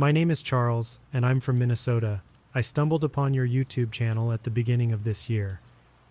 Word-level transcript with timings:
My 0.00 0.12
name 0.12 0.30
is 0.30 0.44
Charles, 0.44 1.00
and 1.12 1.26
I'm 1.26 1.40
from 1.40 1.58
Minnesota. 1.58 2.20
I 2.54 2.60
stumbled 2.60 3.02
upon 3.02 3.34
your 3.34 3.48
YouTube 3.48 3.90
channel 3.90 4.30
at 4.30 4.44
the 4.44 4.48
beginning 4.48 4.92
of 4.92 5.02
this 5.02 5.28
year. 5.28 5.58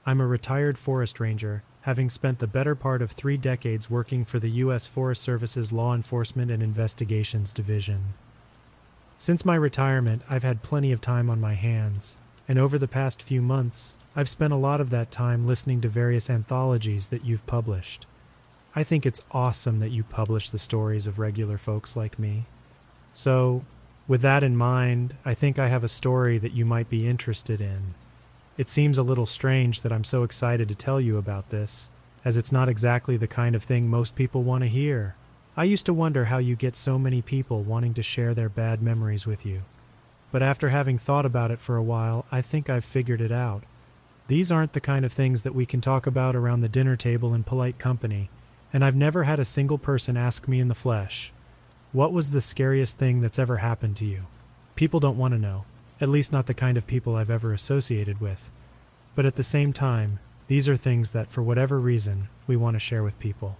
I'm 0.06 0.20
a 0.20 0.28
retired 0.28 0.78
forest 0.78 1.22
ranger, 1.22 1.64
having 1.84 2.10
spent 2.10 2.40
the 2.40 2.48
better 2.48 2.76
part 2.76 3.02
of 3.02 3.12
three 3.12 3.38
decades 3.38 3.90
working 3.90 4.26
for 4.26 4.40
the 4.40 4.50
U.S. 4.50 4.88
Forest 4.88 5.22
Service's 5.22 5.72
Law 5.72 5.96
Enforcement 5.96 6.52
and 6.52 6.62
Investigations 6.62 7.54
Division. 7.54 8.14
Since 9.18 9.46
my 9.46 9.56
retirement, 9.56 10.22
I've 10.30 10.44
had 10.44 10.64
plenty 10.64 10.92
of 10.92 11.00
time 11.00 11.30
on 11.30 11.40
my 11.40 11.54
hands, 11.54 12.18
and 12.46 12.60
over 12.60 12.78
the 12.78 12.90
past 12.90 13.22
few 13.22 13.42
months, 13.42 13.96
I've 14.18 14.28
spent 14.28 14.52
a 14.52 14.58
lot 14.58 14.82
of 14.82 14.90
that 14.90 15.12
time 15.12 15.48
listening 15.48 15.80
to 15.80 15.88
various 15.88 16.30
anthologies 16.30 17.08
that 17.08 17.24
you've 17.24 17.48
published. 17.48 18.06
I 18.76 18.84
think 18.84 19.06
it's 19.06 19.24
awesome 19.32 19.80
that 19.80 19.92
you 19.92 20.04
publish 20.04 20.50
the 20.50 20.60
stories 20.60 21.08
of 21.08 21.20
regular 21.20 21.58
folks 21.58 21.96
like 21.96 22.20
me. 22.20 22.48
So, 23.14 23.64
with 24.08 24.22
that 24.22 24.44
in 24.44 24.56
mind, 24.56 25.16
I 25.26 25.34
think 25.34 25.60
I 25.60 25.68
have 25.68 25.84
a 25.84 25.90
story 25.90 26.38
that 26.38 26.54
you 26.54 26.66
might 26.66 26.90
be 26.90 27.08
interested 27.08 27.60
in. 27.60 27.94
It 28.58 28.70
seems 28.70 28.98
a 28.98 29.04
little 29.04 29.26
strange 29.26 29.82
that 29.82 29.92
I'm 29.92 30.04
so 30.04 30.24
excited 30.24 30.68
to 30.70 30.76
tell 30.76 31.02
you 31.02 31.18
about 31.18 31.50
this, 31.50 31.90
as 32.24 32.38
it's 32.38 32.52
not 32.52 32.70
exactly 32.70 33.18
the 33.18 33.28
kind 33.28 33.56
of 33.56 33.64
thing 33.64 33.88
most 33.88 34.16
people 34.16 34.44
want 34.44 34.64
to 34.64 34.70
hear. 34.70 35.16
I 35.56 35.66
used 35.66 35.86
to 35.88 35.94
wonder 35.94 36.26
how 36.26 36.38
you 36.38 36.56
get 36.56 36.76
so 36.76 36.98
many 36.98 37.22
people 37.22 37.64
wanting 37.64 37.94
to 37.96 38.04
share 38.04 38.34
their 38.34 38.50
bad 38.50 38.82
memories 38.82 39.26
with 39.26 39.46
you. 39.46 39.64
But 40.32 40.44
after 40.44 40.70
having 40.70 40.98
thought 40.98 41.26
about 41.26 41.52
it 41.52 41.60
for 41.60 41.76
a 41.76 41.84
while, 41.84 42.26
I 42.32 42.42
think 42.42 42.70
I've 42.70 42.86
figured 42.86 43.22
it 43.22 43.32
out. 43.32 43.64
These 44.28 44.52
aren't 44.52 44.74
the 44.74 44.82
kind 44.82 45.06
of 45.06 45.14
things 45.14 45.44
that 45.44 45.56
we 45.56 45.66
can 45.66 45.82
talk 45.82 46.06
about 46.06 46.36
around 46.36 46.62
the 46.62 46.70
dinner 46.70 46.96
table 46.96 47.34
in 47.34 47.44
polite 47.44 47.80
company, 47.80 48.30
and 48.74 48.84
I've 48.84 48.96
never 48.96 49.24
had 49.24 49.40
a 49.40 49.46
single 49.46 49.78
person 49.78 50.18
ask 50.18 50.48
me 50.48 50.60
in 50.60 50.68
the 50.68 50.76
flesh, 50.76 51.32
What 51.94 52.12
was 52.12 52.32
the 52.32 52.42
scariest 52.42 52.98
thing 52.98 53.22
that's 53.22 53.40
ever 53.40 53.58
happened 53.58 53.96
to 53.98 54.06
you? 54.06 54.26
People 54.76 55.00
don't 55.00 55.18
want 55.18 55.34
to 55.34 55.40
know, 55.40 55.64
at 56.02 56.10
least 56.10 56.34
not 56.34 56.46
the 56.46 56.54
kind 56.54 56.78
of 56.78 56.86
people 56.86 57.16
I've 57.16 57.30
ever 57.30 57.54
associated 57.54 58.20
with. 58.20 58.50
But 59.16 59.26
at 59.26 59.38
the 59.38 59.44
same 59.44 59.72
time, 59.72 60.20
these 60.48 60.68
are 60.68 60.76
things 60.76 61.12
that, 61.12 61.32
for 61.32 61.42
whatever 61.42 61.80
reason, 61.80 62.28
we 62.46 62.58
want 62.58 62.76
to 62.76 62.80
share 62.80 63.04
with 63.04 63.20
people. 63.20 63.58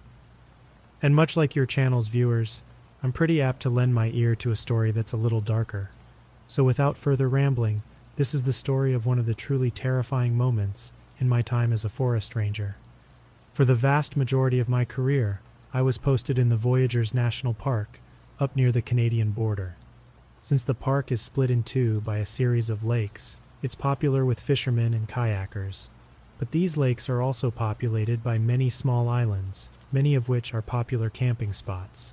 And 1.00 1.16
much 1.16 1.38
like 1.38 1.56
your 1.56 1.64
channel's 1.64 2.08
viewers, 2.08 2.60
I'm 3.02 3.12
pretty 3.12 3.40
apt 3.40 3.62
to 3.62 3.70
lend 3.70 3.94
my 3.94 4.10
ear 4.10 4.34
to 4.36 4.50
a 4.50 4.56
story 4.56 4.90
that's 4.90 5.12
a 5.12 5.16
little 5.16 5.40
darker. 5.40 5.90
So 6.46 6.64
without 6.64 6.98
further 6.98 7.30
rambling, 7.30 7.82
this 8.16 8.34
is 8.34 8.42
the 8.42 8.52
story 8.52 8.92
of 8.92 9.06
one 9.06 9.18
of 9.18 9.24
the 9.24 9.34
truly 9.34 9.70
terrifying 9.70 10.36
moments 10.36 10.92
in 11.18 11.30
my 11.30 11.40
time 11.40 11.72
as 11.72 11.82
a 11.82 11.88
forest 11.88 12.36
ranger. 12.36 12.76
For 13.54 13.64
the 13.64 13.74
vast 13.74 14.18
majority 14.18 14.60
of 14.60 14.68
my 14.68 14.84
career, 14.84 15.40
I 15.72 15.80
was 15.80 15.96
posted 15.96 16.38
in 16.38 16.50
the 16.50 16.56
Voyageurs 16.56 17.14
National 17.14 17.54
Park, 17.54 18.00
up 18.40 18.54
near 18.54 18.70
the 18.70 18.82
Canadian 18.82 19.30
border. 19.32 19.76
Since 20.40 20.64
the 20.64 20.74
park 20.74 21.10
is 21.10 21.20
split 21.20 21.50
in 21.50 21.62
two 21.62 22.00
by 22.02 22.18
a 22.18 22.26
series 22.26 22.70
of 22.70 22.84
lakes, 22.84 23.40
it's 23.62 23.74
popular 23.74 24.24
with 24.24 24.38
fishermen 24.38 24.94
and 24.94 25.08
kayakers. 25.08 25.88
But 26.38 26.52
these 26.52 26.76
lakes 26.76 27.08
are 27.08 27.20
also 27.20 27.50
populated 27.50 28.22
by 28.22 28.38
many 28.38 28.70
small 28.70 29.08
islands, 29.08 29.70
many 29.90 30.14
of 30.14 30.28
which 30.28 30.54
are 30.54 30.62
popular 30.62 31.10
camping 31.10 31.52
spots. 31.52 32.12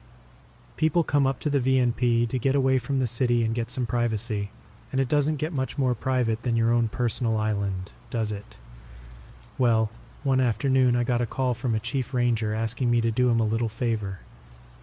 People 0.77 1.03
come 1.03 1.27
up 1.27 1.39
to 1.41 1.49
the 1.49 1.59
VNP 1.59 2.27
to 2.27 2.39
get 2.39 2.55
away 2.55 2.79
from 2.79 2.99
the 2.99 3.07
city 3.07 3.43
and 3.43 3.53
get 3.53 3.69
some 3.69 3.85
privacy, 3.85 4.49
and 4.91 4.99
it 4.99 5.07
doesn't 5.07 5.37
get 5.37 5.53
much 5.53 5.77
more 5.77 5.93
private 5.93 6.41
than 6.41 6.55
your 6.55 6.73
own 6.73 6.87
personal 6.87 7.37
island, 7.37 7.91
does 8.09 8.31
it? 8.31 8.57
Well, 9.57 9.91
one 10.23 10.41
afternoon 10.41 10.95
I 10.95 11.03
got 11.03 11.21
a 11.21 11.27
call 11.27 11.53
from 11.53 11.75
a 11.75 11.79
chief 11.79 12.13
ranger 12.13 12.53
asking 12.53 12.89
me 12.89 12.99
to 13.01 13.11
do 13.11 13.29
him 13.29 13.39
a 13.39 13.45
little 13.45 13.69
favor. 13.69 14.21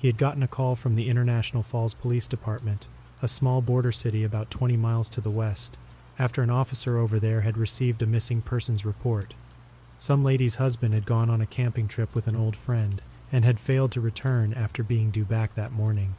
He 0.03 0.09
had 0.09 0.19
gotten 0.19 0.43
a 0.43 0.49
call 0.49 0.75
from 0.75 0.97
the 0.97 1.09
International 1.09 1.63
Falls 1.63 1.95
Police 1.95 2.27
Department, 2.27 2.89
a 3.23 3.29
small 3.29 3.63
border 3.63 3.93
city 3.93 4.25
about 4.25 4.51
20 4.51 4.77
miles 4.77 5.09
to 5.11 5.21
the 5.21 5.31
west, 5.31 5.79
after 6.19 6.43
an 6.43 6.51
officer 6.51 6.99
over 6.99 7.21
there 7.21 7.43
had 7.43 7.57
received 7.57 8.03
a 8.03 8.07
missing 8.07 8.43
persons 8.43 8.85
report. 8.85 9.35
Some 10.01 10.25
lady's 10.25 10.57
husband 10.57 10.93
had 10.93 11.07
gone 11.07 11.31
on 11.31 11.41
a 11.41 11.47
camping 11.47 11.87
trip 11.87 12.17
with 12.17 12.27
an 12.27 12.35
old 12.35 12.57
friend 12.57 13.01
and 13.31 13.45
had 13.45 13.61
failed 13.61 13.93
to 13.93 14.01
return 14.01 14.53
after 14.53 14.83
being 14.83 15.13
due 15.13 15.25
back 15.25 15.55
that 15.55 15.71
morning. 15.71 16.17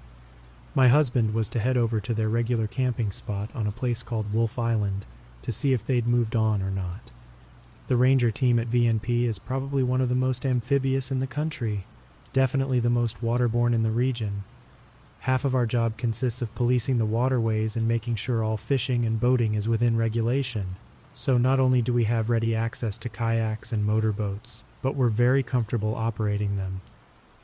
My 0.74 0.88
husband 0.88 1.34
was 1.34 1.50
to 1.50 1.60
head 1.60 1.76
over 1.76 2.00
to 2.00 2.14
their 2.14 2.30
regular 2.30 2.68
camping 2.68 3.12
spot 3.12 3.50
on 3.54 3.68
a 3.68 3.74
place 3.74 4.02
called 4.02 4.34
Wolf 4.34 4.58
Island 4.58 5.06
to 5.42 5.52
see 5.52 5.74
if 5.74 5.84
they'd 5.84 6.08
moved 6.08 6.38
on 6.38 6.62
or 6.62 6.72
not. 6.72 7.12
The 7.90 7.98
ranger 7.98 8.32
team 8.32 8.60
at 8.60 8.70
VNP 8.70 9.28
is 9.28 9.40
probably 9.40 9.84
one 9.84 10.00
of 10.00 10.08
the 10.08 10.16
most 10.16 10.46
amphibious 10.46 11.12
in 11.12 11.20
the 11.20 11.28
country, 11.28 11.84
definitely 12.34 12.80
the 12.80 12.90
most 12.90 13.22
waterborne 13.22 13.74
in 13.74 13.84
the 13.84 13.92
region. 13.92 14.44
Half 15.20 15.46
of 15.46 15.56
our 15.56 15.66
job 15.66 15.96
consists 15.96 16.42
of 16.42 16.54
policing 16.54 16.98
the 16.98 17.06
waterways 17.06 17.78
and 17.78 17.88
making 17.88 18.16
sure 18.16 18.44
all 18.44 18.58
fishing 18.58 19.06
and 19.06 19.22
boating 19.22 19.54
is 19.54 19.70
within 19.70 19.96
regulation. 19.96 20.76
So 21.14 21.38
not 21.38 21.60
only 21.60 21.82
do 21.82 21.94
we 21.94 22.04
have 22.06 22.30
ready 22.30 22.54
access 22.54 22.98
to 22.98 23.10
kayaks 23.10 23.72
and 23.72 23.86
motorboats, 23.86 24.64
but 24.82 24.96
we're 24.96 25.10
very 25.10 25.42
comfortable 25.42 25.96
operating 25.96 26.58
them. 26.58 26.82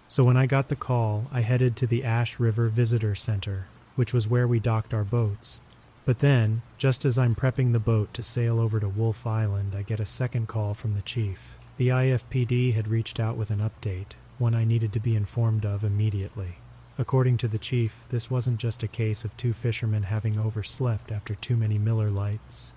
So 0.09 0.23
when 0.23 0.35
I 0.35 0.47
got 0.47 0.69
the 0.69 0.75
call, 0.75 1.27
I 1.31 1.41
headed 1.41 1.75
to 1.77 1.87
the 1.87 2.03
Ash 2.03 2.39
River 2.39 2.67
Visitor 2.67 3.15
Center, 3.15 3.67
which 3.95 4.13
was 4.13 4.27
where 4.27 4.47
we 4.47 4.59
docked 4.59 4.93
our 4.93 5.03
boats. 5.03 5.61
But 6.03 6.19
then, 6.19 6.63
just 6.79 7.05
as 7.05 7.19
I'm 7.19 7.35
prepping 7.35 7.71
the 7.71 7.79
boat 7.79 8.13
to 8.15 8.23
sail 8.23 8.59
over 8.59 8.79
to 8.79 8.89
Wolf 8.89 9.27
Island, 9.27 9.75
I 9.77 9.83
get 9.83 9.99
a 9.99 10.05
second 10.05 10.47
call 10.47 10.73
from 10.73 10.95
the 10.95 11.03
chief. 11.03 11.55
The 11.77 11.89
IFPD 11.89 12.73
had 12.73 12.87
reached 12.87 13.19
out 13.19 13.37
with 13.37 13.51
an 13.51 13.59
update, 13.59 14.15
one 14.39 14.55
I 14.55 14.63
needed 14.63 14.93
to 14.93 14.99
be 14.99 15.15
informed 15.15 15.65
of 15.65 15.83
immediately. 15.83 16.55
According 16.97 17.37
to 17.37 17.47
the 17.47 17.57
chief, 17.57 18.05
this 18.09 18.29
wasn't 18.29 18.59
just 18.59 18.83
a 18.83 18.87
case 18.87 19.23
of 19.23 19.37
two 19.37 19.53
fishermen 19.53 20.03
having 20.03 20.39
overslept 20.39 21.11
after 21.11 21.35
too 21.35 21.55
many 21.55 21.77
Miller 21.77 22.09
Lites. 22.09 22.73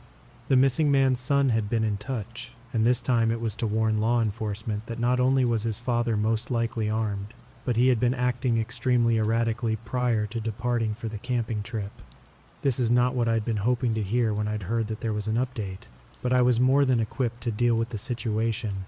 The 0.49 0.57
missing 0.57 0.91
man's 0.91 1.21
son 1.21 1.49
had 1.49 1.69
been 1.71 1.83
in 1.83 1.97
touch, 1.97 2.53
and 2.73 2.85
this 2.85 3.01
time 3.01 3.31
it 3.31 3.41
was 3.41 3.57
to 3.57 3.67
warn 3.67 4.01
law 4.01 4.21
enforcement 4.21 4.87
that 4.87 4.99
not 4.99 5.19
only 5.19 5.45
was 5.45 5.63
his 5.63 5.79
father 5.79 6.17
most 6.17 6.51
likely 6.51 6.89
armed, 6.89 7.35
but 7.65 7.77
he 7.77 7.89
had 7.89 8.01
been 8.01 8.15
acting 8.15 8.59
extremely 8.59 9.19
erratically 9.19 9.77
prior 9.77 10.27
to 10.27 10.41
departing 10.41 10.95
for 10.95 11.09
the 11.09 11.19
camping 11.19 11.63
trip. 11.63 11.93
This 12.63 12.79
is 12.79 12.91
not 12.91 13.15
what 13.15 13.29
I'd 13.29 13.45
been 13.45 13.59
hoping 13.59 13.95
to 13.95 14.03
hear 14.03 14.33
when 14.33 14.47
I'd 14.47 14.65
heard 14.65 14.87
that 14.89 15.01
there 15.01 15.13
was 15.13 15.27
an 15.27 15.37
update, 15.37 15.87
but 16.23 16.33
I 16.33 16.43
was 16.43 16.61
more 16.61 16.85
than 16.85 17.01
equipped 17.01 17.41
to 17.43 17.51
deal 17.51 17.75
with 17.75 17.89
the 17.89 17.99
situation. 17.99 18.85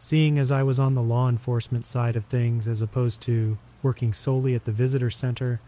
Seeing 0.00 0.36
as 0.36 0.50
I 0.50 0.64
was 0.64 0.80
on 0.80 0.94
the 0.94 1.02
law 1.02 1.28
enforcement 1.28 1.86
side 1.86 2.16
of 2.16 2.24
things 2.24 2.66
as 2.66 2.82
opposed 2.82 3.20
to 3.22 3.56
working 3.80 4.12
solely 4.12 4.56
at 4.56 4.64
the 4.64 4.72
visitor 4.72 5.10
center, 5.10 5.60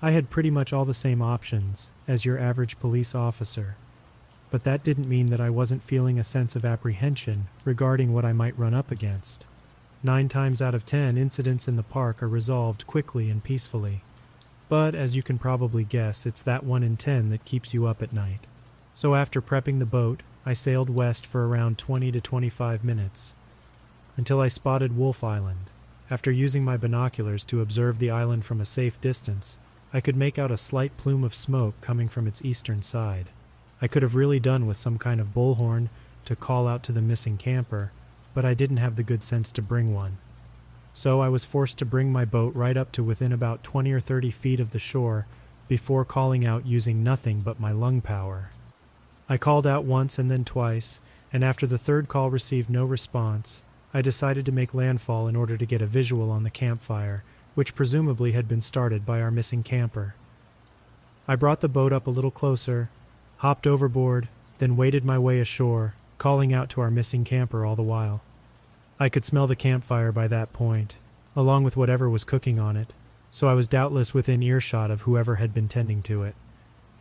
I 0.00 0.12
had 0.12 0.30
pretty 0.30 0.50
much 0.50 0.72
all 0.72 0.84
the 0.84 0.94
same 0.94 1.20
options 1.20 1.90
as 2.06 2.24
your 2.24 2.38
average 2.38 2.78
police 2.78 3.16
officer 3.16 3.74
but 4.50 4.64
that 4.64 4.82
didn't 4.82 5.08
mean 5.08 5.30
that 5.30 5.40
I 5.40 5.48
wasn't 5.48 5.84
feeling 5.84 6.18
a 6.18 6.24
sense 6.24 6.56
of 6.56 6.64
apprehension 6.64 7.46
regarding 7.64 8.12
what 8.12 8.24
I 8.24 8.32
might 8.32 8.58
run 8.58 8.74
up 8.74 8.90
against. 8.90 9.44
Nine 10.02 10.28
times 10.28 10.60
out 10.60 10.74
of 10.74 10.84
ten, 10.84 11.16
incidents 11.16 11.68
in 11.68 11.76
the 11.76 11.82
park 11.82 12.22
are 12.22 12.28
resolved 12.28 12.86
quickly 12.86 13.30
and 13.30 13.44
peacefully. 13.44 14.02
But 14.68 14.94
as 14.94 15.14
you 15.14 15.22
can 15.22 15.38
probably 15.38 15.84
guess, 15.84 16.26
it's 16.26 16.42
that 16.42 16.64
one 16.64 16.82
in 16.82 16.96
ten 16.96 17.30
that 17.30 17.44
keeps 17.44 17.74
you 17.74 17.86
up 17.86 18.02
at 18.02 18.12
night. 18.12 18.46
So 18.94 19.14
after 19.14 19.40
prepping 19.40 19.78
the 19.78 19.86
boat, 19.86 20.22
I 20.44 20.52
sailed 20.52 20.90
west 20.90 21.26
for 21.26 21.46
around 21.46 21.78
20 21.78 22.10
to 22.12 22.20
25 22.20 22.82
minutes 22.82 23.34
until 24.20 24.38
I 24.38 24.48
spotted 24.48 24.98
Wolf 24.98 25.24
Island. 25.24 25.70
After 26.10 26.30
using 26.30 26.62
my 26.62 26.76
binoculars 26.76 27.42
to 27.46 27.62
observe 27.62 27.98
the 27.98 28.10
island 28.10 28.44
from 28.44 28.60
a 28.60 28.66
safe 28.66 29.00
distance, 29.00 29.58
I 29.94 30.02
could 30.02 30.14
make 30.14 30.38
out 30.38 30.50
a 30.50 30.58
slight 30.58 30.94
plume 30.98 31.24
of 31.24 31.34
smoke 31.34 31.80
coming 31.80 32.06
from 32.06 32.26
its 32.26 32.44
eastern 32.44 32.82
side. 32.82 33.28
I 33.80 33.88
could 33.88 34.02
have 34.02 34.14
really 34.14 34.38
done 34.38 34.66
with 34.66 34.76
some 34.76 34.98
kind 34.98 35.22
of 35.22 35.32
bullhorn 35.32 35.88
to 36.26 36.36
call 36.36 36.68
out 36.68 36.82
to 36.82 36.92
the 36.92 37.00
missing 37.00 37.38
camper, 37.38 37.92
but 38.34 38.44
I 38.44 38.52
didn't 38.52 38.76
have 38.76 38.96
the 38.96 39.02
good 39.02 39.22
sense 39.22 39.50
to 39.52 39.62
bring 39.62 39.94
one. 39.94 40.18
So 40.92 41.22
I 41.22 41.30
was 41.30 41.46
forced 41.46 41.78
to 41.78 41.86
bring 41.86 42.12
my 42.12 42.26
boat 42.26 42.54
right 42.54 42.76
up 42.76 42.92
to 42.92 43.02
within 43.02 43.32
about 43.32 43.64
20 43.64 43.90
or 43.90 44.00
30 44.00 44.30
feet 44.30 44.60
of 44.60 44.72
the 44.72 44.78
shore 44.78 45.24
before 45.66 46.04
calling 46.04 46.44
out 46.44 46.66
using 46.66 47.02
nothing 47.02 47.40
but 47.40 47.58
my 47.58 47.72
lung 47.72 48.02
power. 48.02 48.50
I 49.30 49.38
called 49.38 49.66
out 49.66 49.84
once 49.84 50.18
and 50.18 50.30
then 50.30 50.44
twice, 50.44 51.00
and 51.32 51.42
after 51.42 51.66
the 51.66 51.78
third 51.78 52.06
call 52.06 52.28
received 52.28 52.68
no 52.68 52.84
response, 52.84 53.62
I 53.92 54.02
decided 54.02 54.46
to 54.46 54.52
make 54.52 54.74
landfall 54.74 55.26
in 55.26 55.36
order 55.36 55.56
to 55.56 55.66
get 55.66 55.82
a 55.82 55.86
visual 55.86 56.30
on 56.30 56.42
the 56.42 56.50
campfire, 56.50 57.24
which 57.54 57.74
presumably 57.74 58.32
had 58.32 58.48
been 58.48 58.60
started 58.60 59.04
by 59.04 59.20
our 59.20 59.30
missing 59.30 59.62
camper. 59.62 60.14
I 61.26 61.36
brought 61.36 61.60
the 61.60 61.68
boat 61.68 61.92
up 61.92 62.06
a 62.06 62.10
little 62.10 62.30
closer 62.30 62.90
hopped 63.40 63.66
overboard, 63.66 64.28
then 64.58 64.76
waded 64.76 65.02
my 65.02 65.18
way 65.18 65.40
ashore, 65.40 65.94
calling 66.18 66.52
out 66.52 66.68
to 66.68 66.78
our 66.82 66.90
missing 66.90 67.24
camper 67.24 67.64
all 67.64 67.74
the 67.74 67.82
while. 67.82 68.20
I 68.98 69.08
could 69.08 69.24
smell 69.24 69.46
the 69.46 69.56
campfire 69.56 70.12
by 70.12 70.28
that 70.28 70.52
point, 70.52 70.96
along 71.34 71.64
with 71.64 71.74
whatever 71.74 72.10
was 72.10 72.22
cooking 72.22 72.58
on 72.58 72.76
it, 72.76 72.92
so 73.30 73.48
I 73.48 73.54
was 73.54 73.66
doubtless 73.66 74.12
within 74.12 74.42
earshot 74.42 74.90
of 74.90 75.02
whoever 75.02 75.36
had 75.36 75.54
been 75.54 75.68
tending 75.68 76.02
to 76.02 76.22
it. 76.22 76.34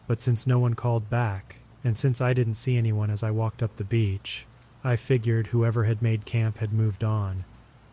But 0.08 0.22
since 0.22 0.48
no 0.48 0.60
one 0.60 0.76
called 0.76 1.10
back, 1.10 1.58
and 1.84 1.98
since 1.98 2.22
I 2.22 2.32
didn't 2.32 2.54
see 2.54 2.78
anyone 2.78 3.10
as 3.10 3.22
I 3.22 3.32
walked 3.32 3.62
up 3.62 3.76
the 3.76 3.84
beach, 3.84 4.46
I 4.84 4.96
figured 4.96 5.48
whoever 5.48 5.84
had 5.84 6.02
made 6.02 6.26
camp 6.26 6.60
had 6.60 6.72
moved 6.72 7.04
on. 7.04 7.44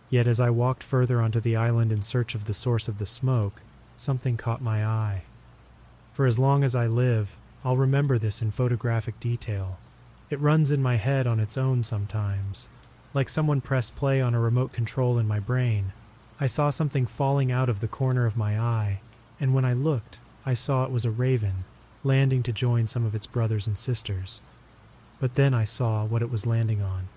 Yet 0.08 0.26
as 0.26 0.40
I 0.40 0.50
walked 0.50 0.82
further 0.82 1.20
onto 1.20 1.40
the 1.40 1.56
island 1.56 1.90
in 1.90 2.02
search 2.02 2.34
of 2.34 2.44
the 2.44 2.54
source 2.54 2.86
of 2.86 2.98
the 2.98 3.06
smoke, 3.06 3.62
something 3.96 4.36
caught 4.36 4.62
my 4.62 4.84
eye. 4.86 5.22
For 6.12 6.26
as 6.26 6.38
long 6.38 6.62
as 6.62 6.74
I 6.74 6.86
live, 6.86 7.36
I'll 7.64 7.76
remember 7.76 8.18
this 8.18 8.40
in 8.40 8.52
photographic 8.52 9.18
detail. 9.18 9.78
It 10.30 10.40
runs 10.40 10.70
in 10.70 10.82
my 10.82 10.96
head 10.96 11.26
on 11.26 11.40
its 11.40 11.58
own 11.58 11.82
sometimes, 11.82 12.68
like 13.12 13.28
someone 13.28 13.60
pressed 13.60 13.96
play 13.96 14.20
on 14.20 14.34
a 14.34 14.40
remote 14.40 14.72
control 14.72 15.18
in 15.18 15.26
my 15.26 15.40
brain. 15.40 15.92
I 16.38 16.46
saw 16.46 16.70
something 16.70 17.06
falling 17.06 17.50
out 17.50 17.68
of 17.68 17.80
the 17.80 17.88
corner 17.88 18.26
of 18.26 18.36
my 18.36 18.58
eye, 18.58 19.00
and 19.40 19.54
when 19.54 19.64
I 19.64 19.72
looked, 19.72 20.20
I 20.44 20.54
saw 20.54 20.84
it 20.84 20.90
was 20.92 21.04
a 21.04 21.10
raven, 21.10 21.64
landing 22.04 22.42
to 22.44 22.52
join 22.52 22.86
some 22.86 23.04
of 23.04 23.14
its 23.14 23.26
brothers 23.26 23.66
and 23.66 23.76
sisters. 23.76 24.40
But 25.18 25.34
then 25.34 25.54
I 25.54 25.64
saw 25.64 26.04
what 26.04 26.22
it 26.22 26.30
was 26.30 26.46
landing 26.46 26.82
on. 26.82 27.08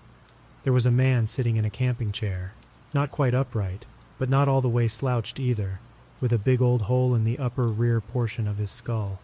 There 0.64 0.72
was 0.72 0.86
a 0.86 0.90
man 0.90 1.26
sitting 1.26 1.56
in 1.56 1.64
a 1.64 1.70
camping 1.70 2.12
chair, 2.12 2.52
not 2.94 3.10
quite 3.10 3.34
upright, 3.34 3.86
but 4.18 4.28
not 4.28 4.48
all 4.48 4.60
the 4.60 4.68
way 4.68 4.88
slouched 4.88 5.40
either, 5.40 5.80
with 6.20 6.32
a 6.32 6.38
big 6.38 6.60
old 6.60 6.82
hole 6.82 7.14
in 7.14 7.24
the 7.24 7.38
upper 7.38 7.66
rear 7.66 8.00
portion 8.00 8.46
of 8.46 8.58
his 8.58 8.70
skull. 8.70 9.18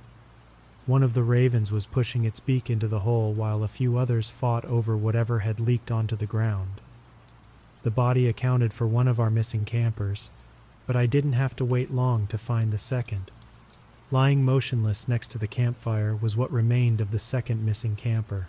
One 0.87 1.02
of 1.02 1.14
the 1.14 1.23
ravens 1.23 1.73
was 1.73 1.84
pushing 1.84 2.25
its 2.25 2.38
beak 2.38 2.70
into 2.70 2.87
the 2.87 3.00
hole 3.00 3.32
while 3.32 3.62
a 3.64 3.69
few 3.69 3.99
others 3.99 4.31
fought 4.31 4.64
over 4.67 4.96
whatever 4.96 5.40
had 5.40 5.58
leaked 5.58 5.90
onto 5.90 6.14
the 6.14 6.26
ground. 6.26 6.81
The 7.82 7.90
body 7.90 8.28
accounted 8.28 8.73
for 8.73 8.87
one 8.87 9.08
of 9.08 9.19
our 9.19 9.31
missing 9.31 9.64
campers, 9.64 10.31
but 10.87 10.96
I 10.96 11.06
didn't 11.06 11.32
have 11.32 11.56
to 11.56 11.64
wait 11.64 11.93
long 11.93 12.26
to 12.28 12.38
find 12.38 12.73
the 12.73 12.78
second. 12.78 13.31
Lying 14.11 14.44
motionless 14.44 15.08
next 15.08 15.32
to 15.32 15.38
the 15.38 15.49
campfire 15.49 16.14
was 16.14 16.37
what 16.37 16.52
remained 16.52 17.00
of 17.00 17.11
the 17.11 17.19
second 17.19 17.64
missing 17.64 17.96
camper. 17.96 18.46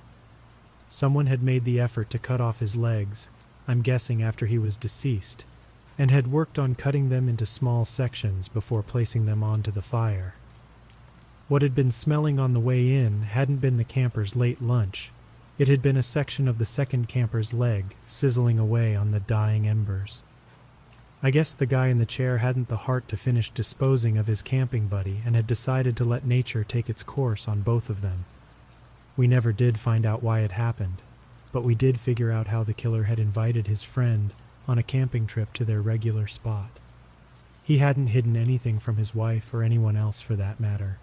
Someone 0.89 1.25
had 1.25 1.43
made 1.43 1.65
the 1.65 1.79
effort 1.79 2.09
to 2.11 2.19
cut 2.19 2.39
off 2.39 2.59
his 2.59 2.75
legs, 2.75 3.29
I'm 3.67 3.81
guessing 3.81 4.23
after 4.23 4.45
he 4.45 4.57
was 4.57 4.77
deceased, 4.77 5.45
and 5.97 6.09
had 6.09 6.31
worked 6.31 6.57
on 6.57 6.75
cutting 6.75 7.09
them 7.09 7.27
into 7.27 7.45
small 7.45 7.83
sections 7.83 8.47
before 8.47 8.83
placing 8.83 9.25
them 9.25 9.43
onto 9.43 9.71
the 9.71 9.81
fire. 9.81 10.35
What 11.47 11.61
had 11.61 11.75
been 11.75 11.91
smelling 11.91 12.39
on 12.39 12.53
the 12.53 12.59
way 12.59 12.93
in 12.93 13.23
hadn't 13.23 13.57
been 13.57 13.77
the 13.77 13.83
camper's 13.83 14.35
late 14.35 14.61
lunch. 14.61 15.11
It 15.57 15.67
had 15.67 15.81
been 15.81 15.97
a 15.97 16.03
section 16.03 16.47
of 16.47 16.57
the 16.57 16.65
second 16.65 17.09
camper's 17.09 17.53
leg 17.53 17.95
sizzling 18.05 18.59
away 18.59 18.95
on 18.95 19.11
the 19.11 19.19
dying 19.19 19.67
embers. 19.67 20.23
I 21.23 21.31
guess 21.31 21.53
the 21.53 21.65
guy 21.65 21.87
in 21.87 21.97
the 21.97 22.05
chair 22.05 22.37
hadn't 22.37 22.67
the 22.67 22.77
heart 22.77 23.07
to 23.07 23.17
finish 23.17 23.49
disposing 23.49 24.17
of 24.17 24.27
his 24.27 24.43
camping 24.43 24.87
buddy 24.87 25.21
and 25.25 25.35
had 25.35 25.47
decided 25.47 25.97
to 25.97 26.03
let 26.03 26.25
nature 26.25 26.63
take 26.63 26.89
its 26.89 27.01
course 27.01 27.47
on 27.47 27.61
both 27.61 27.89
of 27.89 28.01
them. 28.01 28.25
We 29.17 29.27
never 29.27 29.51
did 29.51 29.79
find 29.79 30.05
out 30.05 30.21
why 30.21 30.41
it 30.41 30.51
happened, 30.51 31.01
but 31.51 31.63
we 31.63 31.73
did 31.73 31.99
figure 31.99 32.31
out 32.31 32.47
how 32.47 32.63
the 32.63 32.73
killer 32.73 33.03
had 33.03 33.19
invited 33.19 33.65
his 33.67 33.81
friend 33.81 34.31
on 34.67 34.77
a 34.77 34.83
camping 34.83 35.25
trip 35.25 35.53
to 35.53 35.65
their 35.65 35.81
regular 35.81 36.27
spot. 36.27 36.79
He 37.63 37.79
hadn't 37.79 38.07
hidden 38.07 38.37
anything 38.37 38.77
from 38.77 38.97
his 38.97 39.15
wife 39.15 39.53
or 39.53 39.63
anyone 39.63 39.97
else 39.97 40.21
for 40.21 40.35
that 40.35 40.59
matter, 40.59 40.99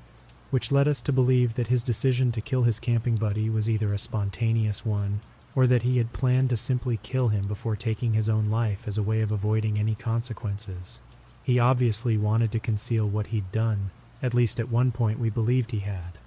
which 0.50 0.70
led 0.70 0.86
us 0.86 1.02
to 1.02 1.12
believe 1.12 1.54
that 1.54 1.66
his 1.66 1.82
decision 1.82 2.30
to 2.32 2.40
kill 2.40 2.62
his 2.62 2.78
camping 2.78 3.16
buddy 3.16 3.50
was 3.50 3.68
either 3.68 3.92
a 3.92 3.98
spontaneous 3.98 4.86
one 4.86 5.20
or 5.56 5.66
that 5.66 5.82
he 5.82 5.98
had 5.98 6.12
planned 6.12 6.50
to 6.50 6.56
simply 6.56 6.98
kill 7.02 7.28
him 7.28 7.46
before 7.48 7.76
taking 7.76 8.14
his 8.14 8.28
own 8.28 8.48
life 8.48 8.86
as 8.86 8.96
a 8.96 9.02
way 9.02 9.20
of 9.22 9.32
avoiding 9.32 9.78
any 9.78 9.94
consequences. 9.94 11.00
He 11.42 11.58
obviously 11.58 12.16
wanted 12.16 12.52
to 12.52 12.60
conceal 12.60 13.08
what 13.08 13.28
he'd 13.28 13.50
done, 13.52 13.90
at 14.22 14.34
least 14.34 14.60
at 14.60 14.70
one 14.70 14.92
point 14.92 15.18
we 15.18 15.30
believed 15.30 15.72
he 15.72 15.80
had. 15.80 16.18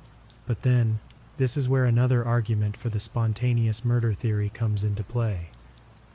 But 0.46 0.62
then, 0.62 1.00
this 1.38 1.56
is 1.56 1.70
where 1.70 1.86
another 1.86 2.26
argument 2.26 2.76
for 2.76 2.90
the 2.90 3.00
spontaneous 3.00 3.86
murder 3.86 4.14
theory 4.14 4.50
comes 4.50 4.84
into 4.84 5.04
play. 5.04 5.50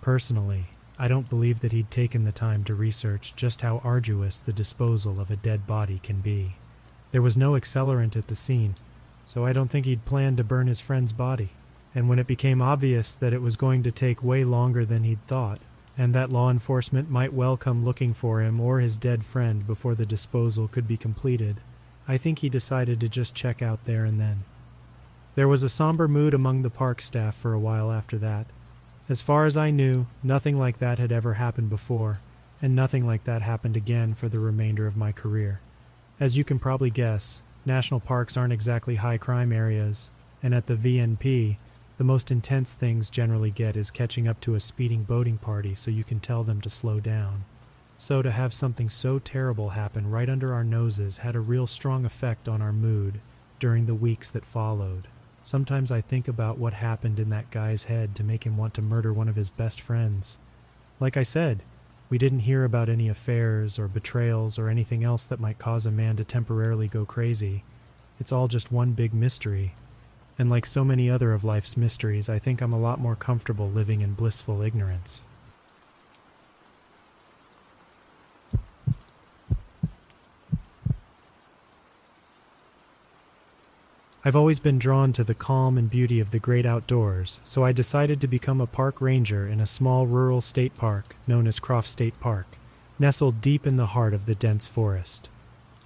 Personally, 0.01 0.67
I 0.99 1.09
don't 1.09 1.31
believe 1.31 1.61
that 1.61 1.73
he'd 1.73 1.91
taken 1.91 2.25
the 2.25 2.33
time 2.33 2.65
to 2.65 2.75
research 2.75 3.35
just 3.37 3.61
how 3.63 3.81
arduous 3.83 4.39
the 4.39 4.53
disposal 4.53 5.21
of 5.21 5.31
a 5.31 5.37
dead 5.37 5.67
body 5.67 6.01
can 6.03 6.21
be. 6.21 6.57
There 7.11 7.23
was 7.23 7.37
no 7.37 7.53
accelerant 7.53 8.17
at 8.17 8.29
the 8.29 8.35
scene, 8.35 8.75
so 9.25 9.47
I 9.47 9.53
don't 9.53 9.69
think 9.69 9.87
he'd 9.87 10.05
planned 10.05 10.37
to 10.39 10.45
burn 10.45 10.67
his 10.67 10.81
friend's 10.81 11.13
body 11.13 11.51
and 11.95 12.09
when 12.09 12.19
it 12.19 12.27
became 12.27 12.63
obvious 12.63 13.15
that 13.15 13.33
it 13.33 13.43
was 13.43 13.57
going 13.57 13.83
to 13.83 13.93
take 13.93 14.23
way 14.23 14.45
longer 14.45 14.85
than 14.85 15.05
he'd 15.05 15.25
thought, 15.27 15.61
and 15.97 16.15
that 16.15 16.33
law 16.33 16.51
enforcement 16.51 17.11
might 17.11 17.33
well 17.33 17.57
come 17.57 17.85
looking 17.85 18.15
for 18.15 18.41
him 18.41 18.61
or 18.61 18.81
his 18.81 18.97
dead 18.97 19.25
friend 19.25 19.67
before 19.67 19.95
the 19.95 20.07
disposal 20.07 20.69
could 20.69 20.89
be 20.89 20.97
completed, 20.97 21.61
I 22.09 22.17
think 22.17 22.39
he 22.39 22.49
decided 22.49 22.99
to 23.01 23.09
just 23.09 23.35
check 23.35 23.63
out 23.63 23.85
there 23.85 24.05
and 24.05 24.19
then. 24.19 24.45
There 25.35 25.49
was 25.49 25.63
a 25.63 25.69
somber 25.71 26.09
mood 26.09 26.35
among 26.35 26.61
the 26.61 26.69
park 26.69 27.01
staff 27.01 27.35
for 27.35 27.55
a 27.55 27.59
while 27.59 27.91
after 27.91 28.19
that. 28.19 28.47
As 29.09 29.23
far 29.23 29.47
as 29.47 29.57
I 29.57 29.71
knew, 29.71 30.07
nothing 30.23 30.59
like 30.59 30.79
that 30.79 30.99
had 30.99 31.11
ever 31.11 31.35
happened 31.35 31.71
before, 31.71 32.21
and 32.61 32.77
nothing 32.77 33.07
like 33.07 33.25
that 33.25 33.41
happened 33.41 33.75
again 33.75 34.13
for 34.13 34.29
the 34.29 34.39
remainder 34.39 34.87
of 34.87 34.97
my 34.97 35.11
career. 35.11 35.61
As 36.21 36.37
you 36.37 36.45
can 36.45 36.59
probably 36.59 36.91
guess, 36.91 37.43
national 37.65 38.01
parks 38.01 38.37
aren't 38.37 38.53
exactly 38.53 38.97
high 38.97 39.17
crime 39.17 39.53
areas, 39.53 40.11
and 40.43 40.55
at 40.55 40.67
the 40.67 40.77
VNP, 40.77 41.57
the 41.97 42.05
most 42.05 42.31
intense 42.31 42.75
things 42.75 43.09
generally 43.09 43.51
get 43.51 43.75
is 43.75 43.91
catching 43.91 44.29
up 44.29 44.39
to 44.43 44.55
a 44.55 44.61
speeding 44.61 45.03
boating 45.03 45.39
party 45.39 45.75
so 45.75 45.91
you 45.91 46.05
can 46.05 46.21
tell 46.21 46.45
them 46.45 46.61
to 46.61 46.69
slow 46.69 47.01
down. 47.01 47.47
So, 47.97 48.21
to 48.21 48.33
have 48.33 48.53
something 48.53 48.91
so 48.91 49.19
terrible 49.19 49.71
happen 49.71 50.11
right 50.11 50.29
under 50.29 50.53
our 50.53 50.65
noses 50.65 51.19
had 51.19 51.35
a 51.35 51.41
real 51.41 51.67
strong 51.67 52.05
effect 52.05 52.49
on 52.49 52.61
our 52.61 52.73
mood 52.73 53.21
during 53.59 53.87
the 53.87 53.95
weeks 53.95 54.31
that 54.31 54.45
followed. 54.45 55.09
Sometimes 55.43 55.91
I 55.91 56.01
think 56.01 56.29
about 56.29 56.59
what 56.59 56.75
happened 56.75 57.19
in 57.19 57.31
that 57.31 57.51
guy's 57.51 57.85
head 57.85 58.15
to 58.15 58.25
make 58.25 58.45
him 58.45 58.57
want 58.57 58.75
to 58.75 58.83
murder 58.83 59.13
one 59.13 59.29
of 59.29 59.37
his 59.37 59.51
best 59.51 59.81
friends. 59.81 60.39
Like 61.01 61.17
I 61.17 61.25
said, 61.25 61.65
we 62.09 62.17
didn't 62.19 62.41
hear 62.41 62.65
about 62.65 62.89
any 62.89 63.09
affairs 63.09 63.79
or 63.79 63.89
betrayals 63.89 64.59
or 64.59 64.69
anything 64.69 65.03
else 65.03 65.25
that 65.25 65.41
might 65.41 65.59
cause 65.59 65.85
a 65.85 65.91
man 65.91 66.17
to 66.17 66.25
temporarily 66.25 66.87
go 66.87 67.05
crazy. 67.05 67.65
It's 68.21 68.31
all 68.31 68.47
just 68.47 68.71
one 68.71 68.93
big 68.93 69.13
mystery, 69.13 69.75
and 70.39 70.49
like 70.49 70.65
so 70.65 70.85
many 70.85 71.11
other 71.11 71.33
of 71.33 71.43
life's 71.43 71.77
mysteries, 71.77 72.29
I 72.29 72.39
think 72.39 72.61
I'm 72.61 72.73
a 72.73 72.79
lot 72.79 73.01
more 73.01 73.17
comfortable 73.17 73.69
living 73.69 74.01
in 74.01 74.15
blissful 74.15 74.63
ignorance. 74.63 75.25
I've 84.25 84.37
always 84.37 84.61
been 84.61 84.79
drawn 84.79 85.13
to 85.15 85.25
the 85.25 85.35
calm 85.35 85.77
and 85.77 85.91
beauty 85.91 86.21
of 86.21 86.31
the 86.31 86.39
great 86.39 86.65
outdoors, 86.65 87.41
so 87.45 87.65
I 87.65 87.73
decided 87.73 88.21
to 88.21 88.29
become 88.29 88.61
a 88.61 88.67
park 88.67 89.01
ranger 89.01 89.47
in 89.49 89.61
a 89.61 89.67
small 89.67 90.07
rural 90.07 90.41
state 90.41 90.77
park 90.77 91.17
known 91.27 91.47
as 91.47 91.59
Croft 91.59 91.89
State 91.89 92.19
Park, 92.21 92.47
nestled 92.99 93.41
deep 93.41 93.67
in 93.67 93.77
the 93.77 93.87
heart 93.87 94.15
of 94.15 94.27
the 94.27 94.35
dense 94.35 94.67
forest. 94.67 95.29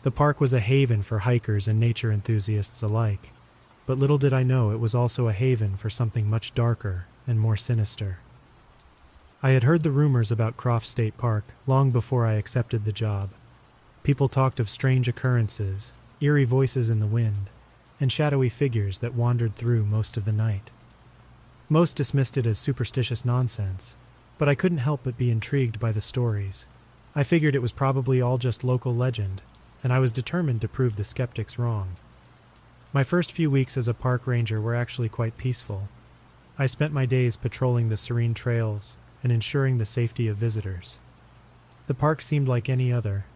The 0.02 0.11
park 0.11 0.40
was 0.40 0.52
a 0.52 0.61
haven 0.61 1.02
for 1.02 1.21
hikers 1.21 1.66
and 1.66 1.81
nature 1.81 2.12
enthusiasts 2.12 2.83
alike 2.83 3.33
but 3.87 3.99
little 3.99 4.19
did 4.19 4.35
I 4.35 4.43
know 4.43 4.73
it 4.73 4.81
was 4.81 4.95
also 4.95 5.28
a 5.28 5.33
haven 5.33 5.76
for 5.76 5.88
something 5.88 6.28
much 6.28 6.55
darker 6.55 7.07
and 7.26 7.38
more 7.40 7.57
sinister. 7.57 8.19
I 9.43 9.50
had 9.50 9.62
heard 9.62 9.85
the 9.85 9.93
rumors 9.93 10.33
about 10.33 10.57
Croft 10.57 10.87
State 10.87 11.16
Park 11.16 11.45
long 11.66 11.93
before 11.93 12.26
I 12.26 12.35
accepted 12.35 12.85
the 12.85 12.93
job. 12.93 13.31
People 14.02 14.28
talked 14.28 14.59
of 14.59 14.69
strange 14.69 15.09
occurrences, 15.09 15.93
eerie 16.21 16.45
voices 16.45 16.90
in 16.90 16.99
the 16.99 17.07
wind, 17.07 17.50
and 18.00 18.12
shadowy 18.12 18.49
figures 18.49 18.99
that 18.99 19.15
wandered 19.15 19.57
through 19.57 19.85
most 19.85 20.17
of 20.17 20.25
the 20.25 20.33
night. 20.33 20.71
Most 21.69 21.97
dismissed 21.97 22.37
it 22.37 22.47
as 22.47 22.59
superstitious 22.59 23.25
nonsense, 23.25 23.97
but 24.38 24.49
I 24.49 24.55
couldn't 24.55 24.79
help 24.79 25.00
but 25.03 25.17
be 25.19 25.31
intrigued 25.31 25.81
by 25.81 25.93
the 25.93 26.00
stories. 26.00 26.67
I 27.15 27.23
figured 27.23 27.55
it 27.55 27.62
was 27.62 27.73
probably 27.73 28.21
all 28.21 28.38
just 28.38 28.62
local 28.62 28.95
legend, 28.95 29.43
and 29.83 29.93
I 29.93 29.99
was 29.99 30.12
determined 30.12 30.61
to 30.61 30.69
prove 30.69 30.97
the 30.97 31.05
skeptics 31.05 31.59
wrong. 31.59 31.97
My 32.93 33.03
first 33.03 33.33
few 33.33 33.50
weeks 33.50 33.76
as 33.76 33.88
a 33.88 33.95
park 33.95 34.26
ranger 34.26 34.61
were 34.61 34.75
actually 34.75 35.09
quite 35.09 35.37
peaceful. 35.37 35.88
I 36.59 36.67
spent 36.67 36.93
my 36.93 37.07
days 37.07 37.37
patrolling 37.37 37.88
the 37.88 37.97
serene 37.97 38.35
trails 38.35 38.97
and 39.23 39.33
ensuring 39.33 39.79
the 39.79 39.85
safety 39.85 40.29
of 40.29 40.37
visitors. 40.37 40.99
The 41.87 41.95
park 41.95 42.23
seemed 42.23 42.49
like 42.49 42.69
any 42.69 42.93
other, 42.93 43.26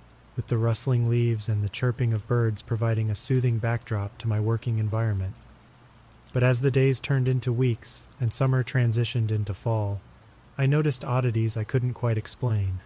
with 0.40 0.46
the 0.46 0.56
rustling 0.56 1.04
leaves 1.04 1.50
and 1.50 1.62
the 1.62 1.68
chirping 1.68 2.14
of 2.14 2.26
birds 2.26 2.62
providing 2.62 3.10
a 3.10 3.14
soothing 3.14 3.58
backdrop 3.58 4.16
to 4.16 4.26
my 4.26 4.40
working 4.40 4.78
environment. 4.78 5.34
But 6.32 6.42
as 6.42 6.62
the 6.62 6.70
days 6.70 6.98
turned 6.98 7.28
into 7.28 7.52
weeks 7.52 8.06
and 8.18 8.32
summer 8.32 8.64
transitioned 8.64 9.30
into 9.30 9.52
fall, 9.52 10.00
I 10.56 10.64
noticed 10.64 11.04
oddities 11.04 11.58
I 11.58 11.64
couldn't 11.64 11.92
quite 11.92 12.16
explain. 12.16 12.80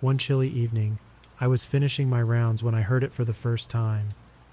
One 0.00 0.16
chilly 0.16 0.48
evening, 0.48 1.00
I 1.40 1.48
was 1.48 1.64
finishing 1.64 2.08
my 2.08 2.22
rounds 2.22 2.62
when 2.62 2.76
I 2.76 2.82
heard 2.82 3.02
it 3.02 3.12
for 3.12 3.24
the 3.24 3.32
first 3.32 3.68
time 3.68 4.10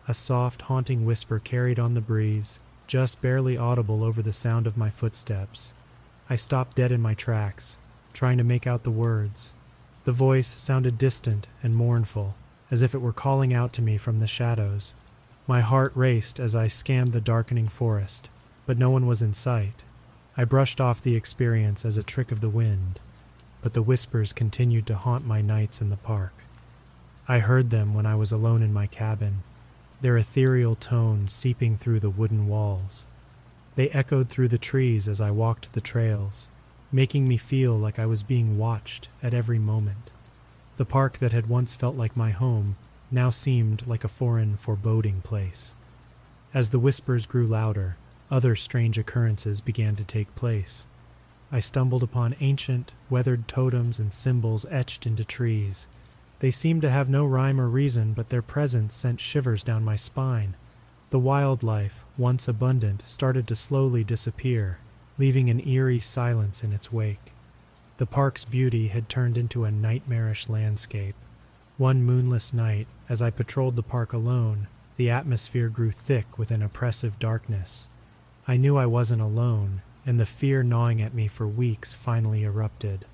a 0.07 0.15
soft, 0.15 0.63
haunting 0.63 1.05
whisper 1.05 1.37
carried 1.37 1.77
on 1.77 1.93
the 1.93 2.01
breeze, 2.01 2.57
just 2.87 3.21
barely 3.21 3.57
audible 3.57 4.03
over 4.03 4.23
the 4.23 4.33
sound 4.33 4.65
of 4.65 4.75
my 4.75 4.89
footsteps. 4.89 5.71
I 6.31 6.35
stopped 6.35 6.77
dead 6.77 6.91
in 6.91 6.99
my 6.99 7.13
tracks, 7.13 7.77
trying 8.11 8.39
to 8.39 8.43
make 8.43 8.65
out 8.65 8.81
the 8.81 8.89
words. 8.89 9.53
The 10.03 10.11
voice 10.11 10.47
sounded 10.47 10.97
distant 10.97 11.47
and 11.61 11.75
mournful, 11.75 12.35
as 12.71 12.81
if 12.81 12.95
it 12.95 13.01
were 13.01 13.13
calling 13.13 13.53
out 13.53 13.71
to 13.73 13.81
me 13.81 13.97
from 13.97 14.19
the 14.19 14.27
shadows. 14.27 14.95
My 15.47 15.61
heart 15.61 15.91
raced 15.95 16.39
as 16.39 16.55
I 16.55 16.67
scanned 16.67 17.13
the 17.13 17.21
darkening 17.21 17.67
forest, 17.67 18.29
but 18.65 18.77
no 18.77 18.89
one 18.89 19.05
was 19.05 19.21
in 19.21 19.33
sight. 19.33 19.83
I 20.35 20.45
brushed 20.45 20.81
off 20.81 21.01
the 21.01 21.15
experience 21.15 21.85
as 21.85 21.97
a 21.97 22.03
trick 22.03 22.31
of 22.31 22.41
the 22.41 22.49
wind, 22.49 22.99
but 23.61 23.73
the 23.73 23.81
whispers 23.81 24.33
continued 24.33 24.87
to 24.87 24.95
haunt 24.95 25.25
my 25.25 25.41
nights 25.41 25.81
in 25.81 25.89
the 25.89 25.97
park. 25.97 26.33
I 27.27 27.39
heard 27.39 27.69
them 27.69 27.93
when 27.93 28.05
I 28.07 28.15
was 28.15 28.31
alone 28.31 28.63
in 28.63 28.73
my 28.73 28.87
cabin, 28.87 29.43
their 30.01 30.17
ethereal 30.17 30.75
tones 30.75 31.31
seeping 31.31 31.77
through 31.77 31.99
the 31.99 32.09
wooden 32.09 32.47
walls. 32.47 33.05
They 33.75 33.89
echoed 33.89 34.29
through 34.29 34.47
the 34.47 34.57
trees 34.57 35.07
as 35.07 35.21
I 35.21 35.29
walked 35.29 35.73
the 35.73 35.81
trails, 35.81 36.49
making 36.91 37.27
me 37.27 37.37
feel 37.37 37.77
like 37.77 37.97
I 37.97 38.05
was 38.05 38.23
being 38.23 38.57
watched 38.57 39.09
at 39.23 39.33
every 39.33 39.59
moment. 39.59 40.11
The 40.77 40.85
park 40.85 41.19
that 41.19 41.33
had 41.33 41.47
once 41.47 41.75
felt 41.75 41.95
like 41.95 42.17
my 42.17 42.31
home 42.31 42.75
now 43.09 43.29
seemed 43.29 43.87
like 43.87 44.03
a 44.03 44.09
foreign, 44.09 44.55
foreboding 44.55 45.21
place. 45.21 45.75
As 46.53 46.69
the 46.69 46.79
whispers 46.79 47.25
grew 47.25 47.45
louder, 47.45 47.97
other 48.29 48.55
strange 48.55 48.97
occurrences 48.97 49.61
began 49.61 49.95
to 49.95 50.03
take 50.03 50.33
place. 50.35 50.87
I 51.51 51.59
stumbled 51.59 52.03
upon 52.03 52.35
ancient, 52.39 52.93
weathered 53.09 53.47
totems 53.47 53.99
and 53.99 54.13
symbols 54.13 54.65
etched 54.69 55.05
into 55.05 55.25
trees. 55.25 55.87
They 56.39 56.51
seemed 56.51 56.81
to 56.83 56.89
have 56.89 57.09
no 57.09 57.25
rhyme 57.25 57.59
or 57.59 57.67
reason, 57.67 58.13
but 58.13 58.29
their 58.29 58.41
presence 58.41 58.93
sent 58.93 59.19
shivers 59.19 59.63
down 59.63 59.83
my 59.83 59.97
spine. 59.97 60.55
The 61.09 61.19
wildlife, 61.19 62.05
once 62.17 62.47
abundant, 62.47 63.03
started 63.05 63.47
to 63.49 63.55
slowly 63.55 64.03
disappear, 64.05 64.79
leaving 65.21 65.51
an 65.51 65.67
eerie 65.67 65.99
silence 65.99 66.63
in 66.63 66.73
its 66.73 66.91
wake. 66.91 67.31
The 67.97 68.07
park's 68.07 68.43
beauty 68.43 68.87
had 68.87 69.07
turned 69.07 69.37
into 69.37 69.65
a 69.65 69.71
nightmarish 69.71 70.49
landscape. 70.49 71.13
One 71.77 72.01
moonless 72.01 72.55
night, 72.55 72.87
as 73.07 73.21
I 73.21 73.29
patrolled 73.29 73.75
the 73.75 73.83
park 73.83 74.13
alone, 74.13 74.65
the 74.97 75.11
atmosphere 75.11 75.69
grew 75.69 75.91
thick 75.91 76.39
with 76.39 76.49
an 76.49 76.63
oppressive 76.63 77.19
darkness. 77.19 77.87
I 78.47 78.57
knew 78.57 78.77
I 78.77 78.87
wasn't 78.87 79.21
alone, 79.21 79.83
and 80.07 80.19
the 80.19 80.25
fear 80.25 80.63
gnawing 80.63 81.03
at 81.03 81.13
me 81.13 81.27
for 81.27 81.47
weeks 81.47 81.93
finally 81.93 82.43
erupted. 82.43 83.05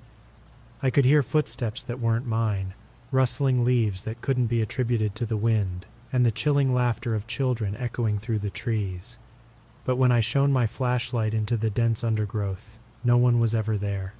I 0.81 0.89
could 0.89 1.03
hear 1.03 1.21
footsteps 1.21 1.83
that 1.83 1.99
weren't 1.99 2.25
mine, 2.25 2.73
rustling 3.11 3.65
leaves 3.65 4.03
that 4.03 4.21
couldn't 4.21 4.47
be 4.47 4.61
attributed 4.61 5.13
to 5.15 5.25
the 5.25 5.35
wind, 5.35 5.85
and 6.13 6.25
the 6.25 6.31
chilling 6.31 6.73
laughter 6.73 7.13
of 7.15 7.27
children 7.27 7.75
echoing 7.75 8.17
through 8.17 8.39
the 8.39 8.49
trees. 8.49 9.17
But 9.87 9.95
when 9.95 10.11
I 10.11 10.19
shone 10.19 10.51
my 10.51 10.67
flashlight 10.67 11.33
into 11.33 11.55
the 11.55 11.69
dense 11.69 12.03
undergrowth, 12.03 12.77
no 13.05 13.15
one 13.15 13.39
was 13.39 13.55
ever 13.55 13.77
there. 13.77 14.15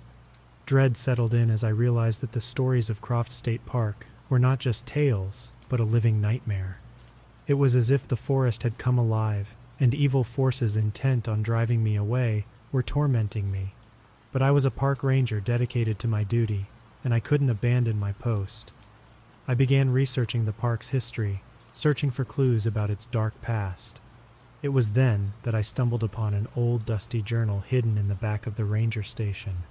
Dread 0.66 0.96
settled 0.96 1.34
in 1.34 1.50
as 1.52 1.62
I 1.62 1.68
realized 1.68 2.22
that 2.22 2.32
the 2.32 2.40
stories 2.40 2.90
of 2.90 3.02
Croft 3.02 3.34
State 3.34 3.66
Park 3.66 4.08
were 4.30 4.40
not 4.40 4.60
just 4.60 4.88
tales, 4.88 5.52
but 5.68 5.82
a 5.82 5.84
living 5.84 6.22
nightmare. 6.22 6.80
It 7.48 7.56
was 7.56 7.76
as 7.76 7.92
if 7.92 8.08
the 8.08 8.16
forest 8.16 8.64
had 8.64 8.78
come 8.78 8.98
alive, 8.98 9.58
and 9.78 9.94
evil 9.94 10.24
forces 10.24 10.78
intent 10.78 11.28
on 11.28 11.44
driving 11.44 11.84
me 11.84 11.98
away 11.98 12.46
were 12.72 12.82
tormenting 12.82 13.52
me. 13.52 13.74
But 14.32 14.42
I 14.42 14.52
was 14.52 14.64
a 14.64 14.72
park 14.72 15.04
ranger 15.04 15.42
dedicated 15.42 16.00
to 16.00 16.08
my 16.08 16.24
duty, 16.24 16.68
and 17.04 17.14
I 17.14 17.20
couldn't 17.20 17.50
abandon 17.50 18.00
my 18.00 18.14
post. 18.14 18.72
I 19.50 19.54
began 19.54 19.92
researching 19.92 20.46
the 20.46 20.54
park's 20.54 20.90
history, 20.90 21.42
searching 21.74 22.10
for 22.10 22.24
clues 22.24 22.66
about 22.66 22.90
its 22.90 23.06
dark 23.06 23.42
past. 23.42 24.00
It 24.62 24.70
was 24.70 24.94
then 24.94 25.34
that 25.44 25.54
I 25.54 25.62
stumbled 25.62 26.04
upon 26.04 26.34
an 26.34 26.48
old 26.56 26.86
dusty 26.86 27.22
journal 27.22 27.60
hidden 27.60 27.98
in 27.98 28.08
the 28.08 28.16
back 28.16 28.48
of 28.48 28.56
the 28.56 28.66
ranger 28.66 29.04
station. 29.04 29.64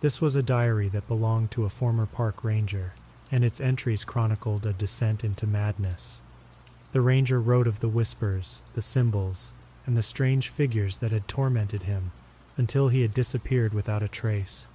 This 0.00 0.20
was 0.20 0.34
a 0.34 0.42
diary 0.42 0.88
that 0.88 1.06
belonged 1.06 1.50
to 1.52 1.64
a 1.64 1.70
former 1.70 2.06
park 2.06 2.42
ranger, 2.42 2.94
and 3.30 3.44
its 3.44 3.60
entries 3.60 4.04
chronicled 4.04 4.66
a 4.66 4.72
descent 4.72 5.22
into 5.22 5.46
madness. 5.46 6.20
The 6.92 7.00
ranger 7.00 7.40
wrote 7.40 7.68
of 7.68 7.80
the 7.80 7.88
whispers, 7.88 8.62
the 8.74 8.82
symbols, 8.82 9.52
and 9.86 9.96
the 9.96 10.02
strange 10.02 10.48
figures 10.48 10.96
that 10.96 11.12
had 11.12 11.28
tormented 11.28 11.84
him 11.84 12.10
until 12.56 12.88
he 12.88 13.02
had 13.02 13.14
disappeared 13.14 13.72
without 13.72 14.02
a 14.02 14.08
trace. 14.08 14.66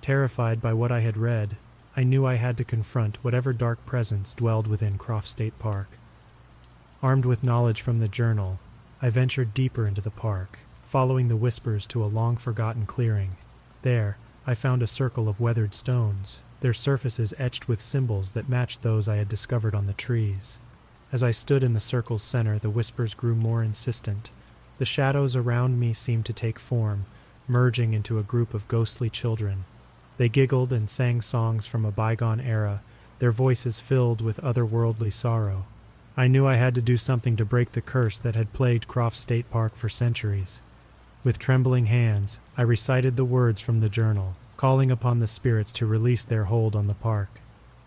Terrified 0.00 0.62
by 0.62 0.72
what 0.72 0.92
I 0.92 1.00
had 1.00 1.16
read, 1.16 1.56
I 1.96 2.04
knew 2.04 2.24
I 2.24 2.34
had 2.34 2.56
to 2.58 2.64
confront 2.64 3.22
whatever 3.24 3.52
dark 3.52 3.84
presence 3.84 4.32
dwelled 4.32 4.66
within 4.66 4.98
Croft 4.98 5.26
State 5.26 5.58
Park. 5.58 5.98
Armed 7.04 7.26
with 7.26 7.44
knowledge 7.44 7.82
from 7.82 7.98
the 7.98 8.08
journal, 8.08 8.58
I 9.02 9.10
ventured 9.10 9.52
deeper 9.52 9.86
into 9.86 10.00
the 10.00 10.10
park, 10.10 10.60
following 10.84 11.28
the 11.28 11.36
whispers 11.36 11.86
to 11.88 12.02
a 12.02 12.06
long 12.06 12.38
forgotten 12.38 12.86
clearing. 12.86 13.36
There, 13.82 14.16
I 14.46 14.54
found 14.54 14.82
a 14.82 14.86
circle 14.86 15.28
of 15.28 15.38
weathered 15.38 15.74
stones, 15.74 16.40
their 16.60 16.72
surfaces 16.72 17.34
etched 17.36 17.68
with 17.68 17.82
symbols 17.82 18.30
that 18.30 18.48
matched 18.48 18.80
those 18.80 19.06
I 19.06 19.16
had 19.16 19.28
discovered 19.28 19.74
on 19.74 19.84
the 19.84 19.92
trees. 19.92 20.56
As 21.12 21.22
I 21.22 21.30
stood 21.30 21.62
in 21.62 21.74
the 21.74 21.78
circle's 21.78 22.22
center, 22.22 22.58
the 22.58 22.70
whispers 22.70 23.12
grew 23.12 23.34
more 23.34 23.62
insistent. 23.62 24.30
The 24.78 24.86
shadows 24.86 25.36
around 25.36 25.78
me 25.78 25.92
seemed 25.92 26.24
to 26.24 26.32
take 26.32 26.58
form, 26.58 27.04
merging 27.46 27.92
into 27.92 28.18
a 28.18 28.22
group 28.22 28.54
of 28.54 28.66
ghostly 28.66 29.10
children. 29.10 29.66
They 30.16 30.30
giggled 30.30 30.72
and 30.72 30.88
sang 30.88 31.20
songs 31.20 31.66
from 31.66 31.84
a 31.84 31.92
bygone 31.92 32.40
era, 32.40 32.80
their 33.18 33.30
voices 33.30 33.78
filled 33.78 34.22
with 34.22 34.40
otherworldly 34.40 35.12
sorrow. 35.12 35.66
I 36.16 36.28
knew 36.28 36.46
I 36.46 36.54
had 36.54 36.76
to 36.76 36.82
do 36.82 36.96
something 36.96 37.34
to 37.36 37.44
break 37.44 37.72
the 37.72 37.80
curse 37.80 38.20
that 38.20 38.36
had 38.36 38.52
plagued 38.52 38.86
Croft 38.86 39.16
State 39.16 39.50
Park 39.50 39.74
for 39.74 39.88
centuries. 39.88 40.62
With 41.24 41.40
trembling 41.40 41.86
hands, 41.86 42.38
I 42.56 42.62
recited 42.62 43.16
the 43.16 43.24
words 43.24 43.60
from 43.60 43.80
the 43.80 43.88
journal, 43.88 44.36
calling 44.56 44.92
upon 44.92 45.18
the 45.18 45.26
spirits 45.26 45.72
to 45.72 45.86
release 45.86 46.24
their 46.24 46.44
hold 46.44 46.76
on 46.76 46.86
the 46.86 46.94
park. 46.94 47.40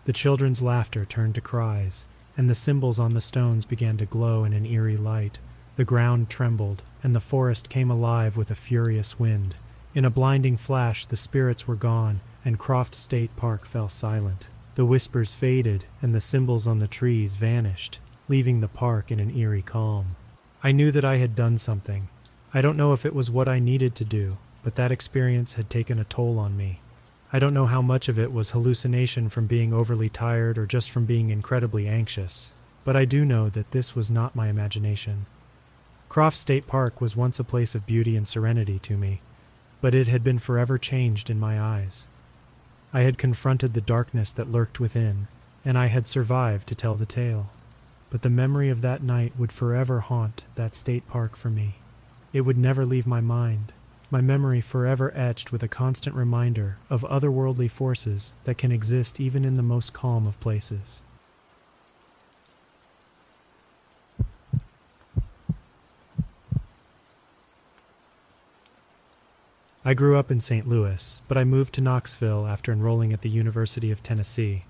The 0.04 0.12
children's 0.12 0.60
laughter 0.60 1.06
turned 1.06 1.36
to 1.36 1.40
cries, 1.40 2.04
and 2.36 2.50
the 2.50 2.54
symbols 2.54 3.00
on 3.00 3.14
the 3.14 3.22
stones 3.22 3.64
began 3.64 3.96
to 3.96 4.04
glow 4.04 4.44
in 4.44 4.52
an 4.52 4.66
eerie 4.66 4.98
light. 4.98 5.38
The 5.76 5.84
ground 5.86 6.28
trembled, 6.28 6.82
and 7.02 7.14
the 7.14 7.20
forest 7.20 7.70
came 7.70 7.90
alive 7.90 8.36
with 8.36 8.50
a 8.50 8.54
furious 8.54 9.18
wind. 9.18 9.54
In 9.94 10.04
a 10.04 10.10
blinding 10.10 10.58
flash, 10.58 11.06
the 11.06 11.16
spirits 11.16 11.66
were 11.66 11.76
gone, 11.76 12.20
and 12.44 12.58
Croft 12.58 12.94
State 12.94 13.34
Park 13.36 13.64
fell 13.64 13.88
silent. 13.88 14.48
The 14.74 14.84
whispers 14.84 15.34
faded, 15.34 15.86
and 16.02 16.14
the 16.14 16.20
symbols 16.20 16.66
on 16.66 16.78
the 16.78 16.86
trees 16.86 17.36
vanished, 17.36 18.00
leaving 18.28 18.60
the 18.60 18.68
park 18.68 19.10
in 19.10 19.18
an 19.18 19.34
eerie 19.34 19.62
calm. 19.62 20.16
I 20.62 20.72
knew 20.72 20.92
that 20.92 21.04
I 21.04 21.16
had 21.16 21.34
done 21.34 21.56
something. 21.56 22.08
I 22.52 22.60
don't 22.60 22.76
know 22.76 22.92
if 22.92 23.06
it 23.06 23.14
was 23.14 23.30
what 23.30 23.48
I 23.48 23.58
needed 23.58 23.94
to 23.96 24.04
do, 24.04 24.36
but 24.62 24.74
that 24.74 24.92
experience 24.92 25.54
had 25.54 25.70
taken 25.70 25.98
a 25.98 26.04
toll 26.04 26.38
on 26.38 26.56
me. 26.56 26.80
I 27.32 27.38
don't 27.38 27.54
know 27.54 27.66
how 27.66 27.82
much 27.82 28.08
of 28.08 28.18
it 28.18 28.32
was 28.32 28.50
hallucination 28.50 29.28
from 29.28 29.46
being 29.46 29.72
overly 29.72 30.08
tired 30.08 30.58
or 30.58 30.66
just 30.66 30.90
from 30.90 31.04
being 31.04 31.30
incredibly 31.30 31.86
anxious, 31.86 32.52
but 32.84 32.96
I 32.96 33.04
do 33.04 33.24
know 33.24 33.48
that 33.50 33.70
this 33.70 33.94
was 33.94 34.10
not 34.10 34.36
my 34.36 34.48
imagination. 34.48 35.26
Croft 36.08 36.36
State 36.36 36.66
Park 36.66 37.00
was 37.00 37.16
once 37.16 37.38
a 37.38 37.44
place 37.44 37.74
of 37.74 37.86
beauty 37.86 38.16
and 38.16 38.26
serenity 38.26 38.78
to 38.78 38.96
me, 38.96 39.20
but 39.80 39.94
it 39.94 40.06
had 40.06 40.24
been 40.24 40.38
forever 40.38 40.78
changed 40.78 41.28
in 41.28 41.38
my 41.38 41.60
eyes. 41.60 42.06
I 42.92 43.02
had 43.02 43.18
confronted 43.18 43.74
the 43.74 43.82
darkness 43.82 44.32
that 44.32 44.50
lurked 44.50 44.80
within, 44.80 45.28
and 45.64 45.76
I 45.76 45.86
had 45.86 46.06
survived 46.06 46.66
to 46.68 46.74
tell 46.74 46.94
the 46.94 47.06
tale. 47.06 47.50
But 48.10 48.22
the 48.22 48.30
memory 48.30 48.70
of 48.70 48.80
that 48.80 49.02
night 49.02 49.34
would 49.38 49.52
forever 49.52 50.00
haunt 50.00 50.44
that 50.54 50.74
state 50.74 51.06
park 51.08 51.36
for 51.36 51.50
me. 51.50 51.76
It 52.32 52.42
would 52.42 52.56
never 52.56 52.86
leave 52.86 53.06
my 53.06 53.20
mind, 53.20 53.72
my 54.10 54.20
memory 54.20 54.60
forever 54.60 55.12
etched 55.14 55.52
with 55.52 55.62
a 55.62 55.68
constant 55.68 56.16
reminder 56.16 56.78
of 56.88 57.02
otherworldly 57.02 57.70
forces 57.70 58.32
that 58.44 58.56
can 58.56 58.72
exist 58.72 59.20
even 59.20 59.44
in 59.44 59.56
the 59.56 59.62
most 59.62 59.92
calm 59.92 60.26
of 60.26 60.40
places. 60.40 61.02
I 69.84 69.94
grew 69.94 70.18
up 70.18 70.30
in 70.30 70.40
St. 70.40 70.68
Louis, 70.68 71.22
but 71.28 71.38
I 71.38 71.44
moved 71.44 71.72
to 71.74 71.80
Knoxville 71.80 72.46
after 72.46 72.72
enrolling 72.72 73.12
at 73.12 73.22
the 73.22 73.30
University 73.30 73.90
of 73.90 74.02
Tennessee. 74.02 74.64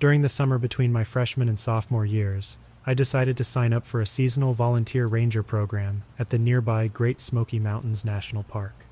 During 0.00 0.22
the 0.22 0.28
summer 0.28 0.58
between 0.58 0.92
my 0.92 1.04
freshman 1.04 1.48
and 1.48 1.60
sophomore 1.60 2.06
years, 2.06 2.58
I 2.88 2.94
decided 2.94 3.36
to 3.36 3.44
sign 3.44 3.74
up 3.74 3.84
for 3.84 4.00
a 4.00 4.06
seasonal 4.06 4.54
volunteer 4.54 5.06
ranger 5.06 5.42
program 5.42 6.04
at 6.18 6.30
the 6.30 6.38
nearby 6.38 6.88
Great 6.88 7.20
Smoky 7.20 7.58
Mountains 7.58 8.02
National 8.02 8.44
Park. 8.44 8.86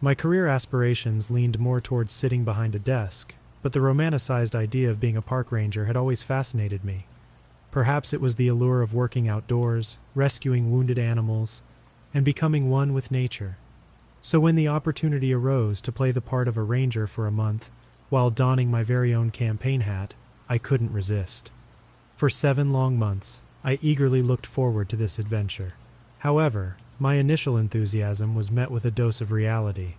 My 0.00 0.12
career 0.12 0.48
aspirations 0.48 1.30
leaned 1.30 1.60
more 1.60 1.80
towards 1.80 2.12
sitting 2.12 2.42
behind 2.42 2.74
a 2.74 2.80
desk, 2.80 3.36
but 3.62 3.72
the 3.72 3.78
romanticized 3.78 4.56
idea 4.56 4.90
of 4.90 4.98
being 4.98 5.16
a 5.16 5.22
park 5.22 5.52
ranger 5.52 5.84
had 5.84 5.96
always 5.96 6.24
fascinated 6.24 6.84
me. 6.84 7.06
Perhaps 7.70 8.12
it 8.12 8.20
was 8.20 8.34
the 8.34 8.48
allure 8.48 8.82
of 8.82 8.92
working 8.92 9.28
outdoors, 9.28 9.98
rescuing 10.16 10.72
wounded 10.72 10.98
animals, 10.98 11.62
and 12.12 12.24
becoming 12.24 12.68
one 12.68 12.92
with 12.92 13.12
nature. 13.12 13.56
So 14.20 14.40
when 14.40 14.56
the 14.56 14.66
opportunity 14.66 15.32
arose 15.32 15.80
to 15.82 15.92
play 15.92 16.10
the 16.10 16.20
part 16.20 16.48
of 16.48 16.56
a 16.56 16.62
ranger 16.64 17.06
for 17.06 17.28
a 17.28 17.30
month 17.30 17.70
while 18.08 18.30
donning 18.30 18.68
my 18.68 18.82
very 18.82 19.14
own 19.14 19.30
campaign 19.30 19.82
hat, 19.82 20.14
I 20.48 20.58
couldn't 20.58 20.92
resist. 20.92 21.52
For 22.16 22.30
seven 22.30 22.72
long 22.72 22.98
months, 22.98 23.42
I 23.62 23.78
eagerly 23.82 24.22
looked 24.22 24.46
forward 24.46 24.88
to 24.88 24.96
this 24.96 25.18
adventure. 25.18 25.72
However, 26.20 26.78
my 26.98 27.16
initial 27.16 27.58
enthusiasm 27.58 28.34
was 28.34 28.50
met 28.50 28.70
with 28.70 28.86
a 28.86 28.90
dose 28.90 29.20
of 29.20 29.30
reality. 29.30 29.96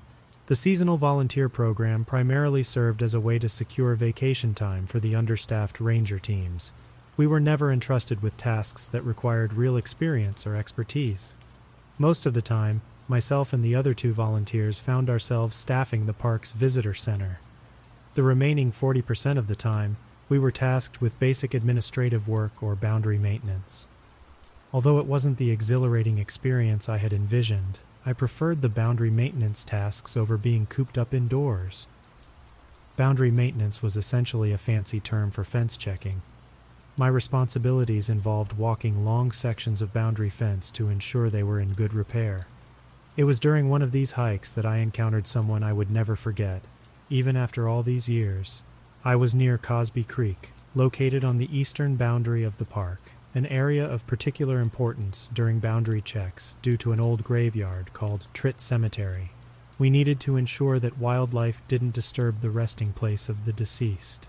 The 0.48 0.56
seasonal 0.56 0.98
volunteer 0.98 1.48
program 1.48 2.06
primarily 2.06 2.64
served 2.64 3.04
as 3.04 3.14
a 3.14 3.20
way 3.20 3.38
to 3.38 3.48
secure 3.48 3.94
vacation 3.94 4.56
time 4.56 4.88
for 4.88 5.00
the 5.00 5.14
understaffed 5.16 5.80
ranger 5.80 6.18
teams. 6.18 6.74
We 7.18 7.28
were 7.28 7.40
never 7.40 7.72
entrusted 7.72 8.24
with 8.24 8.36
tasks 8.36 8.88
that 8.88 9.06
required 9.06 9.54
real 9.54 9.78
experience 9.78 10.48
or 10.48 10.56
expertise. 10.56 11.36
Most 12.00 12.26
of 12.26 12.34
the 12.34 12.42
time, 12.42 12.82
myself 13.08 13.54
and 13.54 13.64
the 13.64 13.76
other 13.76 13.94
two 13.94 14.12
volunteers 14.12 14.80
found 14.80 15.08
ourselves 15.08 15.56
staffing 15.56 16.08
the 16.08 16.14
park's 16.14 16.52
visitor 16.52 16.96
center. 16.96 17.40
The 18.16 18.24
remaining 18.24 18.72
40% 18.72 19.38
of 19.38 19.46
the 19.46 19.56
time, 19.56 19.98
we 20.30 20.40
were 20.40 20.52
tasked 20.52 21.02
with 21.02 21.20
basic 21.20 21.54
administrative 21.54 22.28
work 22.28 22.62
or 22.62 22.76
boundary 22.76 23.18
maintenance. 23.18 23.88
Although 24.74 25.00
it 25.00 25.06
wasn't 25.06 25.38
the 25.38 25.52
exhilarating 25.52 26.18
experience 26.18 26.90
I 26.90 26.98
had 26.98 27.14
envisioned, 27.14 27.80
I 28.06 28.14
preferred 28.14 28.62
the 28.62 28.70
boundary 28.70 29.10
maintenance 29.10 29.64
tasks 29.64 30.18
over 30.18 30.38
being 30.38 30.66
cooped 30.66 30.98
up 30.98 31.14
indoors. 31.14 31.88
Boundary 32.96 33.32
maintenance 33.32 33.82
was 33.82 33.96
essentially 33.96 34.52
a 34.52 34.58
fancy 34.58 35.00
term 35.00 35.32
for 35.32 35.44
fence 35.44 35.78
checking. 35.78 36.22
My 36.98 37.08
responsibilities 37.08 38.10
involved 38.10 38.54
walking 38.54 39.06
long 39.06 39.32
sections 39.32 39.82
of 39.82 39.94
boundary 39.94 40.32
fence 40.32 40.72
to 40.72 40.90
ensure 40.90 41.30
they 41.30 41.44
were 41.44 41.60
in 41.60 41.74
good 41.74 41.94
repair. 41.94 42.48
It 43.16 43.26
was 43.26 43.40
during 43.40 43.70
one 43.70 43.82
of 43.82 43.92
these 43.92 44.14
hikes 44.14 44.52
that 44.52 44.66
I 44.66 44.78
encountered 44.78 45.28
someone 45.28 45.64
I 45.64 45.74
would 45.74 45.92
never 45.92 46.16
forget, 46.16 46.62
even 47.10 47.38
after 47.38 47.70
all 47.70 47.84
these 47.84 48.10
years. 48.10 48.64
I 49.06 49.16
was 49.16 49.36
near 49.36 49.58
Cosby 49.58 50.04
Creek, 50.04 50.52
located 50.76 51.24
on 51.24 51.38
the 51.38 51.58
eastern 51.58 51.96
boundary 51.96 52.44
of 52.44 52.58
the 52.58 52.66
park, 52.66 53.12
an 53.34 53.46
area 53.46 53.86
of 53.86 54.08
particular 54.08 54.60
importance 54.60 55.30
during 55.34 55.60
boundary 55.60 56.02
checks 56.02 56.58
due 56.62 56.78
to 56.78 56.92
an 56.92 57.00
old 57.00 57.24
graveyard 57.24 57.94
called 57.94 58.28
Tritt 58.34 58.60
Cemetery. 58.60 59.30
We 59.80 59.90
needed 59.90 60.20
to 60.22 60.36
ensure 60.36 60.80
that 60.80 60.98
wildlife 60.98 61.62
didn't 61.68 61.94
disturb 61.94 62.42
the 62.42 62.50
resting 62.50 62.94
place 62.94 63.30
of 63.30 63.46
the 63.46 63.54
deceased. 63.54 64.28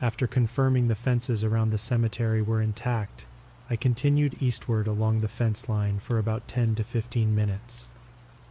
After 0.00 0.26
confirming 0.26 0.88
the 0.88 0.94
fences 0.94 1.42
around 1.42 1.70
the 1.70 1.78
cemetery 1.78 2.40
were 2.40 2.62
intact, 2.62 3.26
I 3.68 3.74
continued 3.74 4.36
eastward 4.40 4.86
along 4.86 5.20
the 5.20 5.28
fence 5.28 5.68
line 5.68 5.98
for 5.98 6.18
about 6.18 6.46
10 6.46 6.76
to 6.76 6.84
15 6.84 7.34
minutes. 7.34 7.88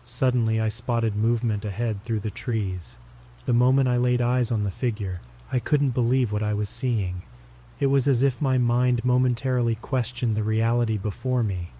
Suddenly, 0.04 0.60
I 0.60 0.68
spotted 0.68 1.16
movement 1.16 1.64
ahead 1.64 2.04
through 2.04 2.20
the 2.20 2.30
trees. 2.30 3.00
The 3.46 3.54
moment 3.54 3.88
I 3.88 3.98
laid 3.98 4.22
eyes 4.22 4.52
on 4.52 4.64
the 4.64 4.72
figure, 4.72 5.22
I 5.52 5.60
couldn't 5.60 5.92
believe 5.92 6.32
what 6.32 6.44
I 6.44 6.54
was 6.54 6.70
seeing. 6.70 7.22
It 7.80 7.88
was 7.88 8.08
as 8.08 8.24
if 8.24 8.42
my 8.42 8.58
mind 8.58 9.06
momentarily 9.06 9.76
questioned 9.76 10.36
the 10.36 10.44
reality 10.44 10.98
before 10.98 11.44
me. 11.44 11.72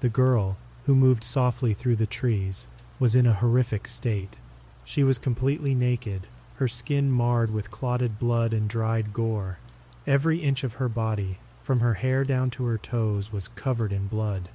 The 0.00 0.08
girl, 0.08 0.58
who 0.84 0.94
moved 0.94 1.24
softly 1.24 1.72
through 1.72 1.96
the 1.96 2.06
trees, 2.06 2.66
was 2.98 3.16
in 3.16 3.26
a 3.26 3.34
horrific 3.34 3.86
state. 3.86 4.36
She 4.84 5.02
was 5.02 5.18
completely 5.18 5.74
naked, 5.74 6.26
her 6.56 6.68
skin 6.68 7.10
marred 7.10 7.50
with 7.50 7.70
clotted 7.70 8.18
blood 8.18 8.52
and 8.52 8.68
dried 8.68 9.12
gore. 9.12 9.58
Every 10.06 10.38
inch 10.38 10.64
of 10.64 10.74
her 10.74 10.88
body, 10.88 11.38
from 11.62 11.80
her 11.80 11.94
hair 11.94 12.24
down 12.24 12.50
to 12.50 12.64
her 12.64 12.78
toes, 12.78 13.32
was 13.32 13.48
covered 13.48 13.92
in 13.92 14.06
blood. 14.06 14.48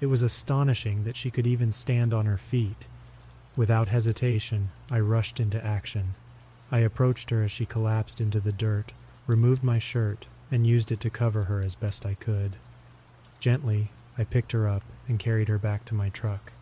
It 0.00 0.06
was 0.06 0.22
astonishing 0.22 1.04
that 1.04 1.16
she 1.16 1.30
could 1.30 1.46
even 1.46 1.72
stand 1.72 2.12
on 2.12 2.26
her 2.26 2.36
feet. 2.36 2.86
Without 3.56 3.88
hesitation, 3.88 4.68
I 4.90 5.00
rushed 5.00 5.40
into 5.40 5.64
action. 5.64 6.14
I 6.70 6.80
approached 6.80 7.30
her 7.30 7.42
as 7.42 7.50
she 7.50 7.66
collapsed 7.66 8.20
into 8.20 8.40
the 8.40 8.52
dirt, 8.52 8.92
removed 9.26 9.64
my 9.64 9.78
shirt, 9.78 10.26
and 10.50 10.66
used 10.66 10.92
it 10.92 11.00
to 11.00 11.10
cover 11.10 11.44
her 11.44 11.60
as 11.60 11.74
best 11.74 12.04
I 12.04 12.14
could. 12.14 12.56
Gently, 13.40 13.90
I 14.16 14.24
picked 14.24 14.52
her 14.52 14.68
up 14.68 14.82
and 15.06 15.18
carried 15.18 15.48
her 15.48 15.58
back 15.58 15.84
to 15.86 15.94
my 15.94 16.08
truck. 16.08 16.52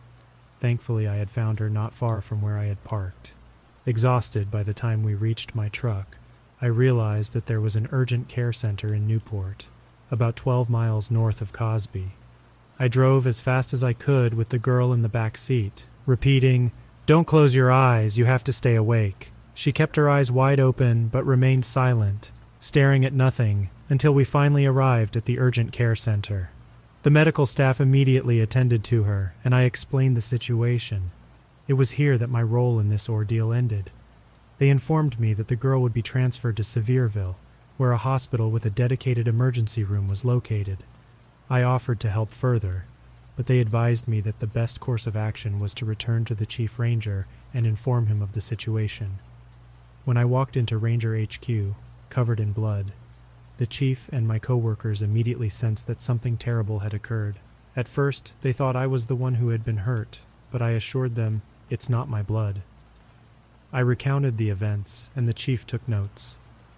Thankfully, 0.59 1.07
I 1.07 1.15
had 1.15 1.29
found 1.29 1.59
her 1.59 1.69
not 1.69 1.93
far 1.93 2.21
from 2.21 2.41
where 2.41 2.57
I 2.57 2.65
had 2.65 2.83
parked. 2.83 3.33
Exhausted 3.85 4.49
by 4.51 4.63
the 4.63 4.73
time 4.73 5.03
we 5.03 5.13
reached 5.13 5.55
my 5.55 5.69
truck, 5.69 6.17
I 6.61 6.65
realized 6.67 7.33
that 7.33 7.45
there 7.45 7.61
was 7.61 7.75
an 7.75 7.87
urgent 7.91 8.27
care 8.27 8.53
center 8.53 8.93
in 8.93 9.07
Newport, 9.07 9.67
about 10.09 10.35
12 10.35 10.69
miles 10.69 11.11
north 11.11 11.41
of 11.41 11.53
Cosby. 11.53 12.13
I 12.79 12.87
drove 12.87 13.27
as 13.27 13.41
fast 13.41 13.73
as 13.73 13.83
I 13.83 13.93
could 13.93 14.33
with 14.33 14.49
the 14.49 14.59
girl 14.59 14.93
in 14.93 15.01
the 15.01 15.09
back 15.09 15.37
seat, 15.37 15.85
repeating, 16.05 16.71
Don't 17.05 17.27
close 17.27 17.55
your 17.55 17.71
eyes, 17.71 18.17
you 18.17 18.25
have 18.25 18.43
to 18.45 18.53
stay 18.53 18.75
awake. 18.75 19.31
She 19.57 19.71
kept 19.71 19.95
her 19.95 20.07
eyes 20.07 20.29
wide 20.29 20.59
open 20.59 21.07
but 21.07 21.25
remained 21.25 21.65
silent, 21.65 22.31
staring 22.59 23.03
at 23.03 23.11
nothing 23.11 23.71
until 23.89 24.13
we 24.13 24.23
finally 24.23 24.67
arrived 24.67 25.17
at 25.17 25.25
the 25.25 25.39
urgent 25.39 25.71
care 25.71 25.95
center. 25.95 26.51
The 27.01 27.09
medical 27.09 27.47
staff 27.47 27.81
immediately 27.81 28.39
attended 28.39 28.83
to 28.83 29.03
her, 29.05 29.33
and 29.43 29.55
I 29.55 29.63
explained 29.63 30.15
the 30.15 30.21
situation. 30.21 31.09
It 31.67 31.73
was 31.73 31.97
here 31.97 32.19
that 32.19 32.29
my 32.29 32.43
role 32.43 32.77
in 32.77 32.89
this 32.89 33.09
ordeal 33.09 33.51
ended. 33.51 33.89
They 34.59 34.69
informed 34.69 35.19
me 35.19 35.33
that 35.33 35.47
the 35.47 35.55
girl 35.55 35.81
would 35.81 35.93
be 35.93 36.03
transferred 36.03 36.57
to 36.57 36.63
Sevierville, 36.63 37.33
where 37.77 37.93
a 37.93 37.97
hospital 37.97 38.51
with 38.51 38.63
a 38.63 38.69
dedicated 38.69 39.27
emergency 39.27 39.83
room 39.83 40.07
was 40.07 40.23
located. 40.23 40.83
I 41.49 41.63
offered 41.63 41.99
to 42.01 42.11
help 42.11 42.29
further, 42.29 42.85
but 43.35 43.47
they 43.47 43.59
advised 43.59 44.07
me 44.07 44.21
that 44.21 44.39
the 44.39 44.45
best 44.45 44.79
course 44.79 45.07
of 45.07 45.15
action 45.17 45.59
was 45.59 45.73
to 45.73 45.85
return 45.85 46.25
to 46.25 46.35
the 46.35 46.45
Chief 46.45 46.77
Ranger 46.77 47.25
and 47.55 47.65
inform 47.65 48.05
him 48.05 48.21
of 48.21 48.33
the 48.33 48.41
situation. 48.41 49.17
When 50.07 50.15
I 50.15 50.23
walked 50.23 50.55
into 50.55 50.77
Ranger 50.77 51.21
HQ, 51.21 51.75
covered 52.07 52.39
in 52.39 52.53
blood, 52.53 52.93
the 53.57 53.67
chief 53.67 54.07
and 54.13 54.25
my 54.25 54.39
coworkers 54.39 55.01
immediately 55.01 55.49
sensed 55.49 55.85
that 55.87 55.99
something 55.99 56.37
terrible 56.37 56.79
had 56.79 56.93
occurred. 56.93 57.39
At 57.75 57.89
first, 57.89 58.31
they 58.39 58.53
thought 58.53 58.77
I 58.77 58.87
was 58.87 59.07
the 59.07 59.17
one 59.17 59.35
who 59.35 59.49
had 59.49 59.65
been 59.65 59.79
hurt, 59.83 60.21
but 60.49 60.61
I 60.61 60.69
assured 60.69 61.15
them 61.15 61.41
it's 61.69 61.89
not 61.89 62.07
my 62.07 62.23
blood. 62.23 62.61
I 63.73 63.81
recounted 63.81 64.37
the 64.37 64.49
events, 64.49 65.09
and 65.13 65.27
the 65.27 65.33
chief 65.33 65.67
took 65.67 65.85
notes. 65.89 66.37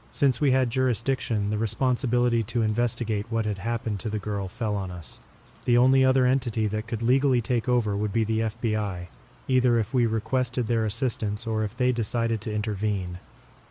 Since 0.09 0.41
we 0.41 0.49
had 0.49 0.71
jurisdiction, 0.71 1.51
the 1.51 1.59
responsibility 1.59 2.41
to 2.41 2.63
investigate 2.63 3.27
what 3.29 3.45
had 3.45 3.59
happened 3.59 3.99
to 3.99 4.09
the 4.09 4.17
girl 4.17 4.47
fell 4.47 4.75
on 4.75 4.89
us. 4.89 5.19
The 5.65 5.77
only 5.77 6.03
other 6.03 6.25
entity 6.25 6.65
that 6.65 6.87
could 6.87 7.03
legally 7.03 7.41
take 7.41 7.69
over 7.69 7.95
would 7.95 8.11
be 8.11 8.23
the 8.23 8.39
FBI, 8.39 9.05
either 9.49 9.79
if 9.79 9.93
we 9.93 10.05
requested 10.05 10.67
their 10.67 10.85
assistance 10.85 11.47
or 11.47 11.63
if 11.63 11.75
they 11.75 11.91
decided 11.91 12.39
to 12.39 12.53
intervene. 12.53 13.19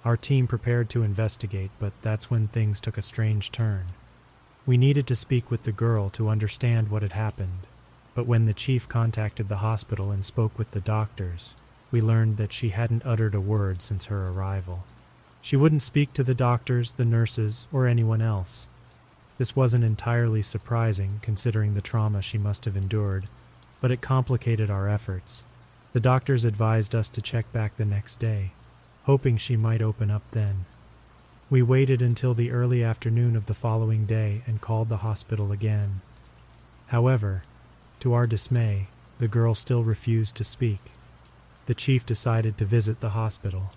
Our 0.05 0.17
team 0.17 0.47
prepared 0.47 0.91
to 0.91 1.03
investigate, 1.03 1.71
but 1.79 1.93
that's 2.03 2.31
when 2.31 2.49
things 2.49 2.81
took 2.81 2.99
a 2.99 3.03
strange 3.03 3.53
turn. 3.53 3.87
We 4.67 4.77
needed 4.77 5.07
to 5.07 5.17
speak 5.17 5.51
with 5.51 5.63
the 5.63 5.73
girl 5.73 6.11
to 6.11 6.29
understand 6.29 6.91
what 6.91 7.03
had 7.03 7.13
happened, 7.13 7.67
but 8.15 8.27
when 8.27 8.47
the 8.47 8.55
chief 8.55 8.89
contacted 8.89 9.49
the 9.49 9.59
hospital 9.59 10.11
and 10.11 10.25
spoke 10.25 10.59
with 10.59 10.73
the 10.73 10.81
doctors, 10.81 11.55
we 11.91 12.01
learned 12.01 12.37
that 12.37 12.53
she 12.53 12.71
hadn't 12.71 13.07
uttered 13.07 13.35
a 13.35 13.41
word 13.41 13.81
since 13.81 14.07
her 14.07 14.29
arrival. 14.29 14.85
She 15.41 15.57
wouldn't 15.57 15.83
speak 15.83 16.13
to 16.15 16.25
the 16.25 16.35
doctors, 16.35 16.93
the 16.93 17.05
nurses, 17.05 17.69
or 17.73 17.87
anyone 17.87 18.21
else. 18.21 18.69
This 19.39 19.55
wasn't 19.55 19.85
entirely 19.85 20.43
surprising 20.43 21.21
considering 21.23 21.75
the 21.75 21.81
trauma 21.81 22.21
she 22.21 22.39
must 22.39 22.65
have 22.65 22.77
endured, 22.77 23.29
but 23.81 23.93
it 23.93 24.01
complicated 24.01 24.69
our 24.69 24.89
efforts. 24.89 25.45
The 25.95 26.01
doctors 26.01 26.45
advised 26.45 26.95
us 26.95 27.09
to 27.11 27.23
check 27.23 27.51
back 27.51 27.77
the 27.77 27.85
next 27.87 28.17
day, 28.17 28.53
hoping 29.05 29.39
she 29.39 29.57
might 29.57 29.81
open 29.81 30.11
up 30.11 30.23
then. 30.33 30.67
We 31.49 31.63
waited 31.63 32.03
until 32.03 32.35
the 32.35 32.51
early 32.51 32.85
afternoon 32.85 33.37
of 33.37 33.47
the 33.47 33.55
following 33.55 34.05
day 34.05 34.43
and 34.47 34.61
called 34.61 34.91
the 34.91 34.99
hospital 34.99 35.51
again. 35.51 36.03
However, 36.89 37.43
to 38.01 38.13
our 38.13 38.27
dismay, 38.27 38.89
the 39.19 39.29
girl 39.29 39.55
still 39.55 39.83
refused 39.83 40.37
to 40.37 40.45
speak. 40.45 40.93
The 41.65 41.75
chief 41.75 42.05
decided 42.05 42.59
to 42.59 42.67
visit 42.67 43.01
the 43.01 43.11
hospital, 43.11 43.73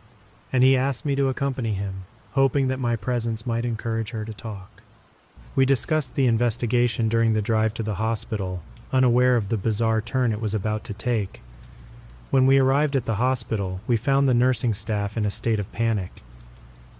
and 0.51 0.63
he 0.63 0.75
asked 0.75 1.05
me 1.05 1.15
to 1.15 1.29
accompany 1.29 1.73
him, 1.73 2.03
hoping 2.33 2.67
that 2.67 2.79
my 2.79 2.97
presence 2.97 3.45
might 3.45 3.63
encourage 3.63 4.11
her 4.11 4.25
to 4.25 4.33
talk. 4.33 4.83
We 5.55 5.65
discussed 5.65 6.15
the 6.15 6.27
investigation 6.27 7.07
during 7.07 7.33
the 7.33 7.41
drive 7.41 7.73
to 7.75 7.83
the 7.83 7.95
hospital, 7.95 8.63
unaware 8.91 9.37
of 9.37 9.47
the 9.47 9.57
bizarre 9.57 10.01
turn 10.01 10.33
it 10.33 10.41
was 10.41 10.53
about 10.53 10.83
to 10.85 10.93
take 10.93 11.41
when 12.31 12.47
we 12.47 12.57
arrived 12.57 12.95
at 12.95 13.05
the 13.05 13.15
hospital, 13.15 13.81
we 13.85 13.97
found 13.97 14.27
the 14.27 14.33
nursing 14.33 14.73
staff 14.73 15.17
in 15.17 15.25
a 15.25 15.29
state 15.29 15.59
of 15.59 15.71
panic. 15.71 16.23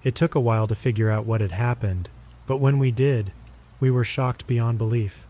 It 0.04 0.14
took 0.14 0.36
a 0.36 0.40
while 0.40 0.68
to 0.68 0.76
figure 0.76 1.10
out 1.10 1.26
what 1.26 1.42
had 1.42 1.54
happened, 1.54 2.10
but 2.46 2.58
when 2.58 2.78
we 2.78 2.92
did, 2.92 3.32
we 3.80 3.90
were 3.90 4.04
shocked 4.04 4.46
beyond 4.46 4.78
belief. 4.78 5.26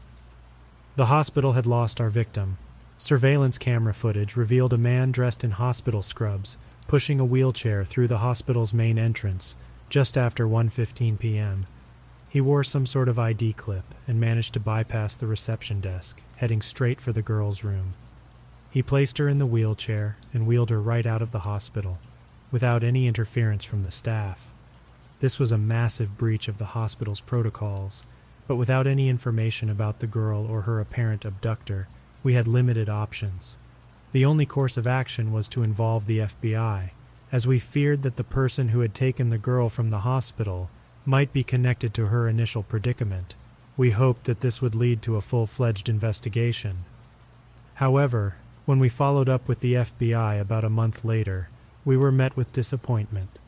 The 0.96 1.06
hospital 1.06 1.54
had 1.54 1.66
lost 1.66 2.02
our 2.02 2.10
victim. 2.10 2.58
Surveillance 2.98 3.58
camera 3.58 3.94
footage 3.94 4.36
revealed 4.36 4.74
a 4.74 4.78
man 4.78 5.12
dressed 5.12 5.44
in 5.44 5.52
hospital 5.52 6.02
scrubs 6.02 6.58
pushing 6.88 7.22
a 7.22 7.26
wheelchair 7.26 7.86
through 7.86 8.08
the 8.08 8.18
hospital's 8.18 8.74
main 8.74 9.00
entrance 9.00 9.56
just 9.90 10.18
after 10.18 10.46
1:15 10.46 11.18
p.m. 11.20 11.66
He 12.28 12.42
wore 12.42 12.64
some 12.64 12.86
sort 12.86 13.08
of 13.08 13.20
ID 13.20 13.54
clip 13.54 13.86
and 14.08 14.20
managed 14.20 14.54
to 14.56 14.60
bypass 14.60 15.16
the 15.16 15.28
reception 15.28 15.80
desk, 15.80 16.22
heading 16.36 16.62
straight 16.62 17.00
for 17.00 17.14
the 17.14 17.22
girl's 17.22 17.64
room. 17.64 17.94
He 18.72 18.82
placed 18.82 19.18
her 19.18 19.28
in 19.28 19.38
the 19.38 19.46
wheelchair 19.46 20.18
and 20.34 20.48
wheeled 20.48 20.70
her 20.70 20.82
right 20.82 21.06
out 21.06 21.22
of 21.22 21.32
the 21.32 21.40
hospital, 21.40 22.00
without 22.52 22.84
any 22.84 23.06
interference 23.06 23.66
from 23.66 23.84
the 23.84 23.92
staff. 23.92 24.50
This 25.20 25.38
was 25.38 25.52
a 25.52 25.58
massive 25.58 26.18
breach 26.18 26.48
of 26.48 26.58
the 26.58 26.68
hospital's 26.68 27.22
protocols, 27.22 28.06
but 28.48 28.56
without 28.56 28.88
any 28.88 29.10
information 29.10 29.70
about 29.70 30.00
the 30.00 30.08
girl 30.08 30.46
or 30.46 30.62
her 30.62 30.80
apparent 30.80 31.26
abductor, 31.26 31.90
we 32.24 32.34
had 32.34 32.48
limited 32.48 32.90
options. 32.90 33.58
The 34.14 34.26
only 34.26 34.46
course 34.46 34.78
of 34.78 34.88
action 34.88 35.32
was 35.32 35.48
to 35.50 35.64
involve 35.64 36.06
the 36.06 36.20
FBI, 36.20 36.92
as 37.32 37.46
we 37.46 37.60
feared 37.60 38.04
that 38.04 38.16
the 38.16 38.24
person 38.24 38.70
who 38.70 38.80
had 38.80 38.94
taken 38.94 39.30
the 39.30 39.38
girl 39.38 39.70
from 39.70 39.90
the 39.90 40.00
hospital 40.00 40.70
might 41.06 41.34
be 41.34 41.44
connected 41.44 41.94
to 41.94 42.08
her 42.08 42.28
initial 42.28 42.64
predicament. 42.64 43.36
We 43.78 43.92
hoped 43.92 44.26
that 44.26 44.42
this 44.42 44.62
would 44.62 44.76
lead 44.76 45.02
to 45.04 45.16
a 45.18 45.22
full 45.22 45.46
fledged 45.46 45.88
investigation. 45.88 46.86
However, 47.76 48.36
when 48.66 48.80
we 48.80 48.90
followed 48.90 49.28
up 49.28 49.48
with 49.48 49.60
the 49.60 49.74
FBI 49.74 50.40
about 50.40 50.64
a 50.64 50.70
month 50.70 51.04
later, 51.04 51.50
we 51.84 51.98
were 51.98 52.12
met 52.12 52.38
with 52.38 52.54
disappointment. 52.54 53.40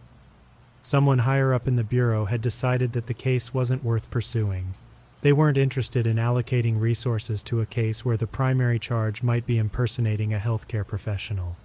Someone 0.81 1.19
higher 1.19 1.53
up 1.53 1.67
in 1.67 1.75
the 1.75 1.83
Bureau 1.83 2.25
had 2.25 2.41
decided 2.41 2.93
that 2.93 3.07
the 3.07 3.13
case 3.13 3.53
wasn't 3.53 3.83
worth 3.83 4.11
pursuing. 4.11 4.73
They 5.21 5.31
weren't 5.31 5.57
interested 5.57 6.05
in 6.05 6.17
allocating 6.17 6.81
resources 6.81 7.41
to 7.43 7.61
a 7.61 7.65
case 7.65 8.03
where 8.03 8.17
the 8.17 8.27
primary 8.27 8.79
charge 8.79 9.23
might 9.23 9.45
be 9.45 9.57
impersonating 9.57 10.33
a 10.33 10.39
healthcare 10.39 10.85
professional. 10.85 11.55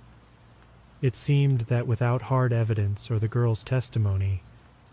It 1.02 1.16
seemed 1.16 1.62
that 1.62 1.86
without 1.86 2.22
hard 2.22 2.52
evidence 2.52 3.10
or 3.10 3.18
the 3.18 3.28
girl's 3.28 3.64
testimony, 3.64 4.42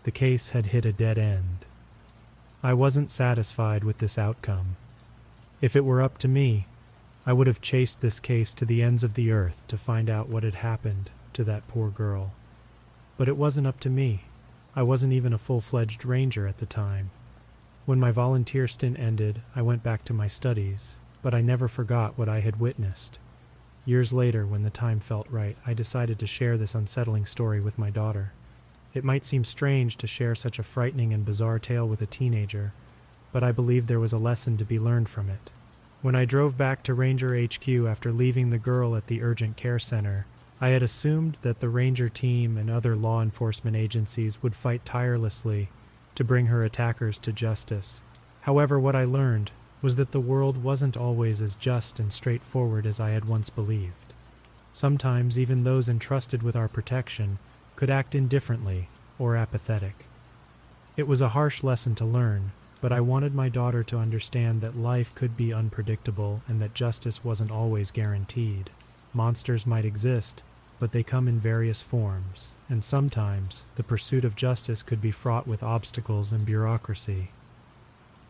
the 0.02 0.10
case 0.10 0.50
had 0.50 0.66
hit 0.66 0.84
a 0.84 0.92
dead 0.92 1.18
end. 1.18 1.64
I 2.62 2.74
wasn't 2.74 3.10
satisfied 3.10 3.84
with 3.84 3.98
this 3.98 4.18
outcome. 4.18 4.76
If 5.60 5.76
it 5.76 5.84
were 5.84 6.02
up 6.02 6.18
to 6.18 6.28
me, 6.28 6.66
I 7.28 7.32
would 7.32 7.48
have 7.48 7.60
chased 7.60 8.00
this 8.00 8.20
case 8.20 8.54
to 8.54 8.64
the 8.64 8.82
ends 8.82 9.02
of 9.02 9.14
the 9.14 9.32
earth 9.32 9.64
to 9.66 9.76
find 9.76 10.08
out 10.08 10.28
what 10.28 10.44
had 10.44 10.54
happened 10.54 11.10
to 11.32 11.42
that 11.42 11.66
poor 11.66 11.90
girl. 11.90 12.32
But 13.16 13.28
it 13.28 13.36
wasn't 13.36 13.66
up 13.66 13.80
to 13.80 13.90
me. 13.90 14.22
I 14.76 14.84
wasn't 14.84 15.12
even 15.12 15.32
a 15.32 15.38
full 15.38 15.60
fledged 15.60 16.04
ranger 16.04 16.46
at 16.46 16.58
the 16.58 16.66
time. 16.66 17.10
When 17.84 17.98
my 17.98 18.12
volunteer 18.12 18.68
stint 18.68 18.98
ended, 18.98 19.42
I 19.56 19.62
went 19.62 19.82
back 19.82 20.04
to 20.04 20.14
my 20.14 20.28
studies, 20.28 20.96
but 21.20 21.34
I 21.34 21.40
never 21.40 21.66
forgot 21.66 22.16
what 22.16 22.28
I 22.28 22.40
had 22.40 22.60
witnessed. 22.60 23.18
Years 23.84 24.12
later, 24.12 24.46
when 24.46 24.62
the 24.62 24.70
time 24.70 25.00
felt 25.00 25.28
right, 25.28 25.56
I 25.66 25.74
decided 25.74 26.20
to 26.20 26.26
share 26.26 26.56
this 26.56 26.74
unsettling 26.76 27.26
story 27.26 27.60
with 27.60 27.78
my 27.78 27.90
daughter. 27.90 28.32
It 28.94 29.04
might 29.04 29.24
seem 29.24 29.44
strange 29.44 29.96
to 29.96 30.06
share 30.06 30.34
such 30.36 30.58
a 30.58 30.64
frightening 30.64 31.12
and 31.12 31.24
bizarre 31.24 31.58
tale 31.58 31.88
with 31.88 32.00
a 32.02 32.06
teenager, 32.06 32.72
but 33.32 33.42
I 33.42 33.50
believe 33.50 33.86
there 33.86 34.00
was 34.00 34.12
a 34.12 34.18
lesson 34.18 34.56
to 34.58 34.64
be 34.64 34.78
learned 34.78 35.08
from 35.08 35.28
it. 35.28 35.50
When 36.02 36.14
I 36.14 36.24
drove 36.24 36.56
back 36.56 36.82
to 36.84 36.94
Ranger 36.94 37.34
HQ 37.36 37.68
after 37.86 38.12
leaving 38.12 38.50
the 38.50 38.58
girl 38.58 38.94
at 38.94 39.06
the 39.06 39.22
urgent 39.22 39.56
care 39.56 39.78
center, 39.78 40.26
I 40.60 40.68
had 40.68 40.82
assumed 40.82 41.38
that 41.42 41.60
the 41.60 41.68
Ranger 41.68 42.08
team 42.08 42.56
and 42.56 42.70
other 42.70 42.94
law 42.94 43.22
enforcement 43.22 43.76
agencies 43.76 44.42
would 44.42 44.54
fight 44.54 44.84
tirelessly 44.84 45.68
to 46.14 46.24
bring 46.24 46.46
her 46.46 46.62
attackers 46.62 47.18
to 47.20 47.32
justice. 47.32 48.02
However, 48.42 48.78
what 48.78 48.96
I 48.96 49.04
learned 49.04 49.50
was 49.82 49.96
that 49.96 50.12
the 50.12 50.20
world 50.20 50.62
wasn't 50.62 50.96
always 50.96 51.42
as 51.42 51.56
just 51.56 51.98
and 51.98 52.12
straightforward 52.12 52.86
as 52.86 53.00
I 53.00 53.10
had 53.10 53.24
once 53.24 53.50
believed. 53.50 54.14
Sometimes 54.72 55.38
even 55.38 55.64
those 55.64 55.88
entrusted 55.88 56.42
with 56.42 56.56
our 56.56 56.68
protection 56.68 57.38
could 57.74 57.90
act 57.90 58.14
indifferently 58.14 58.88
or 59.18 59.36
apathetic. 59.36 60.06
It 60.96 61.06
was 61.06 61.20
a 61.20 61.30
harsh 61.30 61.62
lesson 61.62 61.94
to 61.96 62.04
learn, 62.04 62.52
but 62.86 62.92
I 62.92 63.00
wanted 63.00 63.34
my 63.34 63.48
daughter 63.48 63.82
to 63.82 63.98
understand 63.98 64.60
that 64.60 64.78
life 64.78 65.12
could 65.16 65.36
be 65.36 65.52
unpredictable 65.52 66.42
and 66.46 66.62
that 66.62 66.72
justice 66.72 67.24
wasn't 67.24 67.50
always 67.50 67.90
guaranteed. 67.90 68.70
Monsters 69.12 69.66
might 69.66 69.84
exist, 69.84 70.44
but 70.78 70.92
they 70.92 71.02
come 71.02 71.26
in 71.26 71.40
various 71.40 71.82
forms, 71.82 72.52
and 72.68 72.84
sometimes 72.84 73.64
the 73.74 73.82
pursuit 73.82 74.24
of 74.24 74.36
justice 74.36 74.84
could 74.84 75.02
be 75.02 75.10
fraught 75.10 75.48
with 75.48 75.64
obstacles 75.64 76.30
and 76.30 76.46
bureaucracy. 76.46 77.30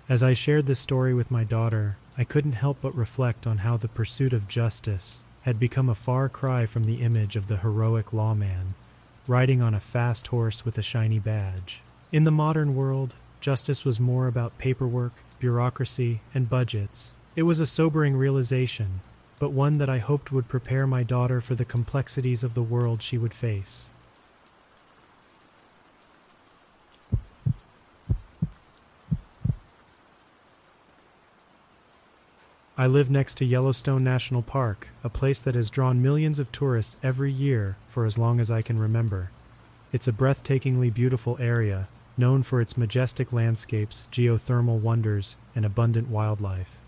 As 0.09 0.25
I 0.25 0.33
shared 0.33 0.65
this 0.65 0.81
story 0.81 1.13
with 1.13 1.31
my 1.31 1.45
daughter, 1.45 1.99
I 2.17 2.25
couldn't 2.25 2.53
help 2.53 2.79
but 2.81 2.97
reflect 2.97 3.47
on 3.47 3.59
how 3.59 3.77
the 3.77 3.89
pursuit 3.89 4.33
of 4.33 4.49
justice 4.49 5.23
had 5.43 5.61
become 5.61 5.91
a 5.91 5.95
far 5.95 6.31
cry 6.31 6.65
from 6.65 6.87
the 6.87 7.03
image 7.03 7.37
of 7.37 7.49
the 7.49 7.59
heroic 7.59 8.15
lawman, 8.15 8.73
riding 9.29 9.61
on 9.61 9.75
a 9.75 9.81
fast 9.81 10.29
horse 10.29 10.65
with 10.65 10.79
a 10.79 10.83
shiny 10.83 11.19
badge. 11.19 11.83
In 12.11 12.25
the 12.25 12.31
modern 12.31 12.75
world, 12.75 13.17
justice 13.47 13.85
was 13.85 14.01
more 14.01 14.27
about 14.27 14.59
paperwork, 14.59 15.13
bureaucracy, 15.39 16.21
and 16.35 16.51
budgets. 16.51 17.13
It 17.37 17.45
was 17.45 17.61
a 17.61 17.67
sobering 17.67 18.17
realization 18.17 19.01
but 19.39 19.53
one 19.53 19.79
that 19.79 19.91
I 19.91 19.99
hoped 19.99 20.33
would 20.33 20.49
prepare 20.49 20.87
my 20.87 21.03
daughter 21.03 21.41
for 21.41 21.55
the 21.55 21.65
complexities 21.65 22.43
of 22.43 22.55
the 22.55 22.63
world 22.63 23.03
she 23.03 23.19
would 23.19 23.35
face. 23.35 23.91
I 32.79 32.87
live 32.87 33.11
next 33.11 33.37
to 33.39 33.45
Yellowstone 33.47 34.05
National 34.05 34.43
Park, 34.43 34.89
a 35.03 35.09
place 35.09 35.41
that 35.41 35.55
has 35.55 35.71
drawn 35.71 36.03
millions 36.03 36.39
of 36.39 36.53
tourists 36.53 36.99
every 37.03 37.33
year 37.33 37.77
for 37.89 38.05
as 38.05 38.19
long 38.19 38.39
as 38.39 38.51
I 38.51 38.61
can 38.61 38.79
remember. 38.79 39.31
It's 39.93 40.09
a 40.09 40.13
breathtakingly 40.13 40.93
beautiful 40.93 41.39
area, 41.41 41.89
known 42.17 42.43
for 42.43 42.61
its 42.61 42.77
majestic 42.77 43.33
landscapes, 43.33 44.09
geothermal 44.11 44.81
wonders, 44.81 45.37
and 45.55 45.65
abundant 45.65 46.09
wildlife. 46.09 46.79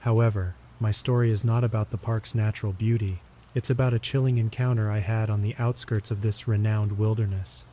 However, 0.00 0.54
my 0.80 0.90
story 0.90 1.30
is 1.30 1.44
not 1.44 1.64
about 1.64 1.90
the 1.90 1.98
park's 1.98 2.34
natural 2.34 2.72
beauty. 2.72 3.20
It's 3.54 3.70
about 3.70 3.94
a 3.94 3.98
chilling 3.98 4.38
encounter 4.38 4.90
I 4.90 5.00
had 5.00 5.28
on 5.28 5.42
the 5.42 5.56
outskirts 5.58 6.10
of 6.10 6.22
this 6.22 6.46
renowned 6.46 6.98
wilderness. 6.98 7.66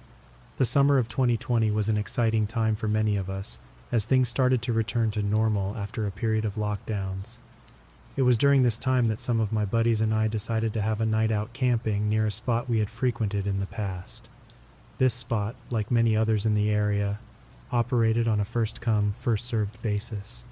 The 0.58 0.66
summer 0.66 0.98
of 0.98 1.08
2020 1.08 1.70
was 1.72 1.90
an 1.90 1.98
exciting 1.98 2.48
time 2.48 2.76
for 2.76 2.88
many 2.88 3.16
of 3.18 3.30
us, 3.30 3.60
as 3.92 4.06
things 4.06 4.30
started 4.30 4.62
to 4.64 4.74
return 4.74 5.12
to 5.12 5.22
normal 5.22 5.76
after 5.76 6.08
a 6.08 6.12
period 6.12 6.46
of 6.46 6.56
lockdowns. 6.56 7.38
It 8.16 8.22
was 8.22 8.38
during 8.38 8.64
this 8.64 8.78
time 8.78 9.08
that 9.10 9.20
some 9.20 9.42
of 9.42 9.52
my 9.52 9.66
buddies 9.66 10.00
and 10.02 10.14
I 10.14 10.28
decided 10.28 10.74
to 10.74 10.82
have 10.82 11.02
a 11.02 11.06
night 11.06 11.32
out 11.32 11.54
camping 11.54 12.10
near 12.10 12.26
a 12.26 12.32
spot 12.32 12.70
we 12.70 12.80
had 12.80 12.90
frequented 12.90 13.46
in 13.46 13.60
the 13.60 13.66
past. 13.66 14.30
This 14.98 15.14
spot, 15.14 15.56
like 15.70 15.92
many 15.92 16.16
others 16.16 16.46
in 16.46 16.56
the 16.56 16.70
area, 16.70 17.20
operated 17.72 18.28
on 18.28 18.40
a 18.40 18.46
first 18.46 18.80
come, 18.80 19.14
first 19.14 19.46
served 19.46 19.82
basis. 19.82 20.44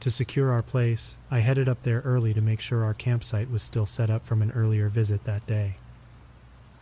To 0.00 0.10
secure 0.10 0.52
our 0.52 0.62
place, 0.62 1.18
I 1.30 1.40
headed 1.40 1.68
up 1.68 1.82
there 1.82 2.00
early 2.04 2.32
to 2.32 2.40
make 2.40 2.60
sure 2.60 2.84
our 2.84 2.94
campsite 2.94 3.50
was 3.50 3.62
still 3.62 3.86
set 3.86 4.08
up 4.08 4.24
from 4.24 4.40
an 4.40 4.52
earlier 4.52 4.88
visit 4.88 5.24
that 5.24 5.46
day. 5.46 5.74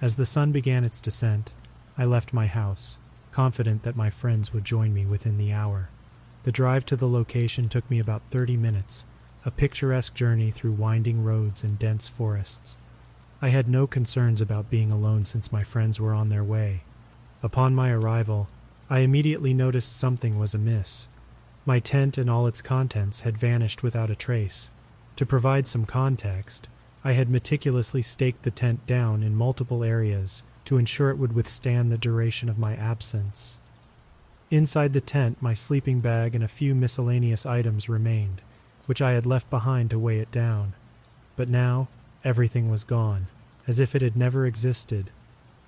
As 0.00 0.14
the 0.14 0.26
sun 0.26 0.52
began 0.52 0.85
its 0.85 1.00
descent, 1.00 1.52
I 1.96 2.04
left 2.04 2.33
my 2.33 2.46
house, 2.46 2.98
confident 3.33 3.83
that 3.83 3.96
my 3.96 4.11
friends 4.11 4.52
would 4.52 4.64
join 4.64 4.94
me 4.94 5.04
within 5.04 5.38
the 5.38 5.52
hour. 5.52 5.88
The 6.44 6.52
drive 6.52 6.87
to 6.87 6.96
the 6.96 7.09
location 7.09 7.68
took 7.68 7.90
me 7.90 7.98
about 7.98 8.22
30 8.31 8.57
minutes, 8.57 9.04
a 9.44 9.50
picturesque 9.50 10.14
journey 10.14 10.50
through 10.50 10.72
winding 10.72 11.24
roads 11.24 11.64
and 11.64 11.78
dense 11.78 12.07
forests. 12.07 12.76
I 13.40 13.51
had 13.51 13.68
no 13.68 13.87
concerns 13.87 14.40
about 14.40 14.70
being 14.70 14.90
alone 14.90 15.24
since 15.24 15.53
my 15.53 15.62
friends 15.62 16.01
were 16.01 16.12
on 16.12 16.29
their 16.29 16.42
way. 16.42 16.83
Upon 17.42 17.74
my 17.74 17.90
arrival, 17.90 18.48
I 18.90 19.01
immediately 19.01 19.55
noticed 19.55 19.96
something 19.96 20.38
was 20.38 20.55
amiss. 20.55 21.09
My 21.64 21.79
tent 21.79 22.18
and 22.18 22.29
all 22.29 22.46
its 22.46 22.62
contents 22.62 23.20
had 23.20 23.37
vanished 23.37 23.83
without 23.83 24.11
a 24.11 24.16
trace. 24.16 24.70
To 25.16 25.27
provide 25.27 25.68
some 25.68 25.85
context, 25.85 26.68
I 27.05 27.12
had 27.12 27.31
meticulously 27.31 28.03
staked 28.03 28.42
the 28.42 28.51
tent 28.51 28.87
down 28.87 29.22
in 29.22 29.37
multiple 29.37 29.85
areas 29.85 30.42
to 30.64 30.79
ensure 30.79 31.11
it 31.11 31.18
would 31.18 31.33
withstand 31.33 31.92
the 31.92 31.98
duration 31.98 32.48
of 32.48 32.59
my 32.59 32.74
absence. 32.74 33.59
Inside 34.51 34.94
the 34.94 35.01
tent, 35.01 35.40
my 35.40 35.55
sleeping 35.55 36.01
bag 36.01 36.35
and 36.35 36.42
a 36.42 36.48
few 36.48 36.74
miscellaneous 36.74 37.46
items 37.46 37.88
remained, 37.88 38.40
which 38.87 39.01
I 39.01 39.12
had 39.12 39.27
left 39.27 39.48
behind 39.48 39.90
to 39.90 39.98
weigh 39.98 40.18
it 40.18 40.31
down. 40.31 40.74
But 41.37 41.48
now, 41.48 41.88
everything 42.24 42.70
was 42.70 42.85
gone, 42.85 43.28
as 43.66 43.78
if 43.78 43.94
it 43.94 44.02
had 44.02 44.16
never 44.16 44.46
existed. 44.46 45.11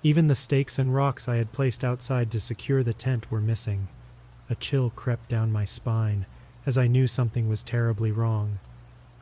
Even 0.03 0.27
the 0.27 0.35
stakes 0.35 0.79
and 0.79 0.95
rocks 0.95 1.27
I 1.27 1.35
had 1.35 1.51
placed 1.51 1.83
outside 1.83 2.31
to 2.31 2.39
secure 2.39 2.83
the 2.83 2.93
tent 2.93 3.29
were 3.29 3.41
missing. 3.41 3.87
A 4.49 4.55
chill 4.55 4.89
crept 4.89 5.29
down 5.29 5.51
my 5.51 5.65
spine 5.65 6.25
as 6.65 6.77
I 6.77 6.87
knew 6.87 7.07
something 7.07 7.49
was 7.49 7.63
terribly 7.63 8.11
wrong. 8.11 8.59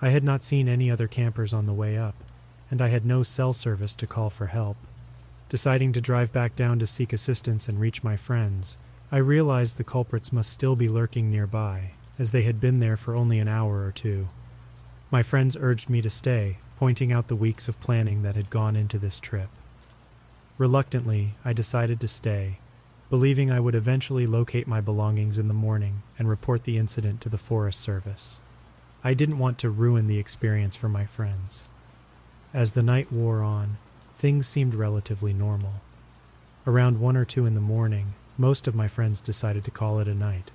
I 0.01 0.09
had 0.09 0.23
not 0.23 0.43
seen 0.43 0.67
any 0.67 0.89
other 0.89 1.07
campers 1.07 1.53
on 1.53 1.65
the 1.65 1.73
way 1.73 1.97
up, 1.97 2.15
and 2.71 2.81
I 2.81 2.89
had 2.89 3.05
no 3.05 3.23
cell 3.23 3.53
service 3.53 3.95
to 3.97 4.07
call 4.07 4.29
for 4.29 4.47
help. 4.47 4.77
Deciding 5.47 5.93
to 5.93 6.01
drive 6.01 6.31
back 6.31 6.55
down 6.55 6.79
to 6.79 6.87
seek 6.87 7.11
assistance 7.11 7.67
and 7.67 7.79
reach 7.79 8.03
my 8.03 8.15
friends, 8.15 8.77
I 9.11 9.17
realized 9.17 9.77
the 9.77 9.83
culprits 9.83 10.31
must 10.31 10.51
still 10.51 10.75
be 10.75 10.87
lurking 10.87 11.31
nearby, 11.31 11.91
as 12.19 12.31
they 12.31 12.43
had 12.43 12.61
been 12.61 12.79
there 12.79 12.97
for 12.97 13.15
only 13.15 13.39
an 13.39 13.47
hour 13.47 13.83
or 13.83 13.91
two. 13.91 14.29
My 15.09 15.23
friends 15.23 15.57
urged 15.59 15.89
me 15.89 16.01
to 16.01 16.09
stay, 16.09 16.57
pointing 16.79 17.11
out 17.11 17.27
the 17.27 17.35
weeks 17.35 17.67
of 17.67 17.77
planning 17.81 18.21
that 18.21 18.37
had 18.37 18.49
gone 18.49 18.77
into 18.77 18.97
this 18.97 19.19
trip. 19.19 19.49
Reluctantly, 20.57 21.33
I 21.43 21.51
decided 21.51 21.99
to 21.99 22.07
stay 22.07 22.57
believing 23.09 23.51
I 23.51 23.59
would 23.59 23.75
eventually 23.75 24.25
locate 24.25 24.65
my 24.65 24.79
belongings 24.79 25.37
in 25.37 25.49
the 25.49 25.53
morning 25.53 26.03
and 26.17 26.29
report 26.29 26.63
the 26.63 26.77
incident 26.77 27.19
to 27.21 27.27
the 27.27 27.37
Forest 27.37 27.81
Service. 27.81 28.39
I 29.03 29.13
didn't 29.13 29.39
want 29.39 29.57
to 29.57 29.69
ruin 29.69 30.07
the 30.07 30.19
experience 30.19 30.77
for 30.77 30.87
my 30.87 31.05
friends. 31.05 31.65
As 32.53 32.71
the 32.71 32.81
night 32.81 33.11
wore 33.11 33.43
on, 33.43 33.77
things 34.15 34.47
seemed 34.47 34.73
relatively 34.73 35.33
normal. 35.33 35.81
Around 36.65 37.01
1 37.01 37.17
or 37.17 37.25
2 37.25 37.45
in 37.45 37.55
the 37.55 37.61
morning, 37.61 38.13
most 38.37 38.69
of 38.69 38.75
my 38.75 38.87
friends 38.87 39.19
decided 39.19 39.65
to 39.65 39.71
call 39.71 39.99
it 39.99 40.07
a 40.07 40.15
night. 40.15 40.49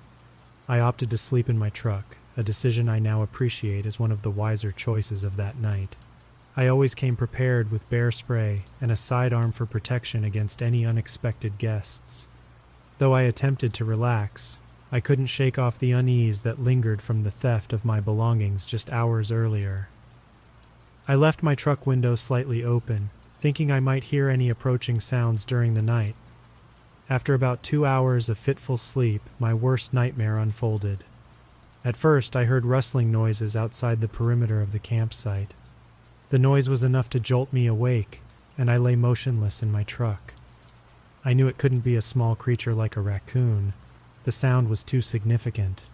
I 0.67 0.79
opted 0.79 1.11
to 1.11 1.19
sleep 1.19 1.49
in 1.49 1.59
my 1.59 1.69
truck, 1.69 2.17
a 2.35 2.41
decision 2.41 2.89
I 2.89 2.97
now 2.97 3.21
appreciate 3.21 3.85
as 3.85 3.99
one 3.99 4.11
of 4.11 4.23
the 4.23 4.31
wiser 4.31 4.71
choices 4.71 5.23
of 5.23 5.35
that 5.35 5.57
night. 5.57 5.95
I 6.57 6.67
always 6.67 6.95
came 6.95 7.17
prepared 7.17 7.69
with 7.69 7.89
bear 7.89 8.11
spray 8.11 8.63
and 8.79 8.89
a 8.89 8.95
sidearm 8.95 9.51
for 9.51 9.65
protection 9.65 10.23
against 10.23 10.61
any 10.61 10.85
unexpected 10.85 11.57
guests. 11.57 12.27
Though 12.97 13.13
I 13.13 13.23
attempted 13.23 13.73
to 13.73 13.85
relax, 13.85 14.57
I 14.89 15.01
couldn't 15.01 15.25
shake 15.25 15.59
off 15.59 15.77
the 15.77 15.91
unease 15.91 16.41
that 16.41 16.63
lingered 16.63 17.01
from 17.01 17.23
the 17.23 17.31
theft 17.31 17.73
of 17.73 17.83
my 17.83 17.99
belongings 17.99 18.65
just 18.65 18.89
hours 18.89 19.33
earlier. 19.33 19.89
I 21.09 21.15
left 21.15 21.43
my 21.43 21.55
truck 21.55 21.85
window 21.85 22.15
slightly 22.15 22.63
open, 22.63 23.09
thinking 23.39 23.69
I 23.69 23.81
might 23.81 24.05
hear 24.05 24.29
any 24.29 24.49
approaching 24.49 25.01
sounds 25.01 25.43
during 25.43 25.73
the 25.73 25.81
night. 25.81 26.15
After 27.09 27.33
about 27.33 27.63
two 27.63 27.85
hours 27.85 28.29
of 28.29 28.37
fitful 28.37 28.77
sleep, 28.77 29.21
my 29.37 29.53
worst 29.53 29.93
nightmare 29.93 30.37
unfolded. 30.37 31.03
At 31.83 31.97
first, 31.97 32.35
I 32.35 32.45
heard 32.45 32.65
rustling 32.65 33.11
noises 33.11 33.55
outside 33.57 33.99
the 33.99 34.07
perimeter 34.07 34.61
of 34.61 34.71
the 34.71 34.79
campsite. 34.79 35.53
The 36.35 36.39
noise 36.39 36.67
was 36.67 36.83
enough 36.83 37.09
to 37.11 37.19
jolt 37.21 37.53
me 37.53 37.65
awake, 37.65 38.21
and 38.57 38.69
I 38.69 38.75
lay 38.75 38.97
motionless 38.97 39.63
in 39.63 39.71
my 39.71 39.83
truck. 39.83 40.33
I 41.23 41.31
knew 41.31 41.47
it 41.47 41.57
couldn't 41.57 41.79
be 41.79 41.95
a 41.95 42.01
small 42.01 42.35
creature 42.35 42.75
like 42.75 42.97
a 42.97 43.01
raccoon. 43.01 43.71
The 44.25 44.33
sound 44.33 44.67
was 44.67 44.83
too 44.83 44.99
significant. 44.99 45.85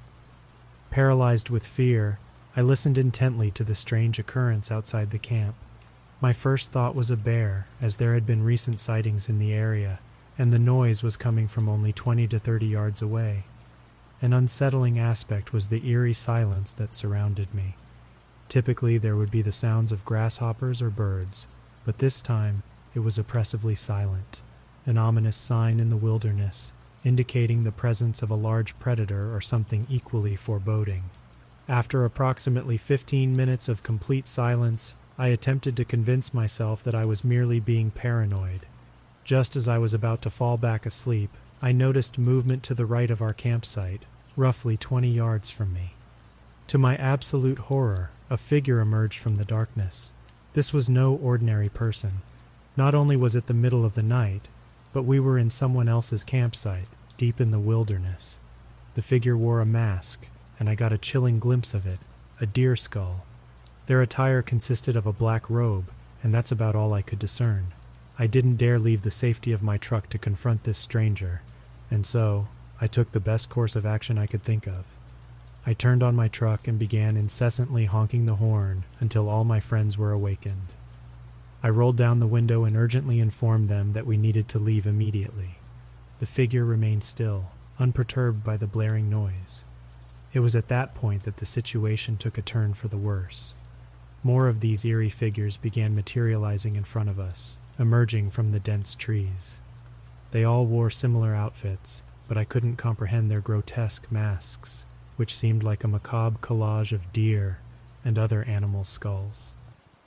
Paralyzed 0.89 1.51
with 1.51 1.63
fear, 1.63 2.17
I 2.57 2.63
listened 2.63 2.97
intently 2.97 3.51
to 3.51 3.63
the 3.63 3.75
strange 3.75 4.17
occurrence 4.17 4.71
outside 4.71 5.11
the 5.11 5.19
camp. 5.19 5.53
My 6.19 6.33
first 6.33 6.71
thought 6.71 6.95
was 6.95 7.11
a 7.11 7.15
bear, 7.15 7.67
as 7.79 7.97
there 7.97 8.15
had 8.15 8.25
been 8.25 8.41
recent 8.41 8.79
sightings 8.79 9.29
in 9.29 9.37
the 9.37 9.53
area, 9.53 9.99
and 10.39 10.49
the 10.49 10.57
noise 10.57 11.03
was 11.03 11.17
coming 11.17 11.47
from 11.47 11.69
only 11.69 11.93
20 11.93 12.27
to 12.29 12.39
30 12.39 12.65
yards 12.65 13.03
away. 13.03 13.43
An 14.23 14.33
unsettling 14.33 14.97
aspect 14.97 15.53
was 15.53 15.67
the 15.67 15.87
eerie 15.87 16.15
silence 16.15 16.71
that 16.71 16.95
surrounded 16.95 17.53
me. 17.53 17.75
Typically, 18.51 18.97
there 18.97 19.15
would 19.15 19.31
be 19.31 19.41
the 19.41 19.53
sounds 19.53 19.93
of 19.93 20.03
grasshoppers 20.03 20.81
or 20.81 20.89
birds, 20.89 21.47
but 21.85 21.99
this 21.99 22.21
time 22.21 22.63
it 22.93 22.99
was 22.99 23.17
oppressively 23.17 23.75
silent, 23.75 24.41
an 24.85 24.97
ominous 24.97 25.37
sign 25.37 25.79
in 25.79 25.89
the 25.89 25.95
wilderness, 25.95 26.73
indicating 27.05 27.63
the 27.63 27.71
presence 27.71 28.21
of 28.21 28.29
a 28.29 28.35
large 28.35 28.77
predator 28.77 29.33
or 29.33 29.39
something 29.39 29.87
equally 29.89 30.35
foreboding. 30.35 31.05
After 31.69 32.03
approximately 32.03 32.75
15 32.75 33.33
minutes 33.37 33.69
of 33.69 33.83
complete 33.83 34.27
silence, 34.27 34.97
I 35.17 35.27
attempted 35.27 35.77
to 35.77 35.85
convince 35.85 36.33
myself 36.33 36.83
that 36.83 36.93
I 36.93 37.05
was 37.05 37.23
merely 37.23 37.61
being 37.61 37.89
paranoid. 37.89 38.65
Just 39.23 39.55
as 39.55 39.69
I 39.69 39.77
was 39.77 39.93
about 39.93 40.21
to 40.23 40.29
fall 40.29 40.57
back 40.57 40.85
asleep, 40.85 41.29
I 41.61 41.71
noticed 41.71 42.19
movement 42.19 42.63
to 42.63 42.73
the 42.73 42.85
right 42.85 43.11
of 43.11 43.21
our 43.21 43.31
campsite, 43.31 44.03
roughly 44.35 44.75
20 44.75 45.09
yards 45.09 45.49
from 45.49 45.71
me. 45.71 45.93
To 46.71 46.77
my 46.77 46.95
absolute 46.95 47.59
horror, 47.67 48.11
a 48.29 48.37
figure 48.37 48.79
emerged 48.79 49.19
from 49.19 49.35
the 49.35 49.43
darkness. 49.43 50.13
This 50.53 50.71
was 50.71 50.89
no 50.89 51.13
ordinary 51.13 51.67
person. 51.67 52.21
Not 52.77 52.95
only 52.95 53.17
was 53.17 53.35
it 53.35 53.47
the 53.47 53.53
middle 53.53 53.83
of 53.83 53.93
the 53.93 54.01
night, 54.01 54.47
but 54.93 55.03
we 55.03 55.19
were 55.19 55.37
in 55.37 55.49
someone 55.49 55.89
else's 55.89 56.23
campsite, 56.23 56.87
deep 57.17 57.41
in 57.41 57.51
the 57.51 57.59
wilderness. 57.59 58.39
The 58.93 59.01
figure 59.01 59.35
wore 59.35 59.59
a 59.59 59.65
mask, 59.65 60.27
and 60.61 60.69
I 60.69 60.75
got 60.75 60.93
a 60.93 60.97
chilling 60.97 61.39
glimpse 61.39 61.73
of 61.73 61.85
it 61.85 61.99
a 62.39 62.45
deer 62.45 62.77
skull. 62.77 63.25
Their 63.87 64.01
attire 64.01 64.41
consisted 64.41 64.95
of 64.95 65.05
a 65.05 65.11
black 65.11 65.49
robe, 65.49 65.91
and 66.23 66.33
that's 66.33 66.53
about 66.53 66.73
all 66.73 66.93
I 66.93 67.01
could 67.01 67.19
discern. 67.19 67.73
I 68.17 68.27
didn't 68.27 68.55
dare 68.55 68.79
leave 68.79 69.01
the 69.01 69.11
safety 69.11 69.51
of 69.51 69.61
my 69.61 69.77
truck 69.77 70.07
to 70.11 70.17
confront 70.17 70.63
this 70.63 70.77
stranger, 70.77 71.41
and 71.89 72.05
so 72.05 72.47
I 72.79 72.87
took 72.87 73.11
the 73.11 73.19
best 73.19 73.49
course 73.49 73.75
of 73.75 73.85
action 73.85 74.17
I 74.17 74.25
could 74.25 74.43
think 74.43 74.67
of. 74.67 74.85
I 75.65 75.73
turned 75.73 76.01
on 76.01 76.15
my 76.15 76.27
truck 76.27 76.67
and 76.67 76.79
began 76.79 77.15
incessantly 77.15 77.85
honking 77.85 78.25
the 78.25 78.35
horn 78.35 78.83
until 78.99 79.29
all 79.29 79.43
my 79.43 79.59
friends 79.59 79.97
were 79.97 80.11
awakened. 80.11 80.73
I 81.63 81.69
rolled 81.69 81.97
down 81.97 82.19
the 82.19 82.27
window 82.27 82.63
and 82.63 82.75
urgently 82.75 83.19
informed 83.19 83.69
them 83.69 83.93
that 83.93 84.07
we 84.07 84.17
needed 84.17 84.47
to 84.49 84.59
leave 84.59 84.87
immediately. 84.87 85.59
The 86.19 86.25
figure 86.25 86.65
remained 86.65 87.03
still, 87.03 87.51
unperturbed 87.79 88.43
by 88.43 88.57
the 88.57 88.67
blaring 88.67 89.09
noise. 89.09 89.63
It 90.33 90.39
was 90.39 90.55
at 90.55 90.69
that 90.69 90.95
point 90.95 91.23
that 91.23 91.37
the 91.37 91.45
situation 91.45 92.17
took 92.17 92.37
a 92.37 92.41
turn 92.41 92.73
for 92.73 92.87
the 92.87 92.97
worse. 92.97 93.53
More 94.23 94.47
of 94.47 94.59
these 94.59 94.85
eerie 94.85 95.09
figures 95.09 95.57
began 95.57 95.95
materializing 95.95 96.75
in 96.75 96.83
front 96.83 97.09
of 97.09 97.19
us, 97.19 97.57
emerging 97.77 98.31
from 98.31 98.51
the 98.51 98.59
dense 98.59 98.95
trees. 98.95 99.59
They 100.31 100.43
all 100.43 100.65
wore 100.65 100.89
similar 100.89 101.35
outfits, 101.35 102.01
but 102.27 102.37
I 102.37 102.45
couldn't 102.45 102.77
comprehend 102.77 103.29
their 103.29 103.41
grotesque 103.41 104.11
masks, 104.11 104.85
which 105.21 105.35
seemed 105.35 105.63
like 105.63 105.83
a 105.83 105.87
macabre 105.87 106.39
collage 106.39 106.91
of 106.91 107.13
deer 107.13 107.59
and 108.03 108.17
other 108.17 108.41
animal 108.45 108.83
skulls. 108.83 109.51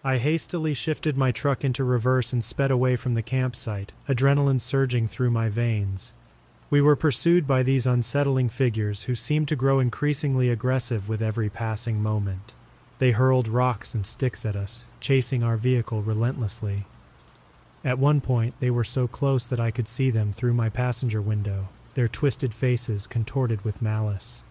I 0.03 0.18
hastily 0.18 0.74
shifted 0.74 1.16
my 1.16 1.31
truck 1.31 1.62
into 1.62 1.85
reverse 1.85 2.33
and 2.33 2.42
sped 2.42 2.72
away 2.72 2.96
from 2.96 3.14
the 3.14 3.22
campsite, 3.22 3.92
adrenaline 4.09 4.61
surging 4.61 5.07
through 5.07 5.31
my 5.31 5.48
veins. 5.48 6.14
We 6.68 6.81
were 6.81 6.96
pursued 6.96 7.46
by 7.46 7.62
these 7.62 7.87
unsettling 7.87 8.48
figures 8.48 9.05
who 9.05 9.14
seemed 9.14 9.46
to 9.46 9.55
grow 9.55 9.79
increasingly 9.79 10.50
aggressive 10.50 11.09
with 11.09 11.22
every 11.22 11.48
passing 11.48 12.03
moment. 12.03 12.53
They 12.98 13.12
hurled 13.12 13.46
rocks 13.46 13.94
and 13.94 14.05
sticks 14.05 14.44
at 14.44 14.57
us, 14.57 14.85
chasing 14.98 15.44
our 15.44 15.57
vehicle 15.57 16.03
relentlessly. 16.03 16.87
At 17.85 18.00
one 18.00 18.20
point, 18.20 18.55
they 18.59 18.72
were 18.72 18.83
so 18.83 19.07
close 19.07 19.46
that 19.46 19.61
I 19.61 19.70
could 19.70 19.87
see 19.87 20.11
them 20.11 20.33
through 20.33 20.55
my 20.55 20.70
passenger 20.70 21.22
window, 21.22 21.68
their 21.94 22.09
twisted 22.09 22.53
faces 22.53 23.07
contorted 23.07 23.64
with 23.64 23.81
malice. 23.81 24.43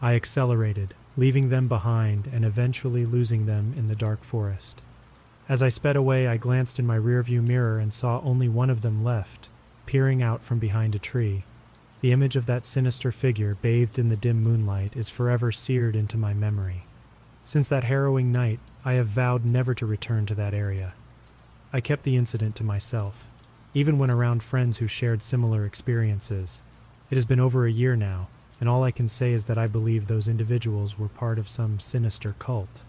I 0.00 0.14
accelerated, 0.14 0.94
leaving 1.16 1.48
them 1.48 1.66
behind 1.66 2.28
and 2.32 2.44
eventually 2.44 3.04
losing 3.04 3.46
them 3.46 3.74
in 3.76 3.88
the 3.88 3.96
dark 3.96 4.22
forest. 4.22 4.82
As 5.48 5.62
I 5.62 5.68
sped 5.68 5.96
away, 5.96 6.28
I 6.28 6.36
glanced 6.36 6.78
in 6.78 6.86
my 6.86 6.98
rearview 6.98 7.42
mirror 7.42 7.78
and 7.78 7.92
saw 7.92 8.20
only 8.20 8.48
one 8.48 8.70
of 8.70 8.82
them 8.82 9.02
left, 9.02 9.48
peering 9.86 10.22
out 10.22 10.44
from 10.44 10.58
behind 10.58 10.94
a 10.94 10.98
tree. 10.98 11.44
The 12.00 12.12
image 12.12 12.36
of 12.36 12.46
that 12.46 12.64
sinister 12.64 13.10
figure 13.10 13.56
bathed 13.60 13.98
in 13.98 14.08
the 14.08 14.16
dim 14.16 14.42
moonlight 14.42 14.92
is 14.94 15.08
forever 15.08 15.50
seared 15.50 15.96
into 15.96 16.16
my 16.16 16.32
memory. 16.32 16.84
Since 17.44 17.66
that 17.68 17.84
harrowing 17.84 18.30
night, 18.30 18.60
I 18.84 18.92
have 18.92 19.08
vowed 19.08 19.44
never 19.44 19.74
to 19.74 19.86
return 19.86 20.26
to 20.26 20.34
that 20.36 20.54
area. 20.54 20.94
I 21.72 21.80
kept 21.80 22.04
the 22.04 22.16
incident 22.16 22.54
to 22.56 22.64
myself, 22.64 23.28
even 23.74 23.98
when 23.98 24.10
around 24.10 24.42
friends 24.42 24.78
who 24.78 24.86
shared 24.86 25.22
similar 25.22 25.64
experiences. 25.64 26.62
It 27.10 27.14
has 27.14 27.24
been 27.24 27.40
over 27.40 27.66
a 27.66 27.72
year 27.72 27.96
now, 27.96 28.28
and 28.60 28.68
all 28.68 28.82
I 28.82 28.90
can 28.90 29.08
say 29.08 29.32
is 29.32 29.44
that 29.44 29.58
I 29.58 29.66
believe 29.66 30.06
those 30.06 30.28
individuals 30.28 30.98
were 30.98 31.08
part 31.08 31.38
of 31.38 31.48
some 31.48 31.80
sinister 31.80 32.34
cult. 32.38 32.82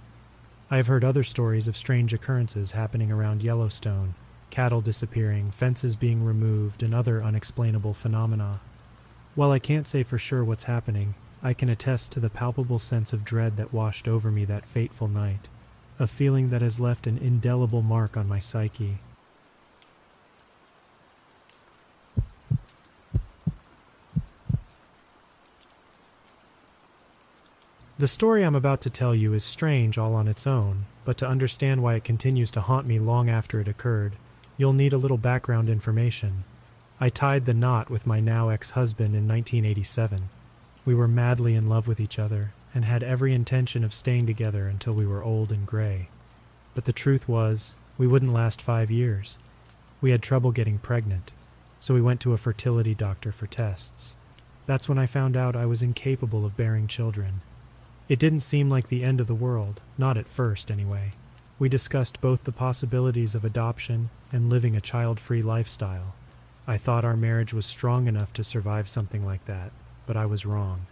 I 0.72 0.78
have 0.78 0.88
heard 0.88 1.04
other 1.04 1.24
stories 1.24 1.68
of 1.68 1.78
strange 1.78 2.14
occurrences 2.14 2.72
happening 2.72 3.12
around 3.12 3.44
Yellowstone 3.44 4.16
cattle 4.50 4.82
disappearing, 4.82 5.52
fences 5.52 5.96
being 5.96 6.24
removed, 6.26 6.84
and 6.84 6.94
other 6.94 7.24
unexplainable 7.24 7.94
phenomena. 7.94 8.60
While 9.36 9.52
I 9.52 9.60
can't 9.60 9.88
say 9.88 10.04
for 10.04 10.18
sure 10.18 10.44
what's 10.44 10.64
happening, 10.64 11.16
I 11.42 11.54
can 11.54 11.70
attest 11.70 12.12
to 12.14 12.20
the 12.20 12.30
palpable 12.30 12.80
sense 12.80 13.14
of 13.14 13.24
dread 13.24 13.58
that 13.58 13.74
washed 13.74 14.08
over 14.08 14.32
me 14.32 14.46
that 14.46 14.66
fateful 14.66 15.08
night, 15.08 15.48
a 15.98 16.08
feeling 16.08 16.50
that 16.50 16.62
has 16.62 16.80
left 16.80 17.08
an 17.08 17.18
indelible 17.18 17.82
mark 17.82 18.18
on 18.18 18.28
my 18.28 18.40
psyche. 18.40 18.98
The 28.00 28.08
story 28.08 28.46
I'm 28.46 28.56
about 28.56 28.80
to 28.84 28.90
tell 28.90 29.14
you 29.14 29.34
is 29.34 29.44
strange 29.44 29.98
all 29.98 30.16
on 30.16 30.30
its 30.30 30.48
own, 30.48 30.86
but 31.04 31.18
to 31.18 31.28
understand 31.28 31.84
why 31.84 31.96
it 31.96 32.06
continues 32.06 32.50
to 32.52 32.62
haunt 32.62 32.88
me 32.88 32.98
long 32.98 33.30
after 33.30 33.60
it 33.60 33.68
occurred, 33.68 34.14
you'll 34.56 34.72
need 34.72 34.94
a 34.94 34.98
little 34.98 35.18
background 35.18 35.68
information. 35.68 36.46
I 37.02 37.10
tied 37.10 37.46
the 37.46 37.54
knot 37.54 37.90
with 37.90 38.08
my 38.08 38.22
now 38.22 38.48
ex 38.48 38.70
husband 38.70 39.16
in 39.16 39.28
1987. 39.28 40.30
We 40.86 40.96
were 40.96 41.10
madly 41.10 41.56
in 41.56 41.68
love 41.68 41.90
with 41.90 42.00
each 42.00 42.18
other 42.18 42.54
and 42.74 42.86
had 42.86 43.04
every 43.04 43.34
intention 43.34 43.84
of 43.84 43.94
staying 43.94 44.28
together 44.28 44.66
until 44.70 44.94
we 44.94 45.06
were 45.06 45.22
old 45.22 45.52
and 45.52 45.68
gray. 45.68 46.08
But 46.76 46.86
the 46.86 46.94
truth 46.94 47.28
was, 47.28 47.76
we 47.98 48.08
wouldn't 48.08 48.32
last 48.32 48.62
five 48.62 48.90
years. 48.90 49.38
We 50.00 50.12
had 50.12 50.22
trouble 50.22 50.54
getting 50.54 50.80
pregnant, 50.80 51.34
so 51.82 51.94
we 51.94 52.02
went 52.02 52.22
to 52.22 52.32
a 52.32 52.38
fertility 52.38 52.96
doctor 52.96 53.34
for 53.34 53.48
tests. 53.48 54.16
That's 54.68 54.88
when 54.88 54.98
I 54.98 55.06
found 55.06 55.36
out 55.36 55.58
I 55.58 55.66
was 55.66 55.82
incapable 55.82 56.46
of 56.46 56.56
bearing 56.56 56.88
children 56.88 57.42
it 58.10 58.18
didn't 58.18 58.40
seem 58.40 58.72
like 58.72 58.88
the 58.88 59.04
end 59.04 59.22
of 59.22 59.28
the 59.28 59.36
world, 59.36 59.82
not 59.96 60.18
at 60.18 60.28
first, 60.28 60.72
anyway. 60.72 61.12
We 61.60 61.70
discussed 61.70 62.22
both 62.22 62.44
the 62.44 62.52
possibilities 62.52 63.36
of 63.36 63.46
adoption 63.46 64.10
and 64.32 64.50
living 64.50 64.76
a 64.76 64.82
child 64.82 65.20
free 65.20 65.44
lifestyle. 65.44 66.16
I 66.68 66.78
thought 66.78 67.06
our 67.06 67.16
marriage 67.16 67.54
was 67.54 67.68
strong 67.68 68.08
enough 68.08 68.34
to 68.34 68.44
survive 68.44 68.90
something 68.90 69.24
like 69.24 69.46
that, 69.46 69.72
but 70.08 70.18
I 70.18 70.26
was 70.26 70.46
wrong. 70.46 70.88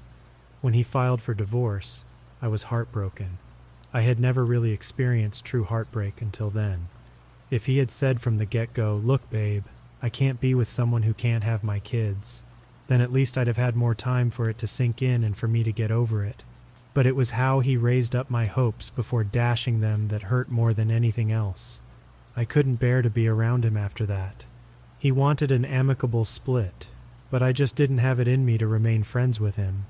When 0.61 0.75
he 0.75 0.83
filed 0.83 1.19
for 1.19 1.33
divorce, 1.33 2.05
I 2.39 2.49
was 2.49 2.63
heartbroken. 2.63 3.39
I 3.91 4.01
had 4.01 4.19
never 4.19 4.45
really 4.45 4.71
experienced 4.71 5.43
true 5.43 5.63
heartbreak 5.63 6.21
until 6.21 6.51
then. 6.51 6.87
If 7.49 7.65
he 7.65 7.79
had 7.79 7.89
said 7.89 8.21
from 8.21 8.37
the 8.37 8.45
get 8.45 8.73
go, 8.73 8.95
Look, 8.95 9.27
babe, 9.31 9.63
I 10.03 10.09
can't 10.09 10.39
be 10.39 10.53
with 10.53 10.67
someone 10.67 11.01
who 11.01 11.15
can't 11.15 11.43
have 11.43 11.63
my 11.63 11.79
kids, 11.79 12.43
then 12.87 13.01
at 13.01 13.13
least 13.13 13.39
I'd 13.39 13.47
have 13.47 13.57
had 13.57 13.75
more 13.75 13.95
time 13.95 14.29
for 14.29 14.49
it 14.49 14.59
to 14.59 14.67
sink 14.67 15.01
in 15.01 15.23
and 15.23 15.35
for 15.35 15.47
me 15.47 15.63
to 15.63 15.71
get 15.71 15.89
over 15.89 16.23
it 16.23 16.43
but 16.97 17.05
it 17.05 17.15
was 17.15 17.29
how 17.29 17.59
he 17.59 17.77
raised 17.77 18.15
up 18.15 18.27
my 18.27 18.47
hopes 18.47 18.89
before 18.89 19.23
dashing 19.23 19.81
them 19.81 20.07
that 20.07 20.23
hurt 20.33 20.49
more 20.49 20.73
than 20.73 20.89
anything 20.89 21.31
else. 21.31 21.79
I 22.35 22.43
couldn't 22.43 22.79
bear 22.79 23.03
to 23.03 23.09
be 23.11 23.27
around 23.27 23.65
him 23.65 23.77
after 23.77 24.03
that. 24.07 24.47
He 24.97 25.11
wanted 25.11 25.51
an 25.51 25.63
amicable 25.63 26.25
split, 26.25 26.89
but 27.29 27.43
I 27.43 27.51
just 27.51 27.75
didn't 27.75 27.99
have 27.99 28.19
it 28.19 28.27
in 28.27 28.43
me 28.43 28.57
to 28.57 28.65
remain 28.65 29.03
friends 29.03 29.39
with 29.39 29.57
him. 29.57 29.85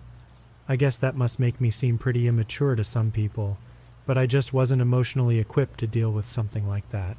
I 0.67 0.75
guess 0.75 0.97
that 0.97 1.15
must 1.15 1.39
make 1.39 1.61
me 1.61 1.69
seem 1.69 1.97
pretty 1.97 2.27
immature 2.27 2.75
to 2.75 2.83
some 2.83 3.09
people, 3.09 3.57
but 4.05 4.17
I 4.17 4.25
just 4.25 4.51
wasn't 4.51 4.81
emotionally 4.81 5.39
equipped 5.39 5.79
to 5.79 5.87
deal 5.87 6.11
with 6.11 6.27
something 6.27 6.67
like 6.67 6.89
that. 6.89 7.15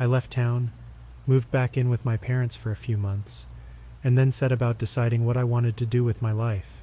I 0.00 0.06
left 0.06 0.30
town, 0.30 0.72
moved 1.26 1.50
back 1.50 1.76
in 1.76 1.90
with 1.90 2.02
my 2.02 2.16
parents 2.16 2.56
for 2.56 2.70
a 2.70 2.76
few 2.76 2.96
months, 2.96 3.46
and 4.02 4.16
then 4.16 4.30
set 4.30 4.52
about 4.52 4.78
deciding 4.78 5.26
what 5.26 5.36
I 5.36 5.44
wanted 5.44 5.76
to 5.76 5.84
do 5.84 6.02
with 6.02 6.22
my 6.22 6.32
life. 6.32 6.82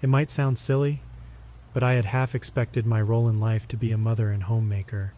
It 0.00 0.08
might 0.08 0.30
sound 0.30 0.56
silly, 0.56 1.02
but 1.78 1.84
I 1.84 1.94
had 1.94 2.06
half 2.06 2.34
expected 2.34 2.86
my 2.86 3.00
role 3.00 3.28
in 3.28 3.38
life 3.38 3.68
to 3.68 3.76
be 3.76 3.92
a 3.92 3.96
mother 3.96 4.30
and 4.30 4.42
homemaker. 4.42 5.12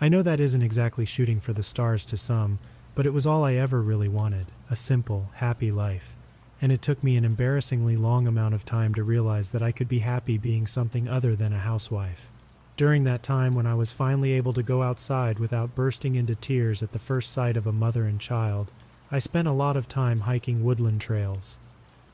I 0.00 0.08
know 0.08 0.22
that 0.22 0.40
isn't 0.40 0.60
exactly 0.60 1.04
shooting 1.04 1.38
for 1.38 1.52
the 1.52 1.62
stars 1.62 2.04
to 2.06 2.16
some, 2.16 2.58
but 2.96 3.06
it 3.06 3.14
was 3.14 3.28
all 3.28 3.44
I 3.44 3.54
ever 3.54 3.80
really 3.80 4.08
wanted 4.08 4.46
a 4.68 4.74
simple, 4.74 5.30
happy 5.34 5.70
life. 5.70 6.16
And 6.60 6.72
it 6.72 6.82
took 6.82 7.04
me 7.04 7.16
an 7.16 7.24
embarrassingly 7.24 7.94
long 7.94 8.26
amount 8.26 8.54
of 8.54 8.64
time 8.64 8.92
to 8.94 9.04
realize 9.04 9.50
that 9.50 9.62
I 9.62 9.70
could 9.70 9.88
be 9.88 10.00
happy 10.00 10.36
being 10.36 10.66
something 10.66 11.06
other 11.06 11.36
than 11.36 11.52
a 11.52 11.60
housewife. 11.60 12.28
During 12.76 13.04
that 13.04 13.22
time, 13.22 13.54
when 13.54 13.68
I 13.68 13.74
was 13.74 13.92
finally 13.92 14.32
able 14.32 14.54
to 14.54 14.64
go 14.64 14.82
outside 14.82 15.38
without 15.38 15.76
bursting 15.76 16.16
into 16.16 16.34
tears 16.34 16.82
at 16.82 16.90
the 16.90 16.98
first 16.98 17.30
sight 17.30 17.56
of 17.56 17.68
a 17.68 17.72
mother 17.72 18.06
and 18.06 18.20
child, 18.20 18.72
I 19.12 19.20
spent 19.20 19.46
a 19.46 19.52
lot 19.52 19.76
of 19.76 19.86
time 19.86 20.22
hiking 20.22 20.64
woodland 20.64 21.00
trails. 21.00 21.56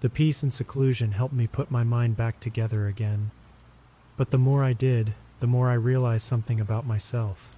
The 0.00 0.10
peace 0.10 0.42
and 0.42 0.52
seclusion 0.52 1.12
helped 1.12 1.32
me 1.32 1.46
put 1.46 1.70
my 1.70 1.82
mind 1.82 2.18
back 2.18 2.40
together 2.40 2.88
again. 2.88 3.30
But 4.16 4.30
the 4.30 4.38
more 4.38 4.64
I 4.64 4.72
did, 4.72 5.14
the 5.40 5.46
more 5.46 5.70
I 5.70 5.74
realized 5.74 6.26
something 6.26 6.60
about 6.60 6.86
myself. 6.86 7.54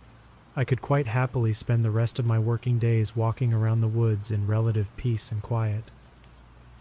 I 0.56 0.64
could 0.64 0.80
quite 0.80 1.06
happily 1.06 1.52
spend 1.52 1.84
the 1.84 1.90
rest 1.90 2.18
of 2.18 2.26
my 2.26 2.38
working 2.38 2.78
days 2.78 3.14
walking 3.14 3.52
around 3.52 3.80
the 3.80 3.86
woods 3.86 4.32
in 4.32 4.48
relative 4.48 4.96
peace 4.96 5.30
and 5.30 5.40
quiet. 5.40 5.84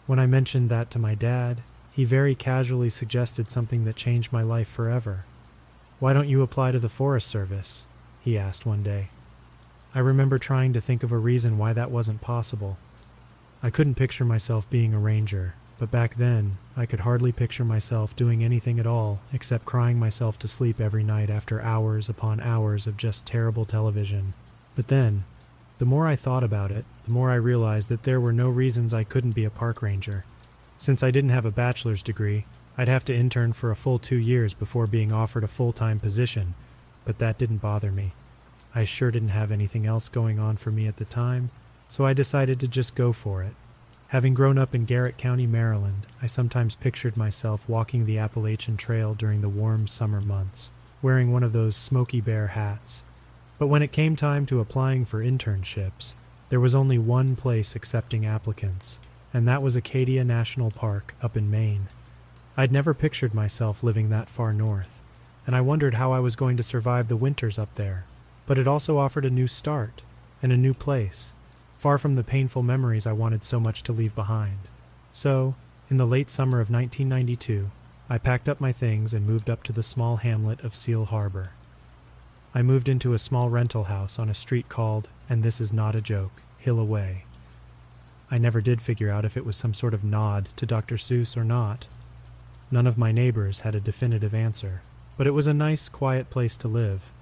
When 0.07 0.19
I 0.19 0.25
mentioned 0.25 0.69
that 0.69 0.89
to 0.91 0.99
my 0.99 1.13
dad, 1.13 1.61
he 1.91 2.03
very 2.03 2.33
casually 2.33 2.89
suggested 2.89 3.51
something 3.51 3.83
that 3.85 3.95
changed 3.95 4.33
my 4.33 4.41
life 4.41 4.67
forever. 4.67 5.25
Why 5.99 6.13
don't 6.13 6.29
you 6.29 6.41
apply 6.41 6.71
to 6.71 6.79
the 6.79 6.89
Forest 6.89 7.27
Service? 7.27 7.85
he 8.19 8.37
asked 8.37 8.65
one 8.65 8.83
day. 8.83 9.09
I 9.93 9.99
remember 9.99 10.37
trying 10.37 10.73
to 10.73 10.81
think 10.81 11.03
of 11.03 11.11
a 11.11 11.17
reason 11.17 11.57
why 11.57 11.73
that 11.73 11.91
wasn't 11.91 12.21
possible. 12.21 12.77
I 13.61 13.69
couldn't 13.69 13.95
picture 13.95 14.25
myself 14.25 14.69
being 14.69 14.93
a 14.93 14.99
ranger, 14.99 15.55
but 15.77 15.91
back 15.91 16.15
then 16.15 16.57
I 16.75 16.85
could 16.85 17.01
hardly 17.01 17.31
picture 17.31 17.65
myself 17.65 18.15
doing 18.15 18.43
anything 18.43 18.79
at 18.79 18.87
all 18.87 19.19
except 19.31 19.65
crying 19.65 19.99
myself 19.99 20.39
to 20.39 20.47
sleep 20.47 20.79
every 20.79 21.03
night 21.03 21.29
after 21.29 21.61
hours 21.61 22.09
upon 22.09 22.39
hours 22.39 22.87
of 22.87 22.97
just 22.97 23.25
terrible 23.25 23.65
television. 23.65 24.33
But 24.75 24.87
then, 24.87 25.23
the 25.79 25.85
more 25.85 26.07
I 26.07 26.15
thought 26.15 26.43
about 26.43 26.71
it, 26.71 26.85
the 27.05 27.11
more 27.11 27.31
I 27.31 27.35
realized 27.35 27.89
that 27.89 28.03
there 28.03 28.19
were 28.19 28.33
no 28.33 28.49
reasons 28.49 28.93
I 28.93 29.03
couldn't 29.03 29.35
be 29.35 29.45
a 29.45 29.49
park 29.49 29.81
ranger. 29.81 30.25
Since 30.77 31.03
I 31.03 31.11
didn't 31.11 31.31
have 31.31 31.45
a 31.45 31.51
bachelor's 31.51 32.03
degree, 32.03 32.45
I'd 32.77 32.87
have 32.87 33.05
to 33.05 33.15
intern 33.15 33.53
for 33.53 33.71
a 33.71 33.75
full 33.75 33.99
two 33.99 34.17
years 34.17 34.53
before 34.53 34.87
being 34.87 35.11
offered 35.11 35.43
a 35.43 35.47
full 35.47 35.73
time 35.73 35.99
position, 35.99 36.55
but 37.05 37.17
that 37.19 37.37
didn't 37.37 37.57
bother 37.57 37.91
me. 37.91 38.13
I 38.75 38.83
sure 38.83 39.09
didn't 39.09 39.29
have 39.29 39.51
anything 39.51 39.85
else 39.85 40.09
going 40.09 40.37
on 40.37 40.57
for 40.57 40.71
me 40.71 40.87
at 40.87 40.97
the 40.97 41.05
time, 41.05 41.49
so 41.87 42.05
I 42.05 42.13
decided 42.13 42.59
to 42.59 42.67
just 42.67 42.93
go 42.93 43.11
for 43.11 43.41
it. 43.41 43.53
Having 44.09 44.33
grown 44.35 44.57
up 44.57 44.73
in 44.73 44.85
Garrett 44.85 45.17
County, 45.17 45.45
Maryland, 45.45 46.07
I 46.21 46.27
sometimes 46.27 46.75
pictured 46.75 47.17
myself 47.17 47.67
walking 47.67 48.05
the 48.05 48.17
Appalachian 48.17 48.77
Trail 48.77 49.13
during 49.13 49.41
the 49.41 49.49
warm 49.49 49.87
summer 49.87 50.21
months, 50.21 50.71
wearing 51.01 51.31
one 51.31 51.43
of 51.43 51.53
those 51.53 51.75
Smokey 51.75 52.21
Bear 52.21 52.47
hats. 52.47 53.03
But 53.59 53.67
when 53.67 53.81
it 53.81 53.91
came 53.91 54.15
time 54.15 54.45
to 54.45 54.59
applying 54.59 55.05
for 55.05 55.21
internships, 55.21 56.15
there 56.49 56.59
was 56.59 56.75
only 56.75 56.97
one 56.97 57.35
place 57.35 57.75
accepting 57.75 58.25
applicants, 58.25 58.99
and 59.33 59.47
that 59.47 59.61
was 59.61 59.75
Acadia 59.75 60.23
National 60.23 60.71
Park 60.71 61.15
up 61.21 61.35
in 61.35 61.51
Maine. 61.51 61.87
I'd 62.55 62.71
never 62.71 62.93
pictured 62.93 63.33
myself 63.33 63.83
living 63.83 64.09
that 64.09 64.29
far 64.29 64.53
north, 64.53 65.01
and 65.45 65.55
I 65.55 65.61
wondered 65.61 65.95
how 65.95 66.13
I 66.13 66.19
was 66.19 66.35
going 66.35 66.55
to 66.57 66.63
survive 66.63 67.09
the 67.09 67.17
winters 67.17 67.59
up 67.59 67.75
there 67.75 68.05
but 68.47 68.57
it 68.57 68.67
also 68.67 68.97
offered 68.97 69.25
a 69.25 69.29
new 69.29 69.45
start 69.45 70.01
and 70.41 70.51
a 70.51 70.57
new 70.57 70.73
place, 70.73 71.35
far 71.87 71.97
from 71.97 72.15
the 72.15 72.23
painful 72.23 72.61
memories 72.61 73.07
I 73.07 73.13
wanted 73.13 73.45
so 73.45 73.61
much 73.61 73.81
to 73.83 73.93
leave 73.93 74.13
behind. 74.13 74.57
So, 75.13 75.55
in 75.89 75.95
the 75.95 76.05
late 76.05 76.29
summer 76.29 76.59
of 76.59 76.69
1992, 76.69 77.71
I 78.09 78.17
packed 78.17 78.49
up 78.49 78.59
my 78.59 78.73
things 78.73 79.13
and 79.13 79.25
moved 79.25 79.49
up 79.49 79.63
to 79.63 79.71
the 79.71 79.81
small 79.81 80.17
hamlet 80.17 80.61
of 80.65 80.75
Seal 80.75 81.05
Harbor. 81.05 81.51
I 82.53 82.61
moved 82.61 82.89
into 82.89 83.13
a 83.13 83.17
small 83.17 83.49
rental 83.49 83.85
house 83.85 84.19
on 84.19 84.27
a 84.27 84.33
street 84.33 84.67
called, 84.67 85.07
and 85.29 85.43
this 85.43 85.61
is 85.61 85.71
not 85.71 85.95
a 85.95 86.01
joke, 86.01 86.41
Hill 86.57 86.77
Away. 86.77 87.23
I 88.29 88.37
never 88.37 88.59
did 88.59 88.81
figure 88.81 89.09
out 89.09 89.23
if 89.23 89.37
it 89.37 89.45
was 89.45 89.55
some 89.55 89.73
sort 89.73 89.93
of 89.93 90.03
nod 90.03 90.49
to 90.57 90.65
Dr. 90.65 90.95
Seuss 90.95 91.37
or 91.37 91.45
not. 91.45 91.87
None 92.69 92.85
of 92.85 92.97
my 92.97 93.13
neighbors 93.13 93.61
had 93.61 93.75
a 93.75 93.79
definitive 93.79 94.33
answer, 94.33 94.81
but 95.15 95.25
it 95.25 95.31
was 95.31 95.47
a 95.47 95.53
nice, 95.53 95.87
quiet 95.87 96.29
place 96.29 96.57
to 96.57 96.67
live, 96.67 97.13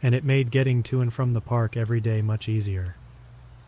and 0.00 0.14
it 0.14 0.22
made 0.22 0.52
getting 0.52 0.84
to 0.84 1.00
and 1.00 1.12
from 1.12 1.32
the 1.32 1.40
park 1.40 1.76
every 1.76 2.00
day 2.00 2.22
much 2.22 2.48
easier. 2.48 2.94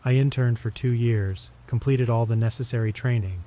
I 0.05 0.13
interned 0.13 0.59
for 0.59 0.69
two 0.69 0.91
years, 0.91 1.51
completed 1.67 2.09
all 2.09 2.25
the 2.25 2.35
necessary 2.35 2.93
training, 2.93 3.43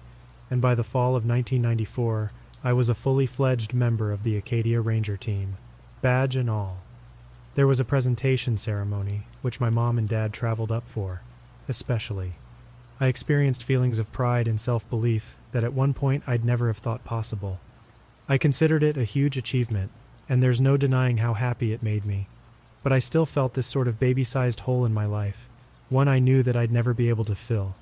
and 0.51 0.61
by 0.61 0.75
the 0.75 0.85
fall 0.85 1.17
of 1.17 1.27
1994, 1.27 2.33
I 2.63 2.73
was 2.73 2.89
a 2.89 2.95
fully 2.95 3.27
fledged 3.27 3.73
member 3.73 4.13
of 4.13 4.23
the 4.23 4.37
Acadia 4.37 4.81
Ranger 4.81 5.17
team, 5.17 5.57
badge 6.03 6.37
and 6.37 6.51
all. 6.51 6.79
There 7.55 7.67
was 7.67 7.81
a 7.81 7.85
presentation 7.85 8.57
ceremony, 8.57 9.27
which 9.43 9.61
my 9.61 9.71
mom 9.71 9.99
and 9.99 10.09
dad 10.09 10.33
traveled 10.33 10.71
up 10.71 10.89
for, 10.89 11.23
especially. 11.69 12.35
I 13.01 13.07
experienced 13.07 13.65
feelings 13.65 13.99
of 13.99 14.13
pride 14.13 14.47
and 14.47 14.61
self 14.61 14.89
belief 14.91 15.37
that 15.53 15.65
at 15.65 15.73
one 15.73 15.95
point 15.95 16.25
I'd 16.27 16.45
never 16.45 16.67
have 16.67 16.79
thought 16.79 17.05
possible. 17.05 17.61
I 18.29 18.39
considered 18.39 18.83
it 18.83 18.97
a 18.97 19.05
huge 19.05 19.37
achievement, 19.37 19.91
and 20.29 20.43
there's 20.43 20.61
no 20.61 20.77
denying 20.77 21.17
how 21.19 21.35
happy 21.35 21.73
it 21.73 21.83
made 21.83 22.05
me 22.05 22.29
but 22.83 22.93
I 22.93 22.99
still 22.99 23.27
felt 23.27 23.55
this 23.55 23.67
sort 23.67 23.89
of 23.89 23.99
baby 23.99 24.25
sized 24.25 24.61
hole 24.61 24.85
in 24.85 24.95
my 24.95 25.07
life, 25.07 25.49
one 25.91 26.09
I 26.09 26.19
knew 26.19 26.43
that 26.43 26.57
I'd 26.57 26.73
never 26.73 26.95
be 26.95 27.09
able 27.09 27.25
to 27.27 27.35
fill. 27.35 27.75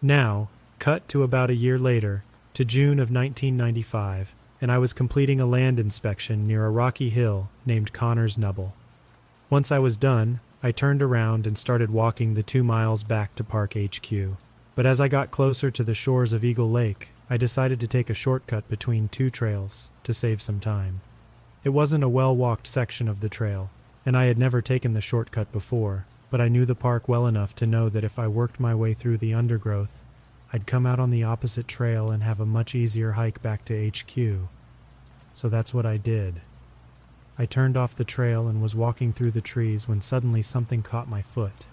Now, 0.00 0.48
cut 0.78 1.08
to 1.08 1.22
about 1.22 1.50
a 1.50 1.54
year 1.54 1.78
later, 1.78 2.22
to 2.54 2.64
June 2.64 2.98
of 3.00 3.10
1995, 3.10 4.34
and 4.60 4.70
I 4.70 4.78
was 4.78 4.92
completing 4.92 5.40
a 5.40 5.46
land 5.46 5.80
inspection 5.80 6.46
near 6.46 6.64
a 6.64 6.70
rocky 6.70 7.10
hill 7.10 7.48
named 7.64 7.92
Conners 7.92 8.38
Nubble. 8.38 8.74
Once 9.50 9.72
I 9.72 9.78
was 9.78 9.96
done, 9.96 10.40
I 10.62 10.70
turned 10.70 11.02
around 11.02 11.46
and 11.46 11.56
started 11.56 11.90
walking 11.90 12.34
the 12.34 12.42
two 12.42 12.64
miles 12.64 13.04
back 13.04 13.34
to 13.36 13.44
Park 13.44 13.74
HQ. 13.74 14.12
But 14.74 14.86
as 14.86 15.00
I 15.00 15.08
got 15.08 15.30
closer 15.30 15.70
to 15.70 15.84
the 15.84 15.94
shores 15.94 16.32
of 16.32 16.44
Eagle 16.44 16.70
Lake, 16.70 17.10
I 17.28 17.36
decided 17.36 17.80
to 17.80 17.86
take 17.86 18.10
a 18.10 18.14
shortcut 18.14 18.68
between 18.68 19.08
two 19.08 19.30
trails 19.30 19.90
to 20.04 20.12
save 20.12 20.40
some 20.42 20.60
time. 20.60 21.00
It 21.64 21.70
wasn't 21.70 22.04
a 22.04 22.08
well 22.08 22.34
walked 22.34 22.66
section 22.66 23.08
of 23.08 23.20
the 23.20 23.28
trail, 23.28 23.70
and 24.04 24.16
I 24.16 24.26
had 24.26 24.38
never 24.38 24.62
taken 24.62 24.92
the 24.92 25.00
shortcut 25.00 25.50
before, 25.52 26.06
but 26.30 26.40
I 26.40 26.48
knew 26.48 26.64
the 26.64 26.74
park 26.74 27.08
well 27.08 27.26
enough 27.26 27.54
to 27.56 27.66
know 27.66 27.88
that 27.88 28.04
if 28.04 28.18
I 28.18 28.28
worked 28.28 28.58
my 28.58 28.74
way 28.74 28.94
through 28.94 29.18
the 29.18 29.34
undergrowth, 29.34 30.02
I'd 30.52 30.66
come 30.66 30.86
out 30.86 31.00
on 31.00 31.10
the 31.10 31.24
opposite 31.24 31.68
trail 31.68 32.10
and 32.10 32.22
have 32.22 32.40
a 32.40 32.46
much 32.46 32.74
easier 32.74 33.12
hike 33.12 33.42
back 33.42 33.64
to 33.66 33.88
HQ. 33.88 34.48
So 35.34 35.48
that's 35.48 35.74
what 35.74 35.86
I 35.86 35.96
did. 35.96 36.40
I 37.38 37.44
turned 37.44 37.76
off 37.76 37.94
the 37.94 38.04
trail 38.04 38.48
and 38.48 38.62
was 38.62 38.74
walking 38.74 39.12
through 39.12 39.32
the 39.32 39.40
trees 39.40 39.86
when 39.86 40.00
suddenly 40.00 40.42
something 40.42 40.82
caught 40.82 41.08
my 41.08 41.20
foot. 41.20 41.66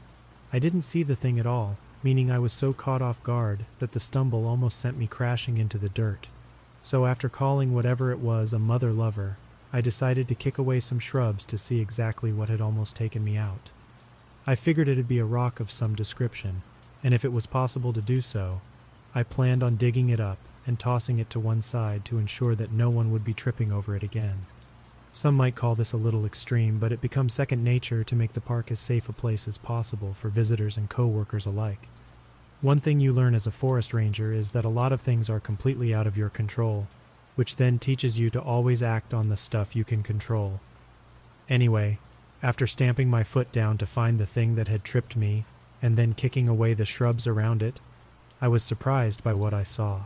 I 0.52 0.60
didn't 0.60 0.82
see 0.82 1.04
the 1.04 1.16
thing 1.16 1.40
at 1.40 1.48
all, 1.48 1.78
meaning 2.04 2.30
I 2.30 2.40
was 2.40 2.52
so 2.52 2.74
caught 2.74 3.02
off 3.02 3.24
guard 3.24 3.66
that 3.80 3.94
the 3.94 4.00
stumble 4.00 4.46
almost 4.46 4.80
sent 4.80 4.98
me 4.98 5.08
crashing 5.08 5.58
into 5.58 5.78
the 5.78 5.90
dirt. 5.90 6.30
So, 6.84 7.06
after 7.06 7.30
calling 7.30 7.74
whatever 7.74 8.12
it 8.12 8.20
was 8.20 8.52
a 8.52 8.60
mother 8.60 8.92
lover, 8.92 9.38
I 9.72 9.80
decided 9.80 10.28
to 10.28 10.36
kick 10.36 10.58
away 10.58 10.82
some 10.82 11.00
shrubs 11.00 11.46
to 11.46 11.58
see 11.58 11.80
exactly 11.80 12.34
what 12.34 12.50
had 12.50 12.60
almost 12.60 12.98
taken 12.98 13.24
me 13.24 13.38
out. 13.38 13.72
I 14.46 14.56
figured 14.56 14.90
it'd 14.90 15.08
be 15.08 15.20
a 15.20 15.26
rock 15.26 15.62
of 15.62 15.72
some 15.72 15.96
description, 15.96 16.64
and 17.02 17.14
if 17.14 17.24
it 17.24 17.32
was 17.32 17.48
possible 17.48 17.94
to 17.94 18.02
do 18.02 18.20
so, 18.20 18.60
I 19.16 19.24
planned 19.24 19.64
on 19.64 19.78
digging 19.78 20.10
it 20.10 20.20
up 20.20 20.38
and 20.68 20.78
tossing 20.78 21.20
it 21.20 21.30
to 21.30 21.40
one 21.40 21.62
side 21.62 22.04
to 22.06 22.18
ensure 22.18 22.54
that 22.56 22.72
no 22.72 22.90
one 22.90 23.12
would 23.12 23.24
be 23.24 23.34
tripping 23.34 23.72
over 23.72 23.96
it 23.96 24.04
again. 24.04 24.40
Some 25.14 25.36
might 25.36 25.56
call 25.56 25.76
this 25.76 25.94
a 25.94 25.98
little 25.98 26.26
extreme, 26.26 26.78
but 26.78 26.92
it 26.92 27.00
becomes 27.00 27.34
second 27.34 27.64
nature 27.64 28.04
to 28.04 28.16
make 28.16 28.34
the 28.34 28.42
park 28.42 28.70
as 28.70 28.80
safe 28.80 29.08
a 29.08 29.14
place 29.14 29.48
as 29.48 29.58
possible 29.58 30.14
for 30.14 30.28
visitors 30.28 30.76
and 30.76 30.90
co-workers 30.90 31.46
alike. 31.46 31.88
One 32.62 32.80
thing 32.80 33.00
you 33.00 33.14
learn 33.14 33.36
as 33.36 33.48
a 33.48 33.52
forest 33.52 33.94
ranger 33.94 34.34
is 34.34 34.50
that 34.50 34.66
a 34.66 34.70
lot 34.70 34.92
of 34.92 35.00
things 35.00 35.30
are 35.30 35.40
completely 35.40 35.94
out 35.94 36.08
of 36.08 36.18
your 36.18 36.30
control, 36.30 36.88
which 37.36 37.56
then 37.56 37.80
teaches 37.80 38.20
you 38.20 38.30
to 38.32 38.42
always 38.42 38.84
act 38.84 39.14
on 39.14 39.30
the 39.30 39.38
stuff 39.38 39.76
you 39.76 39.84
can 39.84 40.04
control. 40.04 40.60
Anyway, 41.48 42.00
after 42.44 42.68
stamping 42.68 43.10
my 43.10 43.24
foot 43.24 43.52
down 43.54 43.78
to 43.78 43.86
find 43.86 44.20
the 44.20 44.26
thing 44.26 44.56
that 44.56 44.68
had 44.68 44.84
tripped 44.84 45.16
me, 45.16 45.46
and 45.82 45.98
then 45.98 46.14
kicking 46.14 46.50
away 46.50 46.74
the 46.74 46.86
shrubs 46.86 47.26
around 47.26 47.64
it, 47.64 47.80
I 48.42 48.50
was 48.50 48.62
surprised 48.62 49.24
by 49.24 49.34
what 49.34 49.54
I 49.54 49.64
saw. 49.64 50.02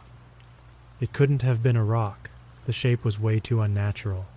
It 1.01 1.13
couldn't 1.13 1.41
have 1.41 1.63
been 1.63 1.75
a 1.75 1.83
rock, 1.83 2.29
the 2.67 2.71
shape 2.71 3.03
was 3.03 3.19
way 3.19 3.39
too 3.39 3.61
unnatural. 3.61 4.27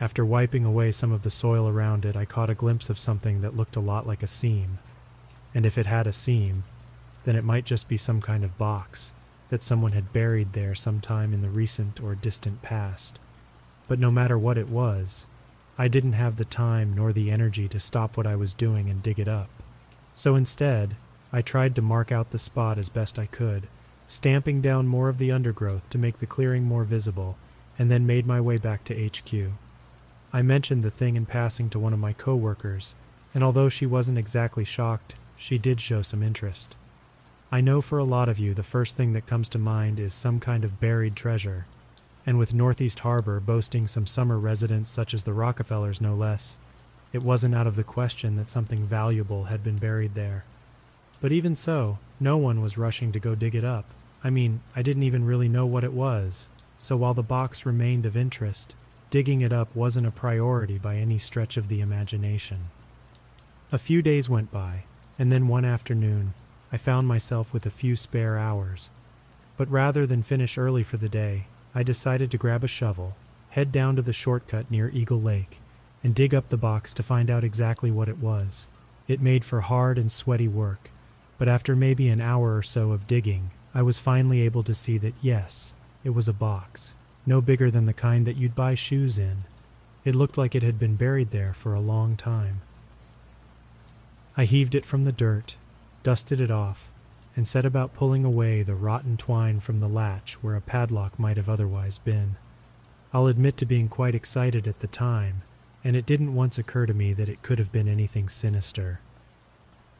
After 0.00 0.24
wiping 0.24 0.66
away 0.66 0.92
some 0.92 1.12
of 1.12 1.22
the 1.22 1.30
soil 1.30 1.66
around 1.66 2.04
it, 2.04 2.14
I 2.14 2.26
caught 2.26 2.50
a 2.50 2.54
glimpse 2.54 2.90
of 2.90 2.98
something 2.98 3.40
that 3.40 3.56
looked 3.56 3.76
a 3.76 3.80
lot 3.80 4.06
like 4.06 4.22
a 4.22 4.28
seam. 4.28 4.78
And 5.54 5.64
if 5.64 5.78
it 5.78 5.86
had 5.86 6.06
a 6.06 6.12
seam, 6.12 6.64
then 7.24 7.36
it 7.36 7.44
might 7.44 7.64
just 7.64 7.88
be 7.88 7.96
some 7.96 8.20
kind 8.20 8.44
of 8.44 8.58
box 8.58 9.12
that 9.48 9.62
someone 9.62 9.92
had 9.92 10.12
buried 10.12 10.52
there 10.52 10.74
sometime 10.74 11.32
in 11.32 11.40
the 11.40 11.48
recent 11.48 12.02
or 12.02 12.14
distant 12.14 12.60
past. 12.60 13.18
But 13.88 13.98
no 13.98 14.10
matter 14.10 14.36
what 14.36 14.58
it 14.58 14.68
was, 14.68 15.26
I 15.76 15.88
didn't 15.88 16.12
have 16.12 16.36
the 16.36 16.44
time 16.44 16.92
nor 16.92 17.12
the 17.12 17.30
energy 17.30 17.68
to 17.68 17.80
stop 17.80 18.16
what 18.16 18.26
I 18.26 18.36
was 18.36 18.54
doing 18.54 18.88
and 18.88 19.02
dig 19.02 19.18
it 19.18 19.28
up. 19.28 19.48
So 20.14 20.36
instead, 20.36 20.96
I 21.32 21.42
tried 21.42 21.74
to 21.76 21.82
mark 21.82 22.12
out 22.12 22.30
the 22.30 22.38
spot 22.38 22.78
as 22.78 22.88
best 22.88 23.18
I 23.18 23.26
could, 23.26 23.66
stamping 24.06 24.60
down 24.60 24.86
more 24.86 25.08
of 25.08 25.18
the 25.18 25.32
undergrowth 25.32 25.88
to 25.90 25.98
make 25.98 26.18
the 26.18 26.26
clearing 26.26 26.64
more 26.64 26.84
visible, 26.84 27.36
and 27.78 27.90
then 27.90 28.06
made 28.06 28.26
my 28.26 28.40
way 28.40 28.56
back 28.56 28.84
to 28.84 29.08
HQ. 29.08 29.52
I 30.32 30.42
mentioned 30.42 30.84
the 30.84 30.90
thing 30.90 31.16
in 31.16 31.26
passing 31.26 31.70
to 31.70 31.78
one 31.78 31.92
of 31.92 31.98
my 31.98 32.12
coworkers, 32.12 32.94
and 33.34 33.42
although 33.42 33.68
she 33.68 33.86
wasn't 33.86 34.18
exactly 34.18 34.64
shocked, 34.64 35.16
she 35.36 35.58
did 35.58 35.80
show 35.80 36.02
some 36.02 36.22
interest. 36.22 36.76
I 37.50 37.60
know 37.60 37.80
for 37.80 37.98
a 37.98 38.04
lot 38.04 38.28
of 38.28 38.38
you 38.38 38.54
the 38.54 38.62
first 38.62 38.96
thing 38.96 39.12
that 39.12 39.26
comes 39.26 39.48
to 39.50 39.58
mind 39.58 39.98
is 39.98 40.14
some 40.14 40.38
kind 40.38 40.64
of 40.64 40.80
buried 40.80 41.16
treasure, 41.16 41.66
and 42.26 42.38
with 42.38 42.54
Northeast 42.54 43.00
Harbor 43.00 43.40
boasting 43.40 43.86
some 43.86 44.06
summer 44.06 44.38
residents 44.38 44.90
such 44.90 45.14
as 45.14 45.24
the 45.24 45.32
Rockefellers 45.32 46.00
no 46.00 46.14
less, 46.14 46.56
it 47.12 47.22
wasn't 47.22 47.54
out 47.54 47.66
of 47.66 47.76
the 47.76 47.84
question 47.84 48.36
that 48.36 48.50
something 48.50 48.82
valuable 48.82 49.44
had 49.44 49.62
been 49.62 49.78
buried 49.78 50.14
there. 50.14 50.44
But 51.20 51.32
even 51.32 51.54
so, 51.54 51.98
no 52.18 52.36
one 52.36 52.60
was 52.60 52.78
rushing 52.78 53.12
to 53.12 53.20
go 53.20 53.34
dig 53.34 53.54
it 53.54 53.64
up. 53.64 53.84
I 54.22 54.30
mean, 54.30 54.62
I 54.74 54.82
didn't 54.82 55.02
even 55.04 55.24
really 55.24 55.48
know 55.48 55.66
what 55.66 55.84
it 55.84 55.92
was, 55.92 56.48
so 56.78 56.96
while 56.96 57.14
the 57.14 57.22
box 57.22 57.64
remained 57.64 58.06
of 58.06 58.16
interest, 58.16 58.74
digging 59.10 59.42
it 59.42 59.52
up 59.52 59.74
wasn't 59.76 60.06
a 60.06 60.10
priority 60.10 60.78
by 60.78 60.96
any 60.96 61.18
stretch 61.18 61.56
of 61.56 61.68
the 61.68 61.80
imagination. 61.80 62.70
A 63.70 63.78
few 63.78 64.02
days 64.02 64.28
went 64.28 64.50
by, 64.50 64.84
and 65.18 65.30
then 65.30 65.46
one 65.46 65.64
afternoon, 65.64 66.34
I 66.72 66.76
found 66.78 67.06
myself 67.06 67.52
with 67.52 67.64
a 67.66 67.70
few 67.70 67.96
spare 67.96 68.38
hours. 68.38 68.90
But 69.56 69.70
rather 69.70 70.06
than 70.06 70.22
finish 70.22 70.58
early 70.58 70.82
for 70.82 70.96
the 70.96 71.08
day, 71.08 71.46
I 71.74 71.82
decided 71.82 72.30
to 72.30 72.38
grab 72.38 72.62
a 72.62 72.68
shovel, 72.68 73.16
head 73.50 73.72
down 73.72 73.96
to 73.96 74.02
the 74.02 74.12
shortcut 74.12 74.70
near 74.70 74.90
Eagle 74.90 75.20
Lake, 75.20 75.58
and 76.04 76.14
dig 76.14 76.34
up 76.34 76.48
the 76.48 76.56
box 76.56 76.94
to 76.94 77.02
find 77.02 77.30
out 77.30 77.42
exactly 77.42 77.90
what 77.90 78.08
it 78.08 78.18
was. 78.18 78.68
It 79.08 79.20
made 79.20 79.44
for 79.44 79.60
hard 79.60 79.98
and 79.98 80.10
sweaty 80.10 80.48
work, 80.48 80.90
but 81.36 81.48
after 81.48 81.74
maybe 81.74 82.08
an 82.08 82.20
hour 82.20 82.56
or 82.56 82.62
so 82.62 82.92
of 82.92 83.06
digging, 83.06 83.50
I 83.74 83.82
was 83.82 83.98
finally 83.98 84.42
able 84.42 84.62
to 84.62 84.74
see 84.74 84.98
that 84.98 85.14
yes, 85.20 85.74
it 86.04 86.10
was 86.10 86.28
a 86.28 86.32
box, 86.32 86.94
no 87.26 87.40
bigger 87.40 87.70
than 87.70 87.86
the 87.86 87.92
kind 87.92 88.26
that 88.26 88.36
you'd 88.36 88.54
buy 88.54 88.74
shoes 88.74 89.18
in. 89.18 89.44
It 90.04 90.14
looked 90.14 90.38
like 90.38 90.54
it 90.54 90.62
had 90.62 90.78
been 90.78 90.96
buried 90.96 91.32
there 91.32 91.52
for 91.52 91.74
a 91.74 91.80
long 91.80 92.16
time. 92.16 92.60
I 94.36 94.44
heaved 94.44 94.74
it 94.74 94.86
from 94.86 95.04
the 95.04 95.12
dirt, 95.12 95.56
dusted 96.02 96.40
it 96.40 96.50
off, 96.50 96.90
and 97.36 97.48
set 97.48 97.64
about 97.64 97.94
pulling 97.94 98.24
away 98.24 98.62
the 98.62 98.74
rotten 98.74 99.16
twine 99.16 99.60
from 99.60 99.80
the 99.80 99.88
latch 99.88 100.34
where 100.34 100.54
a 100.54 100.60
padlock 100.60 101.18
might 101.18 101.36
have 101.36 101.48
otherwise 101.48 101.98
been. 101.98 102.36
I'll 103.12 103.26
admit 103.26 103.56
to 103.58 103.66
being 103.66 103.88
quite 103.88 104.14
excited 104.14 104.66
at 104.66 104.80
the 104.80 104.86
time, 104.86 105.42
and 105.82 105.96
it 105.96 106.06
didn't 106.06 106.34
once 106.34 106.58
occur 106.58 106.86
to 106.86 106.94
me 106.94 107.12
that 107.12 107.28
it 107.28 107.42
could 107.42 107.58
have 107.58 107.72
been 107.72 107.88
anything 107.88 108.28
sinister. 108.28 109.00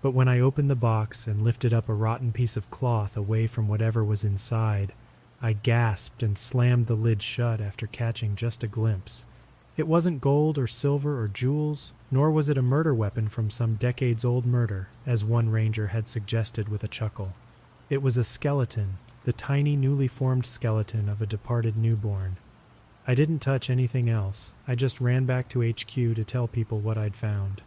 But 0.03 0.13
when 0.13 0.29
I 0.29 0.41
opened 0.41 0.69
the 0.69 0.77
box 0.77 1.27
and 1.27 1.43
lifted 1.43 1.73
up 1.73 1.89
a 1.89 1.95
rotten 1.95 2.33
piece 2.33 2.57
of 2.57 2.71
cloth 2.71 3.17
away 3.17 3.47
from 3.47 3.69
whatever 3.69 4.05
was 4.05 4.25
inside, 4.25 4.93
I 5.41 5.55
gasped 5.55 6.23
and 6.23 6.37
slammed 6.37 6.87
the 6.87 6.95
lid 6.95 7.23
shut 7.23 7.61
after 7.61 7.87
catching 7.87 8.37
just 8.37 8.63
a 8.63 8.67
glimpse. 8.67 9.25
It 9.77 9.89
wasn't 9.89 10.21
gold 10.21 10.59
or 10.59 10.67
silver 10.67 11.21
or 11.21 11.29
jewels, 11.29 11.93
nor 12.15 12.31
was 12.31 12.49
it 12.49 12.57
a 12.57 12.63
murder 12.63 12.95
weapon 12.95 13.29
from 13.29 13.51
some 13.51 13.75
decades 13.75 14.25
old 14.25 14.47
murder, 14.47 14.87
as 15.05 15.25
one 15.25 15.51
ranger 15.51 15.89
had 15.89 16.07
suggested 16.07 16.69
with 16.69 16.85
a 16.85 16.89
chuckle. 16.89 17.33
It 17.91 18.03
was 18.03 18.17
a 18.17 18.23
skeleton, 18.23 18.99
the 19.25 19.33
tiny 19.33 19.75
newly 19.75 20.07
formed 20.07 20.47
skeleton 20.47 21.09
of 21.09 21.21
a 21.21 21.27
departed 21.27 21.77
newborn. 21.77 22.37
I 23.05 23.17
didn't 23.17 23.41
touch 23.41 23.69
anything 23.69 24.09
else, 24.09 24.53
I 24.69 24.77
just 24.77 25.01
ran 25.01 25.25
back 25.25 25.49
to 25.49 25.69
HQ 25.69 25.93
to 25.93 26.23
tell 26.25 26.47
people 26.47 26.79
what 26.79 26.97
I'd 26.97 27.17
found. 27.17 27.63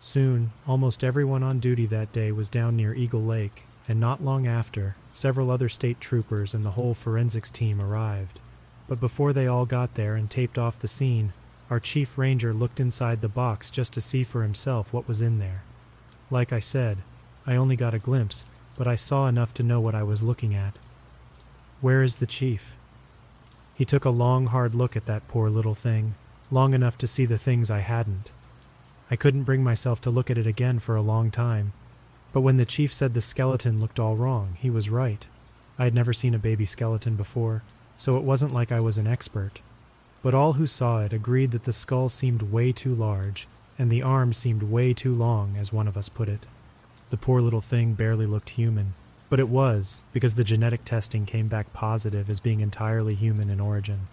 Soon, 0.00 0.50
almost 0.66 1.04
everyone 1.04 1.44
on 1.44 1.60
duty 1.60 1.86
that 1.86 2.10
day 2.10 2.32
was 2.32 2.50
down 2.50 2.74
near 2.74 2.92
Eagle 2.92 3.22
Lake, 3.22 3.66
and 3.86 4.00
not 4.00 4.24
long 4.24 4.48
after, 4.48 4.96
several 5.12 5.48
other 5.48 5.68
state 5.68 6.00
troopers 6.00 6.54
and 6.54 6.66
the 6.66 6.72
whole 6.72 6.92
forensics 6.92 7.52
team 7.52 7.80
arrived. 7.80 8.40
But 8.88 8.98
before 8.98 9.32
they 9.32 9.46
all 9.46 9.64
got 9.64 9.94
there 9.94 10.16
and 10.16 10.28
taped 10.28 10.58
off 10.58 10.80
the 10.80 10.88
scene, 10.88 11.32
our 11.70 11.80
chief 11.80 12.18
ranger 12.18 12.52
looked 12.52 12.80
inside 12.80 13.20
the 13.20 13.28
box 13.28 13.70
just 13.70 13.92
to 13.92 14.00
see 14.00 14.24
for 14.24 14.42
himself 14.42 14.92
what 14.92 15.06
was 15.06 15.22
in 15.22 15.38
there. 15.38 15.62
Like 16.28 16.52
I 16.52 16.58
said, 16.58 16.98
I 17.46 17.54
only 17.54 17.76
got 17.76 17.94
a 17.94 17.98
glimpse, 18.00 18.44
but 18.76 18.88
I 18.88 18.96
saw 18.96 19.28
enough 19.28 19.54
to 19.54 19.62
know 19.62 19.80
what 19.80 19.94
I 19.94 20.02
was 20.02 20.24
looking 20.24 20.54
at. 20.54 20.74
Where 21.80 22.02
is 22.02 22.16
the 22.16 22.26
chief? 22.26 22.76
He 23.74 23.84
took 23.84 24.04
a 24.04 24.10
long, 24.10 24.46
hard 24.46 24.74
look 24.74 24.96
at 24.96 25.06
that 25.06 25.28
poor 25.28 25.48
little 25.48 25.74
thing, 25.74 26.16
long 26.50 26.74
enough 26.74 26.98
to 26.98 27.06
see 27.06 27.24
the 27.24 27.38
things 27.38 27.70
I 27.70 27.78
hadn't. 27.78 28.32
I 29.10 29.16
couldn't 29.16 29.44
bring 29.44 29.62
myself 29.62 30.00
to 30.02 30.10
look 30.10 30.30
at 30.30 30.38
it 30.38 30.46
again 30.46 30.80
for 30.80 30.96
a 30.96 31.02
long 31.02 31.30
time, 31.30 31.72
but 32.32 32.42
when 32.42 32.56
the 32.56 32.66
chief 32.66 32.92
said 32.92 33.14
the 33.14 33.20
skeleton 33.20 33.80
looked 33.80 33.98
all 33.98 34.16
wrong, 34.16 34.56
he 34.58 34.70
was 34.70 34.90
right. 34.90 35.26
I 35.78 35.84
had 35.84 35.94
never 35.94 36.12
seen 36.12 36.34
a 36.34 36.38
baby 36.38 36.66
skeleton 36.66 37.16
before, 37.16 37.62
so 37.96 38.16
it 38.16 38.22
wasn't 38.22 38.52
like 38.52 38.70
I 38.70 38.80
was 38.80 38.98
an 38.98 39.06
expert. 39.06 39.60
But 40.22 40.34
all 40.34 40.54
who 40.54 40.66
saw 40.66 41.00
it 41.00 41.12
agreed 41.12 41.50
that 41.52 41.64
the 41.64 41.72
skull 41.72 42.08
seemed 42.08 42.42
way 42.42 42.72
too 42.72 42.94
large, 42.94 43.48
and 43.78 43.90
the 43.90 44.02
arm 44.02 44.32
seemed 44.32 44.62
way 44.62 44.92
too 44.92 45.14
long, 45.14 45.56
as 45.56 45.72
one 45.72 45.88
of 45.88 45.96
us 45.96 46.08
put 46.08 46.28
it. 46.28 46.46
The 47.08 47.16
poor 47.16 47.40
little 47.40 47.62
thing 47.62 47.94
barely 47.94 48.26
looked 48.26 48.50
human, 48.50 48.94
but 49.30 49.40
it 49.40 49.48
was, 49.48 50.02
because 50.12 50.34
the 50.34 50.44
genetic 50.44 50.84
testing 50.84 51.24
came 51.24 51.46
back 51.46 51.72
positive 51.72 52.28
as 52.28 52.40
being 52.40 52.60
entirely 52.60 53.14
human 53.14 53.48
in 53.48 53.60
origin. 53.60 54.08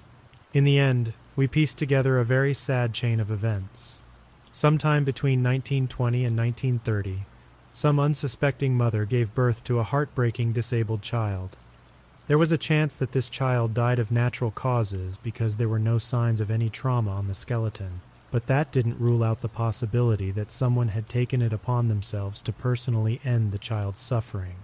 In 0.54 0.64
the 0.64 0.80
end, 0.80 1.14
we 1.36 1.48
pieced 1.48 1.78
together 1.78 2.18
a 2.18 2.26
very 2.26 2.54
sad 2.54 2.94
chain 2.94 3.20
of 3.20 3.30
events. 3.30 4.00
Sometime 4.52 5.04
between 5.04 5.44
1920 5.44 6.26
and 6.26 6.38
1930, 6.38 7.26
some 7.74 8.00
unsuspecting 8.00 8.76
mother 8.76 9.06
gave 9.06 9.36
birth 9.36 9.64
to 9.66 9.78
a 9.78 9.84
heartbreaking 9.84 10.54
disabled 10.54 11.04
child. 11.04 11.58
There 12.28 12.38
was 12.38 12.52
a 12.52 12.58
chance 12.58 12.94
that 12.98 13.14
this 13.14 13.30
child 13.30 13.74
died 13.74 14.00
of 14.00 14.12
natural 14.12 14.52
causes 14.52 15.18
because 15.18 15.56
there 15.56 15.70
were 15.70 15.80
no 15.80 15.98
signs 15.98 16.42
of 16.42 16.52
any 16.52 16.70
trauma 16.70 17.12
on 17.12 17.30
the 17.30 17.34
skeleton, 17.34 18.02
but 18.32 18.48
that 18.48 18.70
didn't 18.70 19.00
rule 19.00 19.24
out 19.24 19.40
the 19.40 19.48
possibility 19.48 20.32
that 20.32 20.52
someone 20.52 20.90
had 20.90 21.08
taken 21.08 21.42
it 21.42 21.54
upon 21.54 21.88
themselves 21.88 22.42
to 22.42 22.52
personally 22.52 23.22
end 23.24 23.54
the 23.54 23.58
child's 23.58 24.00
suffering. 24.00 24.58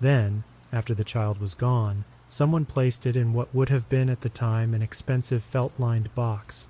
Then, 0.00 0.42
after 0.72 0.92
the 0.92 1.04
child 1.04 1.40
was 1.40 1.54
gone, 1.54 2.04
someone 2.28 2.64
placed 2.64 3.06
it 3.06 3.14
in 3.14 3.32
what 3.32 3.54
would 3.54 3.68
have 3.68 3.88
been 3.88 4.10
at 4.10 4.22
the 4.22 4.28
time 4.28 4.74
an 4.74 4.82
expensive 4.82 5.44
felt 5.44 5.72
lined 5.78 6.12
box, 6.16 6.66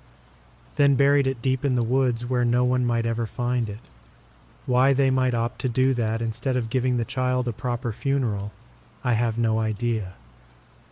then 0.75 0.93
buried 0.93 1.25
it 1.25 1.41
deep 1.41 1.65
in 1.65 1.73
the 1.73 1.81
woods 1.81 2.23
where 2.23 2.45
no 2.45 2.63
one 2.63 2.85
might 2.85 3.07
ever 3.07 3.25
find 3.25 3.67
it. 3.67 3.79
Why 4.67 4.93
they 4.93 5.09
might 5.09 5.33
opt 5.33 5.57
to 5.61 5.69
do 5.69 5.95
that 5.95 6.21
instead 6.21 6.55
of 6.55 6.69
giving 6.69 6.97
the 6.97 7.05
child 7.05 7.47
a 7.47 7.51
proper 7.51 7.91
funeral, 7.91 8.51
I 9.03 9.13
have 9.13 9.39
no 9.39 9.57
idea 9.57 10.13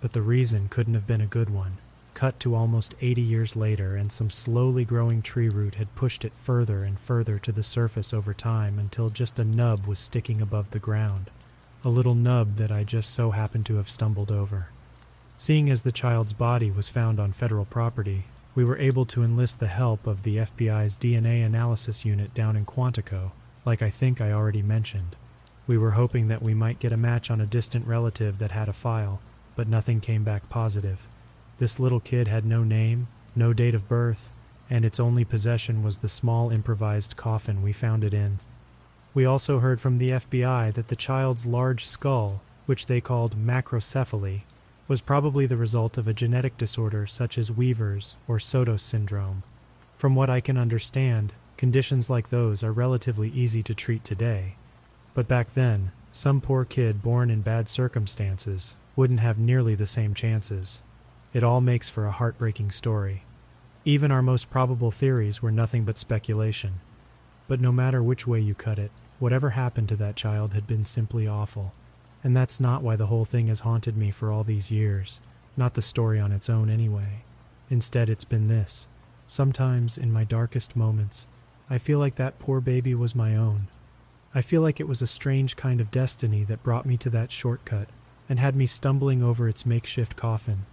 but 0.03 0.11
the 0.11 0.21
reason 0.21 0.67
couldn't 0.67 0.95
have 0.95 1.07
been 1.07 1.21
a 1.21 1.25
good 1.25 1.49
one. 1.49 1.77
Cut 2.13 2.37
to 2.41 2.55
almost 2.55 2.93
80 2.99 3.21
years 3.21 3.55
later, 3.55 3.95
and 3.95 4.11
some 4.11 4.29
slowly 4.29 4.83
growing 4.83 5.21
tree 5.21 5.47
root 5.47 5.75
had 5.75 5.95
pushed 5.95 6.25
it 6.25 6.35
further 6.35 6.83
and 6.83 6.99
further 6.99 7.39
to 7.39 7.53
the 7.53 7.63
surface 7.63 8.13
over 8.13 8.33
time 8.33 8.79
until 8.79 9.09
just 9.09 9.39
a 9.39 9.45
nub 9.45 9.85
was 9.85 9.99
sticking 9.99 10.41
above 10.41 10.71
the 10.71 10.77
ground. 10.77 11.29
A 11.85 11.89
little 11.89 12.15
nub 12.15 12.57
that 12.57 12.69
I 12.69 12.83
just 12.83 13.11
so 13.11 13.31
happened 13.31 13.65
to 13.67 13.77
have 13.77 13.89
stumbled 13.89 14.29
over. 14.29 14.67
Seeing 15.37 15.69
as 15.69 15.83
the 15.83 15.91
child's 15.93 16.33
body 16.33 16.69
was 16.69 16.89
found 16.89 17.17
on 17.17 17.31
federal 17.31 17.63
property, 17.63 18.25
we 18.55 18.65
were 18.65 18.77
able 18.77 19.05
to 19.05 19.23
enlist 19.23 19.61
the 19.61 19.67
help 19.67 20.05
of 20.05 20.23
the 20.23 20.35
FBI's 20.35 20.97
DNA 20.97 21.45
analysis 21.45 22.03
unit 22.03 22.33
down 22.33 22.57
in 22.57 22.65
Quantico, 22.65 23.31
like 23.65 23.81
I 23.81 23.89
think 23.89 24.19
I 24.19 24.33
already 24.33 24.61
mentioned. 24.61 25.15
We 25.65 25.77
were 25.77 25.91
hoping 25.91 26.27
that 26.27 26.43
we 26.43 26.53
might 26.53 26.79
get 26.79 26.91
a 26.91 26.97
match 26.97 27.31
on 27.31 27.39
a 27.39 27.45
distant 27.45 27.87
relative 27.87 28.39
that 28.39 28.51
had 28.51 28.67
a 28.67 28.73
file, 28.73 29.21
but 29.55 29.67
nothing 29.67 29.99
came 29.99 30.23
back 30.23 30.49
positive. 30.49 31.07
This 31.59 31.79
little 31.79 31.99
kid 31.99 32.27
had 32.27 32.45
no 32.45 32.63
name, 32.63 33.07
no 33.35 33.53
date 33.53 33.75
of 33.75 33.87
birth, 33.87 34.31
and 34.69 34.83
its 34.83 34.99
only 34.99 35.23
possession 35.23 35.83
was 35.83 35.97
the 35.97 36.07
small 36.07 36.49
improvised 36.49 37.15
coffin 37.15 37.61
we 37.61 37.73
found 37.73 38.03
it 38.03 38.13
in. 38.13 38.39
We 39.13 39.25
also 39.25 39.59
heard 39.59 39.79
from 39.79 39.97
the 39.97 40.11
FBI 40.11 40.73
that 40.73 40.87
the 40.87 40.95
child's 40.95 41.45
large 41.45 41.85
skull, 41.85 42.41
which 42.65 42.87
they 42.87 42.99
called 42.99 43.37
macrocephaly, 43.37 44.41
was 44.87 45.01
probably 45.01 45.45
the 45.45 45.57
result 45.57 45.97
of 45.97 46.07
a 46.07 46.13
genetic 46.13 46.57
disorder 46.57 47.05
such 47.05 47.37
as 47.37 47.51
Weaver's 47.51 48.17
or 48.27 48.37
Sotos 48.37 48.81
syndrome. 48.81 49.43
From 49.95 50.15
what 50.15 50.29
I 50.29 50.41
can 50.41 50.57
understand, 50.57 51.33
conditions 51.57 52.09
like 52.09 52.29
those 52.29 52.63
are 52.63 52.71
relatively 52.71 53.29
easy 53.29 53.63
to 53.63 53.75
treat 53.75 54.03
today. 54.03 54.55
But 55.13 55.27
back 55.27 55.53
then, 55.53 55.91
some 56.11 56.41
poor 56.41 56.65
kid 56.65 57.01
born 57.01 57.29
in 57.29 57.41
bad 57.41 57.67
circumstances 57.67 58.75
wouldn't 58.95 59.19
have 59.19 59.39
nearly 59.39 59.75
the 59.75 59.85
same 59.85 60.13
chances. 60.13 60.81
It 61.33 61.43
all 61.43 61.61
makes 61.61 61.89
for 61.89 62.05
a 62.05 62.11
heartbreaking 62.11 62.71
story. 62.71 63.23
Even 63.85 64.11
our 64.11 64.21
most 64.21 64.51
probable 64.51 64.91
theories 64.91 65.41
were 65.41 65.51
nothing 65.51 65.83
but 65.83 65.97
speculation. 65.97 66.79
But 67.47 67.59
no 67.59 67.71
matter 67.71 68.03
which 68.03 68.27
way 68.27 68.39
you 68.39 68.53
cut 68.53 68.77
it, 68.77 68.91
whatever 69.19 69.51
happened 69.51 69.89
to 69.89 69.95
that 69.95 70.15
child 70.15 70.53
had 70.53 70.67
been 70.67 70.85
simply 70.85 71.27
awful. 71.27 71.73
And 72.23 72.37
that's 72.37 72.59
not 72.59 72.83
why 72.83 72.95
the 72.95 73.07
whole 73.07 73.25
thing 73.25 73.47
has 73.47 73.61
haunted 73.61 73.97
me 73.97 74.11
for 74.11 74.31
all 74.31 74.43
these 74.43 74.71
years, 74.71 75.19
not 75.57 75.73
the 75.73 75.81
story 75.81 76.19
on 76.19 76.31
its 76.31 76.49
own 76.49 76.69
anyway. 76.69 77.23
Instead, 77.69 78.09
it's 78.09 78.25
been 78.25 78.47
this. 78.47 78.87
Sometimes, 79.25 79.97
in 79.97 80.11
my 80.13 80.23
darkest 80.23 80.75
moments, 80.75 81.25
I 81.69 81.79
feel 81.79 81.97
like 81.97 82.15
that 82.15 82.39
poor 82.39 82.61
baby 82.61 82.93
was 82.93 83.15
my 83.15 83.35
own. 83.35 83.69
I 84.35 84.41
feel 84.41 84.61
like 84.61 84.79
it 84.79 84.87
was 84.87 85.01
a 85.01 85.07
strange 85.07 85.55
kind 85.55 85.81
of 85.81 85.91
destiny 85.91 86.43
that 86.43 86.63
brought 86.63 86.85
me 86.85 86.97
to 86.97 87.09
that 87.09 87.31
shortcut 87.31 87.89
and 88.29 88.39
had 88.39 88.55
me 88.55 88.65
stumbling 88.65 89.21
over 89.21 89.47
its 89.47 89.65
makeshift 89.65 90.15
coffin. 90.15 90.65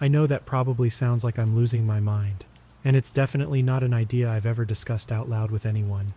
I 0.00 0.08
know 0.08 0.26
that 0.26 0.46
probably 0.46 0.90
sounds 0.90 1.24
like 1.24 1.38
I'm 1.38 1.54
losing 1.54 1.86
my 1.86 2.00
mind, 2.00 2.44
and 2.84 2.96
it's 2.96 3.10
definitely 3.10 3.62
not 3.62 3.82
an 3.82 3.94
idea 3.94 4.30
I've 4.30 4.46
ever 4.46 4.64
discussed 4.64 5.10
out 5.10 5.28
loud 5.28 5.50
with 5.50 5.64
anyone. 5.64 6.14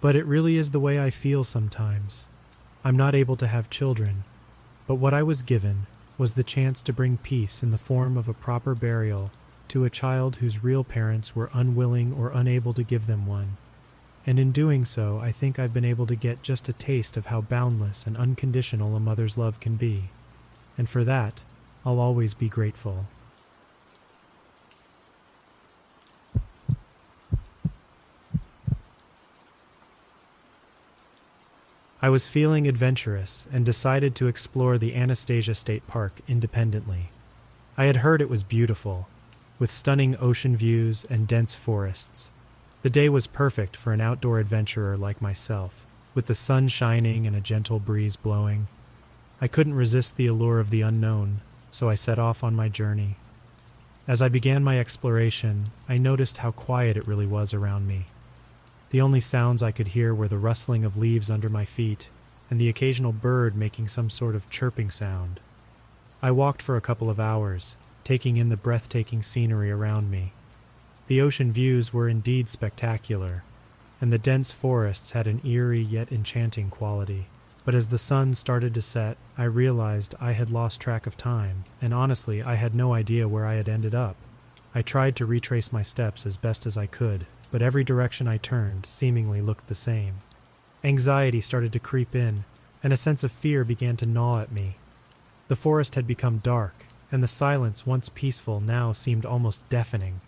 But 0.00 0.16
it 0.16 0.26
really 0.26 0.56
is 0.56 0.70
the 0.70 0.80
way 0.80 1.00
I 1.00 1.10
feel 1.10 1.44
sometimes. 1.44 2.26
I'm 2.84 2.96
not 2.96 3.14
able 3.14 3.36
to 3.36 3.46
have 3.46 3.70
children, 3.70 4.24
but 4.86 4.96
what 4.96 5.14
I 5.14 5.22
was 5.22 5.42
given 5.42 5.86
was 6.18 6.34
the 6.34 6.42
chance 6.42 6.82
to 6.82 6.92
bring 6.92 7.16
peace 7.16 7.62
in 7.62 7.70
the 7.70 7.78
form 7.78 8.16
of 8.16 8.28
a 8.28 8.34
proper 8.34 8.74
burial 8.74 9.30
to 9.68 9.84
a 9.84 9.90
child 9.90 10.36
whose 10.36 10.64
real 10.64 10.84
parents 10.84 11.34
were 11.34 11.50
unwilling 11.54 12.12
or 12.12 12.30
unable 12.30 12.74
to 12.74 12.82
give 12.82 13.06
them 13.06 13.26
one. 13.26 13.56
And 14.24 14.38
in 14.38 14.52
doing 14.52 14.84
so, 14.84 15.18
I 15.18 15.32
think 15.32 15.58
I've 15.58 15.74
been 15.74 15.84
able 15.84 16.06
to 16.06 16.14
get 16.14 16.42
just 16.42 16.68
a 16.68 16.72
taste 16.72 17.16
of 17.16 17.26
how 17.26 17.40
boundless 17.40 18.06
and 18.06 18.16
unconditional 18.16 18.94
a 18.94 19.00
mother's 19.00 19.36
love 19.36 19.58
can 19.58 19.76
be. 19.76 20.10
And 20.78 20.88
for 20.88 21.02
that, 21.04 21.40
I'll 21.84 21.98
always 21.98 22.32
be 22.32 22.48
grateful. 22.48 23.06
I 32.00 32.08
was 32.08 32.26
feeling 32.26 32.66
adventurous 32.66 33.46
and 33.52 33.64
decided 33.64 34.16
to 34.16 34.26
explore 34.26 34.76
the 34.76 34.94
Anastasia 34.94 35.54
State 35.54 35.86
Park 35.86 36.20
independently. 36.26 37.10
I 37.76 37.84
had 37.84 37.96
heard 37.96 38.20
it 38.20 38.28
was 38.28 38.42
beautiful, 38.42 39.08
with 39.60 39.70
stunning 39.70 40.16
ocean 40.18 40.56
views 40.56 41.06
and 41.08 41.28
dense 41.28 41.54
forests. 41.54 42.32
The 42.82 42.90
day 42.90 43.08
was 43.08 43.28
perfect 43.28 43.76
for 43.76 43.92
an 43.92 44.00
outdoor 44.00 44.40
adventurer 44.40 44.96
like 44.96 45.22
myself, 45.22 45.86
with 46.14 46.26
the 46.26 46.34
sun 46.34 46.66
shining 46.66 47.28
and 47.28 47.36
a 47.36 47.40
gentle 47.40 47.78
breeze 47.78 48.16
blowing. 48.16 48.66
I 49.40 49.46
couldn't 49.46 49.74
resist 49.74 50.16
the 50.16 50.26
allure 50.26 50.58
of 50.58 50.70
the 50.70 50.82
unknown, 50.82 51.42
so 51.70 51.88
I 51.88 51.94
set 51.94 52.18
off 52.18 52.42
on 52.42 52.56
my 52.56 52.68
journey. 52.68 53.16
As 54.08 54.20
I 54.20 54.28
began 54.28 54.64
my 54.64 54.80
exploration, 54.80 55.70
I 55.88 55.96
noticed 55.96 56.38
how 56.38 56.50
quiet 56.50 56.96
it 56.96 57.06
really 57.06 57.26
was 57.26 57.54
around 57.54 57.86
me. 57.86 58.06
The 58.90 59.00
only 59.00 59.20
sounds 59.20 59.62
I 59.62 59.70
could 59.70 59.88
hear 59.88 60.12
were 60.12 60.28
the 60.28 60.36
rustling 60.36 60.84
of 60.84 60.98
leaves 60.98 61.30
under 61.30 61.48
my 61.48 61.64
feet 61.64 62.10
and 62.50 62.60
the 62.60 62.68
occasional 62.68 63.12
bird 63.12 63.56
making 63.56 63.88
some 63.88 64.10
sort 64.10 64.34
of 64.34 64.50
chirping 64.50 64.90
sound. 64.90 65.38
I 66.20 66.32
walked 66.32 66.60
for 66.60 66.76
a 66.76 66.82
couple 66.82 67.08
of 67.08 67.20
hours, 67.20 67.76
taking 68.02 68.36
in 68.36 68.48
the 68.48 68.56
breathtaking 68.56 69.22
scenery 69.22 69.70
around 69.70 70.10
me. 70.10 70.32
The 71.12 71.20
ocean 71.20 71.52
views 71.52 71.92
were 71.92 72.08
indeed 72.08 72.48
spectacular, 72.48 73.44
and 74.00 74.10
the 74.10 74.16
dense 74.16 74.50
forests 74.50 75.10
had 75.10 75.26
an 75.26 75.46
eerie 75.46 75.82
yet 75.82 76.10
enchanting 76.10 76.70
quality. 76.70 77.26
But 77.66 77.74
as 77.74 77.88
the 77.88 77.98
sun 77.98 78.32
started 78.32 78.72
to 78.72 78.80
set, 78.80 79.18
I 79.36 79.44
realized 79.44 80.14
I 80.18 80.32
had 80.32 80.48
lost 80.48 80.80
track 80.80 81.06
of 81.06 81.18
time, 81.18 81.64
and 81.82 81.92
honestly, 81.92 82.42
I 82.42 82.54
had 82.54 82.74
no 82.74 82.94
idea 82.94 83.28
where 83.28 83.44
I 83.44 83.56
had 83.56 83.68
ended 83.68 83.94
up. 83.94 84.16
I 84.74 84.80
tried 84.80 85.14
to 85.16 85.26
retrace 85.26 85.70
my 85.70 85.82
steps 85.82 86.24
as 86.24 86.38
best 86.38 86.64
as 86.64 86.78
I 86.78 86.86
could, 86.86 87.26
but 87.50 87.60
every 87.60 87.84
direction 87.84 88.26
I 88.26 88.38
turned 88.38 88.86
seemingly 88.86 89.42
looked 89.42 89.66
the 89.68 89.74
same. 89.74 90.14
Anxiety 90.82 91.42
started 91.42 91.74
to 91.74 91.78
creep 91.78 92.16
in, 92.16 92.44
and 92.82 92.90
a 92.90 92.96
sense 92.96 93.22
of 93.22 93.30
fear 93.30 93.64
began 93.64 93.98
to 93.98 94.06
gnaw 94.06 94.40
at 94.40 94.50
me. 94.50 94.76
The 95.48 95.56
forest 95.56 95.94
had 95.94 96.06
become 96.06 96.38
dark, 96.38 96.86
and 97.10 97.22
the 97.22 97.28
silence, 97.28 97.84
once 97.84 98.08
peaceful, 98.08 98.62
now 98.62 98.92
seemed 98.92 99.26
almost 99.26 99.68
deafening. 99.68 100.22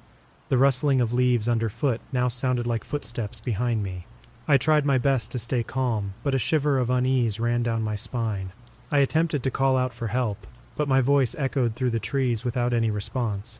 The 0.54 0.58
rustling 0.58 1.00
of 1.00 1.12
leaves 1.12 1.48
underfoot 1.48 2.00
now 2.12 2.28
sounded 2.28 2.64
like 2.64 2.84
footsteps 2.84 3.40
behind 3.40 3.82
me. 3.82 4.06
I 4.46 4.56
tried 4.56 4.86
my 4.86 4.98
best 4.98 5.32
to 5.32 5.38
stay 5.40 5.64
calm, 5.64 6.14
but 6.22 6.32
a 6.32 6.38
shiver 6.38 6.78
of 6.78 6.90
unease 6.90 7.40
ran 7.40 7.64
down 7.64 7.82
my 7.82 7.96
spine. 7.96 8.52
I 8.88 8.98
attempted 8.98 9.42
to 9.42 9.50
call 9.50 9.76
out 9.76 9.92
for 9.92 10.06
help, 10.06 10.46
but 10.76 10.86
my 10.86 11.00
voice 11.00 11.34
echoed 11.36 11.74
through 11.74 11.90
the 11.90 11.98
trees 11.98 12.44
without 12.44 12.72
any 12.72 12.88
response. 12.88 13.58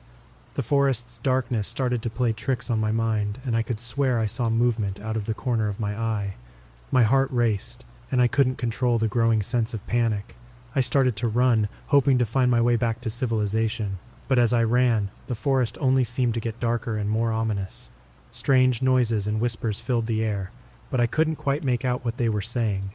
The 0.55 0.63
forest's 0.63 1.19
darkness 1.19 1.67
started 1.67 2.01
to 2.03 2.11
play 2.11 2.33
tricks 2.33 2.71
on 2.71 2.79
my 2.79 2.93
mind, 2.93 3.41
and 3.45 3.57
I 3.57 3.63
could 3.63 3.81
swear 3.81 4.21
I 4.21 4.27
saw 4.27 4.49
movement 4.49 5.01
out 5.01 5.17
of 5.17 5.25
the 5.25 5.35
corner 5.35 5.67
of 5.67 5.81
my 5.81 5.99
eye. 5.99 6.37
My 6.93 7.03
heart 7.03 7.33
raced, 7.33 7.85
and 8.13 8.23
I 8.23 8.29
couldn't 8.29 8.55
control 8.55 8.99
the 8.99 9.09
growing 9.09 9.43
sense 9.43 9.75
of 9.75 9.85
panic. 9.89 10.37
I 10.77 10.81
started 10.81 11.17
to 11.17 11.27
run, 11.27 11.69
hoping 11.89 12.19
to 12.19 12.25
find 12.25 12.53
my 12.53 12.61
way 12.61 12.77
back 12.77 13.01
to 13.01 13.11
civilization. 13.11 13.99
But 14.29 14.39
as 14.39 14.53
I 14.53 14.63
ran, 14.63 15.11
the 15.27 15.35
forest 15.35 15.77
only 15.81 16.05
seemed 16.05 16.35
to 16.35 16.41
get 16.41 16.61
darker 16.61 16.97
and 16.97 17.11
more 17.11 17.33
ominous. 17.33 17.91
Strange 18.31 18.83
noises 18.83 19.27
and 19.27 19.41
whispers 19.41 19.81
filled 19.81 20.07
the 20.07 20.25
air, 20.25 20.51
but 20.91 21.01
I 21.01 21.07
couldn't 21.07 21.37
quite 21.37 21.63
make 21.63 21.85
out 21.85 22.05
what 22.05 22.17
they 22.17 22.29
were 22.29 22.41
saying. 22.41 22.93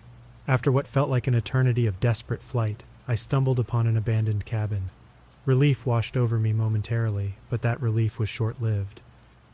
After 0.47 0.71
what 0.71 0.87
felt 0.87 1.09
like 1.09 1.27
an 1.27 1.35
eternity 1.35 1.85
of 1.85 1.99
desperate 1.99 2.41
flight, 2.41 2.83
I 3.07 3.15
stumbled 3.15 3.59
upon 3.59 3.87
an 3.87 3.97
abandoned 3.97 4.45
cabin. 4.45 4.89
Relief 5.45 5.85
washed 5.85 6.17
over 6.17 6.39
me 6.39 6.53
momentarily, 6.53 7.35
but 7.49 7.61
that 7.61 7.81
relief 7.81 8.19
was 8.19 8.29
short 8.29 8.61
lived. 8.61 9.01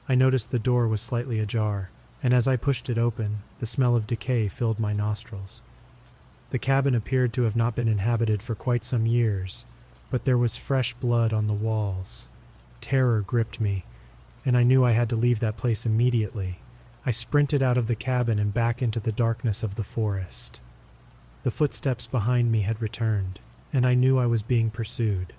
I 0.07 0.15
noticed 0.15 0.51
the 0.51 0.59
door 0.59 0.88
was 0.88 1.01
slightly 1.01 1.39
ajar, 1.39 1.89
and 2.23 2.34
as 2.34 2.47
I 2.47 2.55
pushed 2.55 2.89
it 2.89 2.97
open, 2.97 3.39
the 3.59 3.65
smell 3.65 3.95
of 3.95 4.07
decay 4.07 4.47
filled 4.47 4.80
my 4.80 4.93
nostrils. 4.93 5.61
The 6.49 6.59
cabin 6.59 6.95
appeared 6.95 7.34
to 7.34 7.43
have 7.43 7.55
not 7.55 7.76
been 7.76 7.88
inhabited 7.88 8.41
for 8.41 8.55
quite 8.55 8.84
some 8.84 9.05
years, 9.05 9.65
but 10.09 10.25
there 10.25 10.37
was 10.37 10.55
fresh 10.55 10.93
blood 10.95 11.33
on 11.33 11.47
the 11.47 11.53
walls. 11.53 12.27
Terror 12.81 13.21
gripped 13.21 13.59
me, 13.59 13.85
and 14.45 14.57
I 14.57 14.63
knew 14.63 14.83
I 14.83 14.91
had 14.91 15.09
to 15.09 15.15
leave 15.15 15.39
that 15.39 15.57
place 15.57 15.85
immediately. 15.85 16.59
I 17.05 17.11
sprinted 17.11 17.61
out 17.61 17.77
of 17.77 17.87
the 17.87 17.95
cabin 17.95 18.39
and 18.39 18.53
back 18.53 18.81
into 18.81 18.99
the 18.99 19.11
darkness 19.11 19.63
of 19.63 19.75
the 19.75 19.83
forest. 19.83 20.59
The 21.43 21.51
footsteps 21.51 22.07
behind 22.07 22.51
me 22.51 22.61
had 22.61 22.81
returned, 22.81 23.39
and 23.71 23.85
I 23.85 23.93
knew 23.93 24.17
I 24.17 24.25
was 24.25 24.41
being 24.43 24.69
pursued. 24.69 25.33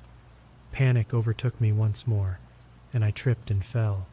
Panic 0.73 1.13
overtook 1.15 1.61
me 1.61 1.73
once 1.73 2.07
more, 2.07 2.39
and 2.93 3.05
I 3.05 3.11
tripped 3.11 3.51
and 3.51 3.65
fell. 3.65 4.07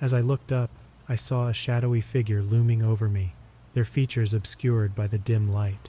As 0.00 0.12
I 0.12 0.20
looked 0.20 0.52
up, 0.52 0.70
I 1.08 1.16
saw 1.16 1.46
a 1.46 1.54
shadowy 1.54 2.00
figure 2.00 2.42
looming 2.42 2.82
over 2.82 3.08
me, 3.08 3.34
their 3.74 3.84
features 3.84 4.34
obscured 4.34 4.94
by 4.94 5.06
the 5.06 5.18
dim 5.18 5.52
light. 5.52 5.88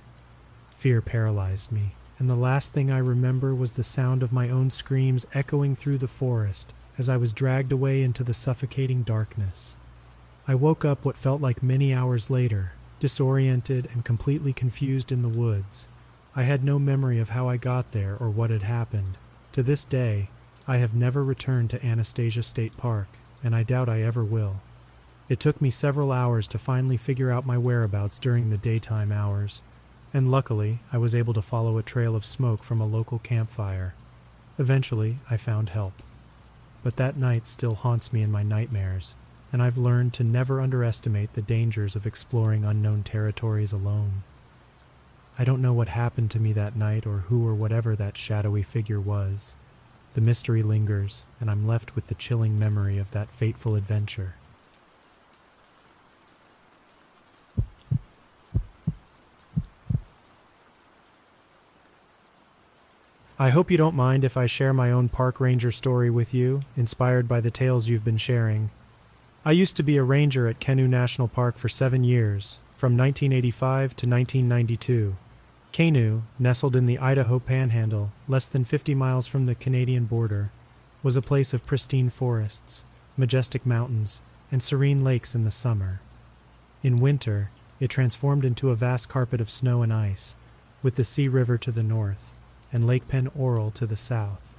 Fear 0.75 1.01
paralyzed 1.01 1.71
me, 1.71 1.95
and 2.19 2.29
the 2.29 2.35
last 2.35 2.73
thing 2.73 2.89
I 2.89 2.97
remember 2.97 3.53
was 3.53 3.73
the 3.73 3.83
sound 3.83 4.23
of 4.23 4.31
my 4.31 4.49
own 4.49 4.69
screams 4.69 5.27
echoing 5.33 5.75
through 5.75 5.97
the 5.97 6.07
forest 6.07 6.73
as 6.97 7.09
I 7.09 7.17
was 7.17 7.33
dragged 7.33 7.71
away 7.71 8.01
into 8.01 8.23
the 8.23 8.33
suffocating 8.33 9.03
darkness. 9.03 9.75
I 10.47 10.55
woke 10.55 10.83
up 10.83 11.05
what 11.05 11.17
felt 11.17 11.41
like 11.41 11.61
many 11.61 11.93
hours 11.93 12.29
later, 12.29 12.71
disoriented 12.99 13.87
and 13.93 14.03
completely 14.03 14.53
confused 14.53 15.11
in 15.11 15.21
the 15.21 15.29
woods. 15.29 15.87
I 16.35 16.43
had 16.43 16.63
no 16.63 16.79
memory 16.79 17.19
of 17.19 17.29
how 17.29 17.49
I 17.49 17.57
got 17.57 17.91
there 17.91 18.15
or 18.19 18.29
what 18.29 18.49
had 18.49 18.63
happened, 18.63 19.17
to 19.57 19.63
this 19.63 19.85
day, 19.85 20.29
I 20.67 20.77
have 20.77 20.93
never 20.93 21.23
returned 21.23 21.71
to 21.71 21.83
Anastasia 21.83 22.43
State 22.43 22.77
Park, 22.77 23.07
and 23.43 23.55
I 23.55 23.63
doubt 23.63 23.89
I 23.89 24.03
ever 24.03 24.23
will. 24.23 24.61
It 25.29 25.39
took 25.39 25.59
me 25.59 25.71
several 25.71 26.11
hours 26.11 26.47
to 26.49 26.59
finally 26.59 26.95
figure 26.95 27.31
out 27.31 27.43
my 27.43 27.57
whereabouts 27.57 28.19
during 28.19 28.51
the 28.51 28.57
daytime 28.59 29.11
hours, 29.11 29.63
and 30.17 30.31
luckily 30.31 30.79
I 30.91 30.97
was 30.97 31.13
able 31.13 31.35
to 31.35 31.43
follow 31.43 31.77
a 31.77 31.83
trail 31.83 32.15
of 32.15 32.25
smoke 32.25 32.63
from 32.63 32.81
a 32.81 32.87
local 32.87 33.19
campfire. 33.19 33.93
Eventually, 34.57 35.19
I 35.29 35.37
found 35.37 35.69
help. 35.69 35.93
But 36.83 36.95
that 36.95 37.17
night 37.17 37.45
still 37.45 37.75
haunts 37.75 38.11
me 38.11 38.23
in 38.23 38.31
my 38.31 38.41
nightmares, 38.41 39.13
and 39.53 39.61
I've 39.61 39.77
learned 39.77 40.15
to 40.15 40.23
never 40.23 40.59
underestimate 40.59 41.33
the 41.33 41.43
dangers 41.43 41.95
of 41.95 42.07
exploring 42.07 42.65
unknown 42.65 43.03
territories 43.03 43.71
alone. 43.71 44.23
I 45.37 45.43
don't 45.43 45.61
know 45.61 45.73
what 45.73 45.89
happened 45.89 46.31
to 46.31 46.39
me 46.39 46.51
that 46.53 46.75
night 46.75 47.05
or 47.05 47.19
who 47.29 47.47
or 47.47 47.53
whatever 47.53 47.95
that 47.95 48.17
shadowy 48.17 48.63
figure 48.63 48.99
was. 48.99 49.53
The 50.15 50.21
mystery 50.21 50.63
lingers, 50.63 51.27
and 51.39 51.47
I'm 51.47 51.67
left 51.67 51.95
with 51.95 52.07
the 52.07 52.15
chilling 52.15 52.57
memory 52.57 52.97
of 52.97 53.11
that 53.11 53.29
fateful 53.29 53.75
adventure. 53.75 54.33
I 63.39 63.51
hope 63.51 63.69
you 63.69 63.77
don't 63.77 63.95
mind 63.95 64.23
if 64.23 64.35
I 64.35 64.47
share 64.47 64.73
my 64.73 64.91
own 64.91 65.09
park 65.09 65.39
ranger 65.39 65.69
story 65.69 66.09
with 66.09 66.33
you, 66.33 66.61
inspired 66.75 67.27
by 67.27 67.39
the 67.39 67.51
tales 67.51 67.87
you've 67.87 68.03
been 68.03 68.17
sharing. 68.17 68.71
I 69.45 69.51
used 69.51 69.77
to 69.77 69.83
be 69.83 69.95
a 69.95 70.03
ranger 70.03 70.47
at 70.47 70.59
Kaniksu 70.59 70.89
National 70.89 71.27
Park 71.27 71.55
for 71.55 71.69
seven 71.69 72.03
years, 72.03 72.57
from 72.75 72.97
1985 72.97 73.95
to 73.97 74.09
1992. 74.09 75.17
Kaniksu, 75.71 76.23
nestled 76.39 76.75
in 76.75 76.87
the 76.87 76.97
Idaho 76.97 77.37
panhandle, 77.37 78.11
less 78.27 78.47
than 78.47 78.65
50 78.65 78.95
miles 78.95 79.27
from 79.27 79.45
the 79.45 79.53
Canadian 79.53 80.05
border, 80.05 80.49
was 81.03 81.15
a 81.15 81.21
place 81.21 81.53
of 81.53 81.63
pristine 81.63 82.09
forests, 82.09 82.85
majestic 83.15 83.67
mountains, 83.67 84.19
and 84.51 84.63
serene 84.63 85.03
lakes 85.03 85.35
in 85.35 85.43
the 85.43 85.51
summer. 85.51 86.01
In 86.81 86.97
winter, 86.97 87.51
it 87.79 87.91
transformed 87.91 88.43
into 88.43 88.71
a 88.71 88.75
vast 88.75 89.09
carpet 89.09 89.39
of 89.39 89.51
snow 89.51 89.83
and 89.83 89.93
ice, 89.93 90.35
with 90.81 90.95
the 90.95 91.03
Sea 91.03 91.27
River 91.27 91.59
to 91.59 91.71
the 91.71 91.83
north 91.83 92.33
and 92.77 92.85
Lake 92.85 93.07
Pend 93.07 93.31
Oreille 93.35 93.71
to 93.71 93.87
the 93.87 93.95
south. 93.95 94.53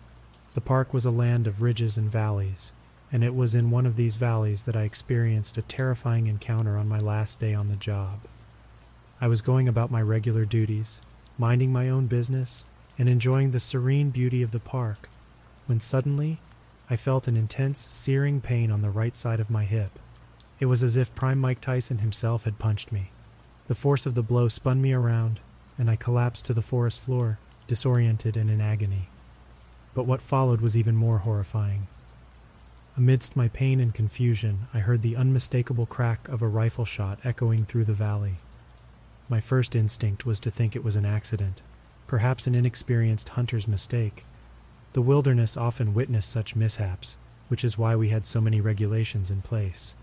The 0.55 0.61
park 0.61 0.93
was 0.93 1.07
a 1.07 1.11
land 1.13 1.47
of 1.47 1.63
ridges 1.63 1.97
and 1.97 2.11
valleys, 2.11 2.73
and 3.13 3.23
it 3.23 3.33
was 3.33 3.55
in 3.55 3.71
one 3.71 3.87
of 3.87 3.95
these 3.95 4.17
valleys 4.17 4.65
that 4.65 4.75
I 4.75 4.83
experienced 4.83 5.57
a 5.57 5.63
terrifying 5.63 6.27
encounter 6.27 6.77
on 6.77 6.89
my 6.89 6.99
last 6.99 7.39
day 7.39 7.55
on 7.55 7.69
the 7.69 7.77
job. 7.77 8.23
I 9.21 9.29
was 9.29 9.41
going 9.41 9.69
about 9.69 9.93
my 9.93 10.03
regular 10.03 10.45
duties, 10.45 11.01
minding 11.39 11.73
my 11.73 11.89
own 11.89 12.09
business 12.09 12.67
and 12.99 13.09
enjoying 13.09 13.53
the 13.53 13.61
serene 13.61 14.11
beauty 14.11 14.43
of 14.43 14.51
the 14.51 14.59
park, 14.59 15.09
when 15.67 15.79
suddenly 15.79 16.41
I 16.91 16.97
felt 16.97 17.29
an 17.29 17.37
intense, 17.37 17.79
searing 17.79 18.41
pain 18.41 18.73
on 18.73 18.83
the 18.83 18.91
right 18.91 19.17
side 19.17 19.39
of 19.39 19.49
my 19.49 19.65
hip. 19.65 19.97
It 20.59 20.67
was 20.67 20.83
as 20.83 20.97
if 20.97 21.15
Prime 21.15 21.39
Mike 21.39 21.61
Tyson 21.61 21.99
himself 21.99 22.43
had 22.43 22.59
punched 22.59 22.91
me. 22.91 23.13
The 23.69 23.77
force 23.77 24.07
of 24.07 24.17
the 24.17 24.25
blow 24.25 24.49
spun 24.49 24.83
me 24.83 24.93
around, 24.93 25.39
and 25.79 25.89
I 25.89 25.95
collapsed 25.95 26.47
to 26.47 26.53
the 26.53 26.63
forest 26.63 27.01
floor, 27.01 27.39
disoriented 27.69 28.37
and 28.37 28.51
in 28.51 28.61
agony. 28.61 29.09
But 29.95 30.07
what 30.07 30.21
followed 30.21 30.61
was 30.61 30.77
even 30.77 30.97
more 30.97 31.19
horrifying. 31.19 31.87
Amidst 32.97 33.37
my 33.37 33.47
pain 33.47 33.79
and 33.79 33.95
confusion, 33.95 34.67
I 34.75 34.81
heard 34.81 35.03
the 35.03 35.15
unmistakable 35.15 35.87
crack 35.87 36.27
of 36.29 36.43
a 36.43 36.49
rifle 36.49 36.85
shot 36.85 37.21
echoing 37.23 37.65
through 37.65 37.85
the 37.85 37.93
valley. 37.93 38.39
My 39.29 39.39
first 39.39 39.77
instinct 39.77 40.27
was 40.27 40.41
to 40.41 40.51
think 40.51 40.75
it 40.75 40.83
was 40.83 40.97
an 40.97 41.07
accident, 41.07 41.63
perhaps 42.09 42.49
an 42.49 42.57
inexperienced 42.57 43.29
hunter's 43.31 43.69
mistake. 43.69 44.25
The 44.95 45.03
wilderness 45.03 45.57
often 45.57 45.95
witnessed 45.95 46.31
such 46.31 46.57
mishaps, 46.57 47.19
which 47.49 47.63
is 47.63 47.79
why 47.79 47.95
we 47.95 48.09
had 48.09 48.27
so 48.27 48.41
many 48.41 48.61
regulations 48.61 49.31
in 49.31 49.43
place. 49.43 49.95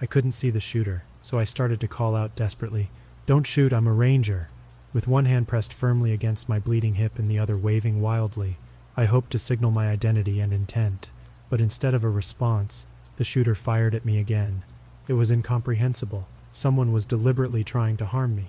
I 0.00 0.06
couldn't 0.06 0.32
see 0.32 0.50
the 0.50 0.60
shooter, 0.60 1.04
so 1.22 1.38
I 1.38 1.44
started 1.44 1.80
to 1.80 1.88
call 1.88 2.16
out 2.16 2.36
desperately, 2.36 2.90
Don't 3.26 3.46
shoot, 3.46 3.72
I'm 3.72 3.86
a 3.86 3.92
ranger! 3.92 4.50
With 4.92 5.08
one 5.08 5.24
hand 5.24 5.48
pressed 5.48 5.72
firmly 5.72 6.12
against 6.12 6.48
my 6.48 6.58
bleeding 6.58 6.96
hip 6.96 7.18
and 7.18 7.30
the 7.30 7.38
other 7.38 7.56
waving 7.56 8.02
wildly, 8.02 8.58
I 8.96 9.06
hoped 9.06 9.30
to 9.30 9.38
signal 9.38 9.70
my 9.70 9.88
identity 9.88 10.38
and 10.38 10.52
intent, 10.52 11.08
but 11.48 11.60
instead 11.60 11.94
of 11.94 12.04
a 12.04 12.10
response, 12.10 12.84
the 13.16 13.24
shooter 13.24 13.54
fired 13.54 13.94
at 13.94 14.04
me 14.04 14.18
again. 14.18 14.64
It 15.08 15.14
was 15.14 15.30
incomprehensible. 15.30 16.28
Someone 16.52 16.92
was 16.92 17.06
deliberately 17.06 17.64
trying 17.64 17.96
to 17.98 18.06
harm 18.06 18.36
me. 18.36 18.48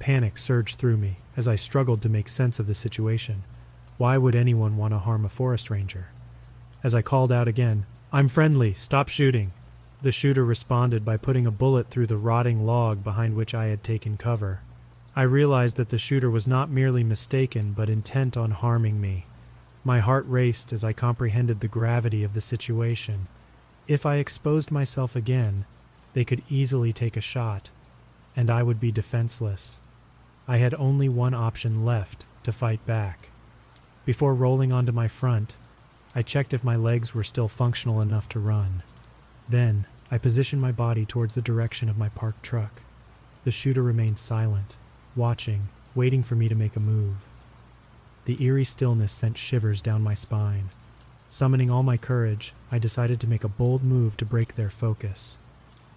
Panic 0.00 0.36
surged 0.36 0.78
through 0.78 0.96
me 0.96 1.18
as 1.36 1.46
I 1.46 1.54
struggled 1.54 2.02
to 2.02 2.08
make 2.08 2.28
sense 2.28 2.58
of 2.58 2.66
the 2.66 2.74
situation. 2.74 3.44
Why 3.98 4.18
would 4.18 4.34
anyone 4.34 4.76
want 4.76 4.92
to 4.92 4.98
harm 4.98 5.24
a 5.24 5.28
forest 5.28 5.70
ranger? 5.70 6.08
As 6.82 6.94
I 6.94 7.02
called 7.02 7.30
out 7.30 7.48
again, 7.48 7.86
I'm 8.12 8.28
friendly, 8.28 8.74
stop 8.74 9.08
shooting. 9.08 9.52
The 10.02 10.12
shooter 10.12 10.44
responded 10.44 11.04
by 11.04 11.16
putting 11.16 11.46
a 11.46 11.52
bullet 11.52 11.88
through 11.88 12.06
the 12.06 12.16
rotting 12.16 12.64
log 12.64 13.04
behind 13.04 13.34
which 13.34 13.54
I 13.54 13.66
had 13.66 13.82
taken 13.82 14.16
cover. 14.16 14.60
I 15.18 15.22
realized 15.22 15.76
that 15.78 15.88
the 15.88 15.98
shooter 15.98 16.30
was 16.30 16.46
not 16.46 16.70
merely 16.70 17.02
mistaken, 17.02 17.72
but 17.72 17.90
intent 17.90 18.36
on 18.36 18.52
harming 18.52 19.00
me. 19.00 19.26
My 19.82 19.98
heart 19.98 20.24
raced 20.28 20.72
as 20.72 20.84
I 20.84 20.92
comprehended 20.92 21.58
the 21.58 21.66
gravity 21.66 22.22
of 22.22 22.34
the 22.34 22.40
situation. 22.40 23.26
If 23.88 24.06
I 24.06 24.18
exposed 24.18 24.70
myself 24.70 25.16
again, 25.16 25.64
they 26.12 26.24
could 26.24 26.44
easily 26.48 26.92
take 26.92 27.16
a 27.16 27.20
shot, 27.20 27.70
and 28.36 28.48
I 28.48 28.62
would 28.62 28.78
be 28.78 28.92
defenseless. 28.92 29.80
I 30.46 30.58
had 30.58 30.72
only 30.74 31.08
one 31.08 31.34
option 31.34 31.84
left 31.84 32.28
to 32.44 32.52
fight 32.52 32.86
back. 32.86 33.30
Before 34.04 34.36
rolling 34.36 34.70
onto 34.70 34.92
my 34.92 35.08
front, 35.08 35.56
I 36.14 36.22
checked 36.22 36.54
if 36.54 36.62
my 36.62 36.76
legs 36.76 37.12
were 37.12 37.24
still 37.24 37.48
functional 37.48 38.00
enough 38.00 38.28
to 38.28 38.38
run. 38.38 38.84
Then, 39.48 39.86
I 40.12 40.18
positioned 40.18 40.62
my 40.62 40.70
body 40.70 41.04
towards 41.04 41.34
the 41.34 41.42
direction 41.42 41.88
of 41.88 41.98
my 41.98 42.08
parked 42.08 42.44
truck. 42.44 42.82
The 43.42 43.50
shooter 43.50 43.82
remained 43.82 44.20
silent, 44.20 44.76
watching, 45.18 45.68
waiting 45.94 46.22
for 46.22 46.34
me 46.36 46.48
to 46.48 46.54
make 46.54 46.76
a 46.76 46.80
move. 46.80 47.28
The 48.24 48.42
eerie 48.42 48.64
stillness 48.64 49.12
sent 49.12 49.36
shivers 49.36 49.82
down 49.82 50.00
my 50.00 50.14
spine. 50.14 50.70
Summoning 51.28 51.70
all 51.70 51.82
my 51.82 51.98
courage, 51.98 52.54
I 52.72 52.78
decided 52.78 53.20
to 53.20 53.26
make 53.26 53.44
a 53.44 53.48
bold 53.48 53.82
move 53.82 54.16
to 54.16 54.24
break 54.24 54.54
their 54.54 54.70
focus. 54.70 55.36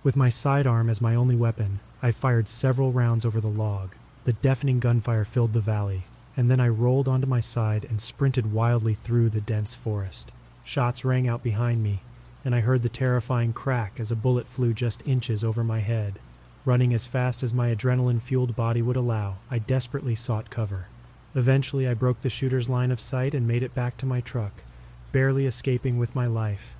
With 0.03 0.17
my 0.17 0.29
sidearm 0.29 0.89
as 0.89 0.99
my 0.99 1.15
only 1.15 1.35
weapon, 1.35 1.79
I 2.01 2.11
fired 2.11 2.47
several 2.47 2.91
rounds 2.91 3.25
over 3.25 3.39
the 3.39 3.47
log. 3.47 3.95
The 4.25 4.33
deafening 4.33 4.79
gunfire 4.79 5.23
filled 5.23 5.53
the 5.53 5.59
valley, 5.61 6.03
and 6.35 6.49
then 6.49 6.59
I 6.59 6.67
rolled 6.67 7.07
onto 7.07 7.27
my 7.27 7.39
side 7.39 7.85
and 7.87 8.01
sprinted 8.01 8.51
wildly 8.51 8.95
through 8.95 9.29
the 9.29 9.41
dense 9.41 9.73
forest. 9.73 10.31
Shots 10.63 11.05
rang 11.05 11.27
out 11.27 11.43
behind 11.43 11.83
me, 11.83 12.01
and 12.43 12.55
I 12.55 12.61
heard 12.61 12.81
the 12.81 12.89
terrifying 12.89 13.53
crack 13.53 13.99
as 13.99 14.11
a 14.11 14.15
bullet 14.15 14.47
flew 14.47 14.73
just 14.73 15.07
inches 15.07 15.43
over 15.43 15.63
my 15.63 15.79
head. 15.79 16.17
Running 16.63 16.93
as 16.93 17.07
fast 17.07 17.41
as 17.41 17.55
my 17.55 17.73
adrenaline 17.73 18.21
fueled 18.21 18.55
body 18.55 18.83
would 18.83 18.95
allow, 18.95 19.37
I 19.49 19.57
desperately 19.57 20.13
sought 20.13 20.51
cover. 20.51 20.87
Eventually, 21.33 21.87
I 21.87 21.95
broke 21.95 22.21
the 22.21 22.29
shooter's 22.29 22.69
line 22.69 22.91
of 22.91 22.99
sight 22.99 23.33
and 23.33 23.47
made 23.47 23.63
it 23.63 23.73
back 23.73 23.97
to 23.97 24.05
my 24.05 24.21
truck, 24.21 24.63
barely 25.11 25.47
escaping 25.47 25.97
with 25.97 26.13
my 26.13 26.27
life. 26.27 26.75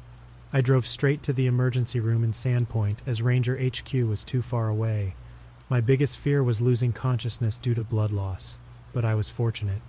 I 0.54 0.62
drove 0.62 0.86
straight 0.86 1.24
to 1.24 1.34
the 1.34 1.48
emergency 1.48 2.00
room 2.00 2.24
in 2.24 2.32
Sandpoint 2.32 2.98
as 3.08 3.22
Ranger 3.22 3.58
HQ 3.58 3.94
was 4.08 4.24
too 4.24 4.42
far 4.42 4.68
away. 4.68 5.16
My 5.70 5.82
biggest 5.82 6.18
fear 6.18 6.44
was 6.44 6.62
losing 6.62 6.92
consciousness 6.92 7.58
due 7.58 7.74
to 7.74 7.84
blood 7.84 8.12
loss, 8.12 8.58
but 8.94 9.06
I 9.06 9.16
was 9.16 9.30
fortunate. 9.30 9.82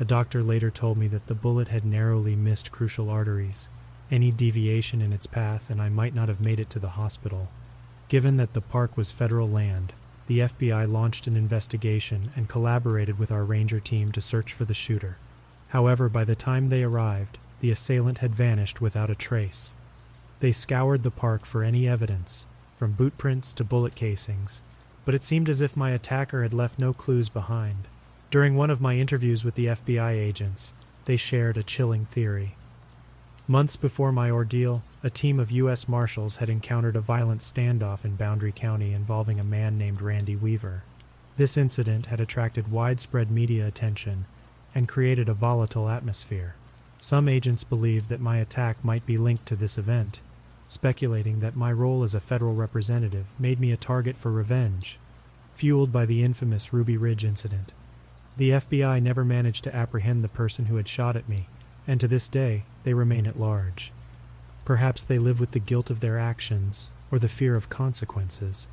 A 0.00 0.04
doctor 0.04 0.42
later 0.42 0.70
told 0.70 0.96
me 0.96 1.08
that 1.08 1.26
the 1.26 1.34
bullet 1.34 1.68
had 1.68 1.84
narrowly 1.84 2.36
missed 2.36 2.72
crucial 2.72 3.10
arteries, 3.10 3.68
any 4.10 4.30
deviation 4.30 5.02
in 5.02 5.12
its 5.12 5.26
path, 5.26 5.68
and 5.68 5.82
I 5.82 5.88
might 5.88 6.14
not 6.14 6.28
have 6.28 6.44
made 6.44 6.60
it 6.60 6.70
to 6.70 6.78
the 6.78 6.90
hospital. 6.90 7.48
Given 8.08 8.36
that 8.36 8.52
the 8.52 8.60
park 8.60 8.96
was 8.96 9.10
federal 9.10 9.48
land, 9.48 9.92
the 10.28 10.40
FBI 10.40 10.90
launched 10.90 11.26
an 11.26 11.36
investigation 11.36 12.30
and 12.36 12.48
collaborated 12.48 13.18
with 13.18 13.32
our 13.32 13.44
ranger 13.44 13.80
team 13.80 14.12
to 14.12 14.20
search 14.20 14.52
for 14.52 14.64
the 14.64 14.74
shooter. 14.74 15.18
However, 15.68 16.08
by 16.08 16.24
the 16.24 16.36
time 16.36 16.68
they 16.68 16.82
arrived, 16.82 17.38
the 17.60 17.70
assailant 17.70 18.18
had 18.18 18.34
vanished 18.34 18.80
without 18.80 19.10
a 19.10 19.14
trace. 19.14 19.72
They 20.40 20.52
scoured 20.52 21.02
the 21.02 21.10
park 21.10 21.44
for 21.44 21.64
any 21.64 21.88
evidence, 21.88 22.46
from 22.76 22.92
boot 22.92 23.18
prints 23.18 23.52
to 23.54 23.64
bullet 23.64 23.94
casings, 23.94 24.62
but 25.04 25.14
it 25.14 25.24
seemed 25.24 25.48
as 25.48 25.60
if 25.60 25.76
my 25.76 25.90
attacker 25.90 26.42
had 26.42 26.54
left 26.54 26.78
no 26.78 26.92
clues 26.92 27.28
behind. 27.28 27.88
During 28.30 28.54
one 28.54 28.70
of 28.70 28.80
my 28.80 28.96
interviews 28.96 29.44
with 29.44 29.54
the 29.54 29.66
FBI 29.66 30.12
agents, 30.12 30.72
they 31.06 31.16
shared 31.16 31.56
a 31.56 31.62
chilling 31.62 32.04
theory. 32.06 32.56
Months 33.48 33.76
before 33.76 34.10
my 34.10 34.28
ordeal, 34.28 34.82
a 35.04 35.10
team 35.10 35.38
of 35.38 35.52
U.S. 35.52 35.86
Marshals 35.86 36.36
had 36.36 36.50
encountered 36.50 36.96
a 36.96 37.00
violent 37.00 37.42
standoff 37.42 38.04
in 38.04 38.16
Boundary 38.16 38.50
County 38.50 38.92
involving 38.92 39.38
a 39.38 39.44
man 39.44 39.78
named 39.78 40.02
Randy 40.02 40.34
Weaver. 40.34 40.82
This 41.36 41.56
incident 41.56 42.06
had 42.06 42.18
attracted 42.18 42.72
widespread 42.72 43.30
media 43.30 43.64
attention 43.64 44.26
and 44.74 44.88
created 44.88 45.28
a 45.28 45.34
volatile 45.34 45.88
atmosphere. 45.88 46.56
Some 46.98 47.28
agents 47.28 47.62
believed 47.62 48.08
that 48.08 48.20
my 48.20 48.38
attack 48.38 48.84
might 48.84 49.06
be 49.06 49.16
linked 49.16 49.46
to 49.46 49.54
this 49.54 49.78
event, 49.78 50.22
speculating 50.66 51.38
that 51.38 51.54
my 51.54 51.70
role 51.70 52.02
as 52.02 52.16
a 52.16 52.20
federal 52.20 52.54
representative 52.54 53.26
made 53.38 53.60
me 53.60 53.70
a 53.70 53.76
target 53.76 54.16
for 54.16 54.32
revenge, 54.32 54.98
fueled 55.54 55.92
by 55.92 56.04
the 56.04 56.24
infamous 56.24 56.72
Ruby 56.72 56.96
Ridge 56.96 57.24
incident. 57.24 57.72
The 58.36 58.50
FBI 58.50 59.00
never 59.00 59.24
managed 59.24 59.62
to 59.64 59.74
apprehend 59.74 60.24
the 60.24 60.28
person 60.28 60.66
who 60.66 60.76
had 60.76 60.88
shot 60.88 61.14
at 61.14 61.28
me, 61.28 61.46
and 61.86 62.00
to 62.00 62.08
this 62.08 62.28
day 62.28 62.64
they 62.84 62.94
remain 62.94 63.26
at 63.26 63.38
large. 63.38 63.92
Perhaps 64.64 65.04
they 65.04 65.18
live 65.18 65.38
with 65.38 65.52
the 65.52 65.60
guilt 65.60 65.90
of 65.90 66.00
their 66.00 66.18
actions 66.18 66.90
or 67.10 67.18
the 67.18 67.28
fear 67.28 67.54
of 67.54 67.68
consequences, 67.68 68.66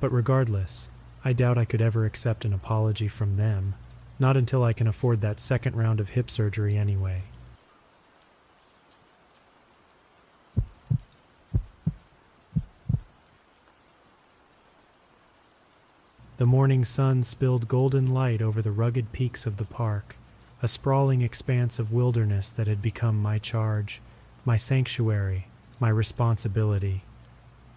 but 0.00 0.10
regardless, 0.10 0.90
I 1.24 1.32
doubt 1.32 1.58
I 1.58 1.64
could 1.64 1.80
ever 1.80 2.04
accept 2.04 2.44
an 2.44 2.52
apology 2.52 3.08
from 3.08 3.36
them, 3.36 3.74
not 4.18 4.36
until 4.36 4.64
I 4.64 4.72
can 4.72 4.86
afford 4.86 5.20
that 5.20 5.40
second 5.40 5.76
round 5.76 6.00
of 6.00 6.10
hip 6.10 6.30
surgery 6.30 6.76
anyway. 6.76 7.22
The 16.38 16.46
morning 16.46 16.84
sun 16.84 17.24
spilled 17.24 17.66
golden 17.66 18.14
light 18.14 18.40
over 18.40 18.62
the 18.62 18.70
rugged 18.70 19.10
peaks 19.10 19.44
of 19.44 19.56
the 19.56 19.64
park, 19.64 20.14
a 20.60 20.68
sprawling 20.68 21.22
expanse 21.22 21.78
of 21.78 21.92
wilderness 21.92 22.50
that 22.50 22.66
had 22.66 22.82
become 22.82 23.20
my 23.20 23.38
charge, 23.38 24.00
my 24.44 24.56
sanctuary, 24.56 25.46
my 25.78 25.88
responsibility. 25.88 27.02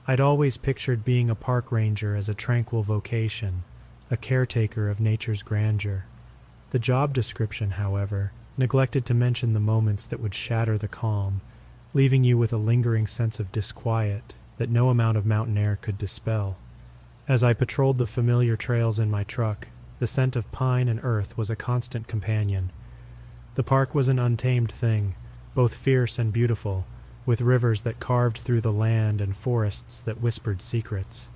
I'd 0.07 0.19
always 0.19 0.57
pictured 0.57 1.05
being 1.05 1.29
a 1.29 1.35
park 1.35 1.71
ranger 1.71 2.15
as 2.15 2.27
a 2.27 2.33
tranquil 2.33 2.81
vocation, 2.81 3.63
a 4.09 4.17
caretaker 4.17 4.89
of 4.89 4.99
nature's 4.99 5.43
grandeur. 5.43 6.05
The 6.71 6.79
job 6.79 7.13
description, 7.13 7.71
however, 7.71 8.31
neglected 8.57 9.05
to 9.05 9.13
mention 9.13 9.53
the 9.53 9.59
moments 9.59 10.05
that 10.07 10.19
would 10.19 10.33
shatter 10.33 10.77
the 10.77 10.87
calm, 10.87 11.41
leaving 11.93 12.23
you 12.23 12.37
with 12.37 12.51
a 12.51 12.57
lingering 12.57 13.05
sense 13.05 13.39
of 13.39 13.51
disquiet 13.51 14.33
that 14.57 14.69
no 14.69 14.89
amount 14.89 15.17
of 15.17 15.25
mountain 15.25 15.57
air 15.57 15.77
could 15.81 15.97
dispel. 15.97 16.57
As 17.27 17.43
I 17.43 17.53
patrolled 17.53 17.99
the 17.99 18.07
familiar 18.07 18.55
trails 18.55 18.99
in 18.99 19.11
my 19.11 19.23
truck, 19.23 19.67
the 20.01 20.07
scent 20.07 20.35
of 20.35 20.51
pine 20.51 20.87
and 20.87 20.99
earth 21.03 21.37
was 21.37 21.51
a 21.51 21.55
constant 21.55 22.07
companion. 22.07 22.71
The 23.53 23.61
park 23.61 23.93
was 23.93 24.09
an 24.09 24.17
untamed 24.17 24.71
thing, 24.71 25.13
both 25.53 25.75
fierce 25.75 26.17
and 26.17 26.33
beautiful, 26.33 26.85
with 27.23 27.39
rivers 27.39 27.83
that 27.83 27.99
carved 27.99 28.39
through 28.39 28.61
the 28.61 28.71
land 28.71 29.21
and 29.21 29.35
forests 29.35 30.01
that 30.01 30.19
whispered 30.19 30.59
secrets. 30.59 31.29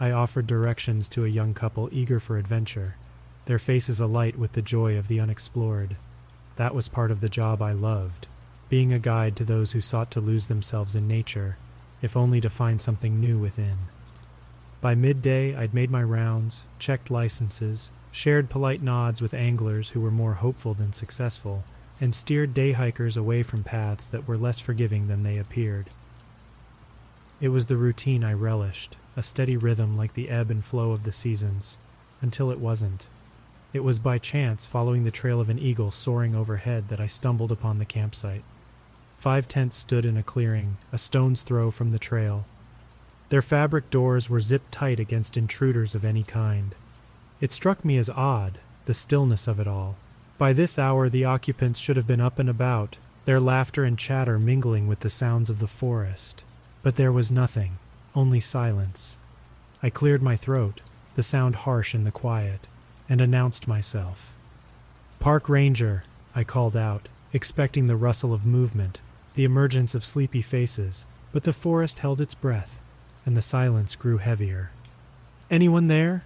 I 0.00 0.12
offered 0.12 0.46
directions 0.46 1.10
to 1.10 1.26
a 1.26 1.28
young 1.28 1.52
couple 1.52 1.90
eager 1.92 2.18
for 2.18 2.38
adventure, 2.38 2.96
their 3.44 3.58
faces 3.58 4.00
alight 4.00 4.38
with 4.38 4.52
the 4.52 4.62
joy 4.62 4.96
of 4.96 5.08
the 5.08 5.20
unexplored. 5.20 5.96
That 6.56 6.74
was 6.74 6.88
part 6.88 7.10
of 7.10 7.20
the 7.20 7.28
job 7.28 7.60
I 7.60 7.72
loved, 7.72 8.28
being 8.70 8.94
a 8.94 8.98
guide 8.98 9.36
to 9.36 9.44
those 9.44 9.72
who 9.72 9.82
sought 9.82 10.10
to 10.12 10.22
lose 10.22 10.46
themselves 10.46 10.96
in 10.96 11.06
nature, 11.06 11.58
if 12.00 12.16
only 12.16 12.40
to 12.40 12.48
find 12.48 12.80
something 12.80 13.20
new 13.20 13.38
within. 13.38 13.76
By 14.84 14.94
midday, 14.94 15.56
I'd 15.56 15.72
made 15.72 15.90
my 15.90 16.02
rounds, 16.02 16.64
checked 16.78 17.10
licenses, 17.10 17.90
shared 18.12 18.50
polite 18.50 18.82
nods 18.82 19.22
with 19.22 19.32
anglers 19.32 19.88
who 19.88 20.00
were 20.02 20.10
more 20.10 20.34
hopeful 20.34 20.74
than 20.74 20.92
successful, 20.92 21.64
and 22.02 22.14
steered 22.14 22.52
day 22.52 22.72
hikers 22.72 23.16
away 23.16 23.42
from 23.44 23.64
paths 23.64 24.06
that 24.06 24.28
were 24.28 24.36
less 24.36 24.60
forgiving 24.60 25.08
than 25.08 25.22
they 25.22 25.38
appeared. 25.38 25.88
It 27.40 27.48
was 27.48 27.64
the 27.64 27.78
routine 27.78 28.22
I 28.22 28.34
relished, 28.34 28.98
a 29.16 29.22
steady 29.22 29.56
rhythm 29.56 29.96
like 29.96 30.12
the 30.12 30.28
ebb 30.28 30.50
and 30.50 30.62
flow 30.62 30.90
of 30.90 31.04
the 31.04 31.12
seasons, 31.12 31.78
until 32.20 32.50
it 32.50 32.60
wasn't. 32.60 33.06
It 33.72 33.84
was 33.84 33.98
by 33.98 34.18
chance, 34.18 34.66
following 34.66 35.04
the 35.04 35.10
trail 35.10 35.40
of 35.40 35.48
an 35.48 35.58
eagle 35.58 35.92
soaring 35.92 36.34
overhead, 36.34 36.90
that 36.90 37.00
I 37.00 37.06
stumbled 37.06 37.50
upon 37.50 37.78
the 37.78 37.86
campsite. 37.86 38.44
Five 39.16 39.48
tents 39.48 39.76
stood 39.76 40.04
in 40.04 40.18
a 40.18 40.22
clearing, 40.22 40.76
a 40.92 40.98
stone's 40.98 41.42
throw 41.42 41.70
from 41.70 41.90
the 41.90 41.98
trail. 41.98 42.44
Their 43.28 43.42
fabric 43.42 43.90
doors 43.90 44.28
were 44.28 44.40
zipped 44.40 44.72
tight 44.72 45.00
against 45.00 45.36
intruders 45.36 45.94
of 45.94 46.04
any 46.04 46.22
kind. 46.22 46.74
It 47.40 47.52
struck 47.52 47.84
me 47.84 47.96
as 47.98 48.10
odd, 48.10 48.58
the 48.86 48.94
stillness 48.94 49.48
of 49.48 49.58
it 49.58 49.66
all. 49.66 49.96
By 50.38 50.52
this 50.52 50.78
hour, 50.78 51.08
the 51.08 51.24
occupants 51.24 51.78
should 51.78 51.96
have 51.96 52.06
been 52.06 52.20
up 52.20 52.38
and 52.38 52.48
about, 52.48 52.96
their 53.24 53.40
laughter 53.40 53.84
and 53.84 53.98
chatter 53.98 54.38
mingling 54.38 54.86
with 54.86 55.00
the 55.00 55.10
sounds 55.10 55.48
of 55.48 55.58
the 55.58 55.66
forest. 55.66 56.44
But 56.82 56.96
there 56.96 57.12
was 57.12 57.32
nothing, 57.32 57.78
only 58.14 58.40
silence. 58.40 59.18
I 59.82 59.90
cleared 59.90 60.22
my 60.22 60.36
throat, 60.36 60.80
the 61.14 61.22
sound 61.22 61.56
harsh 61.56 61.94
in 61.94 62.04
the 62.04 62.10
quiet, 62.10 62.68
and 63.08 63.20
announced 63.20 63.66
myself. 63.66 64.34
Park 65.20 65.48
Ranger, 65.48 66.04
I 66.34 66.44
called 66.44 66.76
out, 66.76 67.08
expecting 67.32 67.86
the 67.86 67.96
rustle 67.96 68.34
of 68.34 68.44
movement, 68.44 69.00
the 69.34 69.44
emergence 69.44 69.94
of 69.94 70.04
sleepy 70.04 70.42
faces, 70.42 71.06
but 71.32 71.44
the 71.44 71.52
forest 71.52 72.00
held 72.00 72.20
its 72.20 72.34
breath, 72.34 72.80
and 73.26 73.36
the 73.36 73.42
silence 73.42 73.96
grew 73.96 74.18
heavier. 74.18 74.70
Anyone 75.50 75.86
there? 75.88 76.24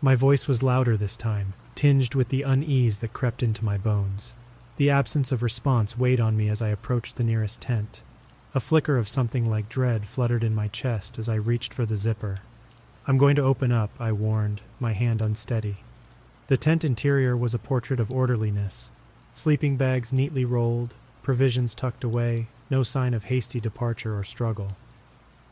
My 0.00 0.14
voice 0.14 0.46
was 0.46 0.62
louder 0.62 0.96
this 0.96 1.16
time, 1.16 1.54
tinged 1.74 2.14
with 2.14 2.28
the 2.28 2.42
unease 2.42 2.98
that 2.98 3.12
crept 3.12 3.42
into 3.42 3.64
my 3.64 3.78
bones. 3.78 4.34
The 4.76 4.90
absence 4.90 5.32
of 5.32 5.42
response 5.42 5.96
weighed 5.96 6.20
on 6.20 6.36
me 6.36 6.48
as 6.48 6.60
I 6.60 6.68
approached 6.68 7.16
the 7.16 7.24
nearest 7.24 7.60
tent. 7.60 8.02
A 8.54 8.60
flicker 8.60 8.98
of 8.98 9.08
something 9.08 9.48
like 9.48 9.68
dread 9.68 10.06
fluttered 10.06 10.44
in 10.44 10.54
my 10.54 10.68
chest 10.68 11.18
as 11.18 11.28
I 11.28 11.34
reached 11.34 11.72
for 11.72 11.86
the 11.86 11.96
zipper. 11.96 12.36
I'm 13.06 13.18
going 13.18 13.36
to 13.36 13.42
open 13.42 13.72
up, 13.72 13.90
I 13.98 14.12
warned, 14.12 14.60
my 14.80 14.92
hand 14.92 15.20
unsteady. 15.20 15.78
The 16.46 16.56
tent 16.56 16.84
interior 16.84 17.36
was 17.36 17.54
a 17.54 17.58
portrait 17.58 18.00
of 18.00 18.10
orderliness. 18.10 18.90
Sleeping 19.34 19.76
bags 19.76 20.12
neatly 20.12 20.44
rolled, 20.44 20.94
provisions 21.22 21.74
tucked 21.74 22.04
away, 22.04 22.48
no 22.70 22.82
sign 22.82 23.14
of 23.14 23.24
hasty 23.24 23.60
departure 23.60 24.16
or 24.16 24.24
struggle. 24.24 24.76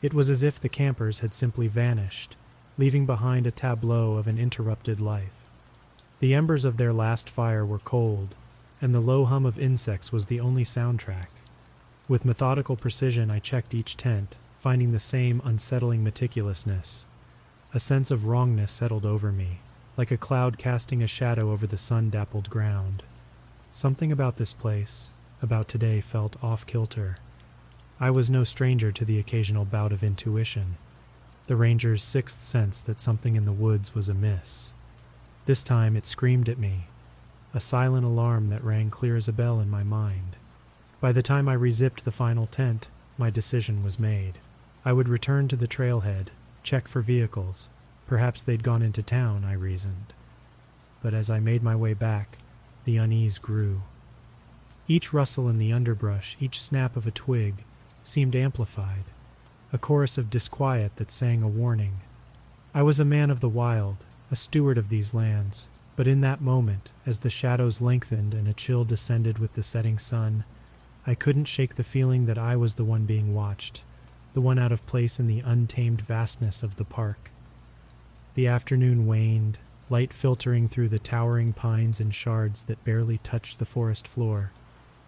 It 0.03 0.13
was 0.13 0.29
as 0.29 0.43
if 0.43 0.59
the 0.59 0.69
campers 0.69 1.21
had 1.21 1.33
simply 1.33 1.69
vanished, 1.69 2.37
leaving 2.77 3.07
behind 3.07 3.47
a 3.47 3.53
tableau 3.53 4.17
of 4.17 4.27
an 4.27 4.37
interrupted 4.37 5.01
life. 5.01 5.49
The 6.19 6.35
embers 6.35 6.65
of 6.65 6.77
their 6.77 6.93
last 6.93 7.31
fire 7.31 7.65
were 7.65 7.79
cold, 7.79 8.35
and 8.81 8.93
the 8.93 9.01
low 9.01 9.25
hum 9.25 9.47
of 9.47 9.61
insects 9.61 10.11
was 10.11 10.27
the 10.27 10.41
only 10.41 10.65
soundtrack. 10.65 11.29
With 12.09 12.25
methodical 12.25 12.77
precision, 12.77 13.31
I 13.31 13.39
checked 13.39 13.75
each 13.75 13.97
tent, 13.97 14.37
finding 14.59 14.91
the 14.91 14.99
same 14.99 15.41
unsettling 15.45 16.03
meticulousness. 16.03 17.07
A 17.73 17.79
sense 17.81 18.11
of 18.11 18.27
wrongness 18.27 18.73
settled 18.73 19.07
over 19.07 19.31
me, 19.31 19.61
like 19.97 20.11
a 20.11 20.17
cloud 20.17 20.59
casting 20.59 21.01
a 21.03 21.07
shadow 21.07 21.53
over 21.53 21.67
the 21.67 21.77
sun 21.77 22.11
dappled 22.11 22.51
ground. 22.51 23.05
Something 23.73 24.11
about 24.11 24.37
this 24.37 24.53
place, 24.53 25.13
about 25.41 25.69
today, 25.69 26.01
felt 26.01 26.37
off 26.43 26.67
kilter. 26.67 27.17
I 28.03 28.11
was 28.11 28.29
no 28.29 28.43
stranger 28.43 28.91
to 28.91 29.05
the 29.05 29.21
occasional 29.21 29.65
bout 29.65 29.93
of 29.93 30.03
intuition 30.03 30.77
the 31.47 31.57
ranger's 31.57 32.03
sixth 32.03 32.41
sense 32.41 32.81
that 32.81 32.99
something 32.99 33.37
in 33.37 33.45
the 33.45 33.53
woods 33.53 33.95
was 33.95 34.09
amiss. 34.09 34.73
This 35.47 35.63
time 35.63 35.97
it 35.97 36.07
screamed 36.07 36.49
at 36.49 36.59
me, 36.59 36.87
a 37.55 37.61
silent 37.61 38.05
alarm 38.05 38.49
that 38.49 38.65
rang 38.65 38.91
clear 38.91 39.17
as 39.17 39.29
a 39.29 39.33
bell 39.33 39.61
in 39.61 39.71
my 39.71 39.85
mind. 39.85 40.37
By 41.01 41.13
the 41.13 41.23
time 41.23 41.49
I 41.49 41.57
rezipped 41.57 42.01
the 42.03 42.11
final 42.11 42.47
tent, 42.47 42.89
my 43.19 43.31
decision 43.31 43.85
was 43.85 44.01
made. 44.01 44.39
I 44.85 44.93
would 44.93 45.09
return 45.09 45.47
to 45.49 45.57
the 45.57 45.69
trailhead, 45.69 46.29
check 46.63 46.89
for 46.89 47.03
vehicles. 47.03 47.69
Perhaps 48.09 48.43
they'd 48.43 48.65
gone 48.65 48.83
into 48.83 49.03
town, 49.03 49.45
I 49.45 49.53
reasoned. 49.53 50.13
But 51.03 51.15
as 51.15 51.31
I 51.31 51.39
made 51.39 51.63
my 51.63 51.77
way 51.77 51.95
back, 51.95 52.39
the 52.85 52.97
unease 52.97 53.39
grew. 53.39 53.83
Each 54.89 55.13
rustle 55.13 55.49
in 55.49 55.59
the 55.59 55.73
underbrush, 55.73 56.37
each 56.41 56.61
snap 56.61 56.97
of 56.97 57.07
a 57.07 57.13
twig, 57.13 57.65
seemed 58.05 58.37
amplified 58.37 59.05
a 59.75 59.79
chorus 59.79 60.19
of 60.19 60.29
disquiet 60.29 60.97
that 60.97 61.11
sang 61.11 61.43
a 61.43 61.49
warning. 61.49 62.01
I 62.75 62.83
was 62.83 63.01
a 63.01 63.07
man 63.07 63.31
of 63.31 63.41
the 63.41 63.49
wild, 63.49 64.05
a 64.31 64.37
steward 64.37 64.77
of 64.77 64.91
these 64.91 65.15
lands, 65.15 65.69
but 65.97 66.07
in 66.07 66.21
that 66.21 66.43
moment, 66.43 66.91
as 67.07 67.21
the 67.21 67.31
shadows 67.31 67.81
lengthened 67.81 68.35
and 68.35 68.47
a 68.47 68.53
chill 68.53 68.85
descended 68.85 69.39
with 69.39 69.55
the 69.55 69.63
setting 69.63 69.99
sun, 69.99 70.45
I 71.07 71.15
couldn't 71.15 71.47
shake 71.47 71.77
the 71.77 71.85
feeling 71.85 72.27
that 72.27 72.37
I 72.37 72.55
was 72.55 72.75
the 72.75 72.85
one 72.85 73.07
being 73.07 73.35
watched, 73.35 73.83
the 74.35 74.43
one 74.43 74.59
out 74.59 74.73
of 74.73 74.87
place 74.87 75.19
in 75.19 75.27
the 75.27 75.41
untamed 75.41 76.03
vastness 76.03 76.63
of 76.63 76.77
the 76.77 76.85
park. 76.85 77.31
The 78.35 78.47
afternoon 78.47 79.07
waned, 79.07 79.59
light 79.89 80.13
filtering 80.13 80.69
through 80.69 80.91
the 80.91 80.99
towering 80.99 81.55
pines 81.55 81.99
and 81.99 82.15
shards 82.15 82.65
that 82.65 82.85
barely 82.85 83.19
touched 83.19 83.59
the 83.59 83.65
forest 83.65 84.07
floor. 84.07 84.53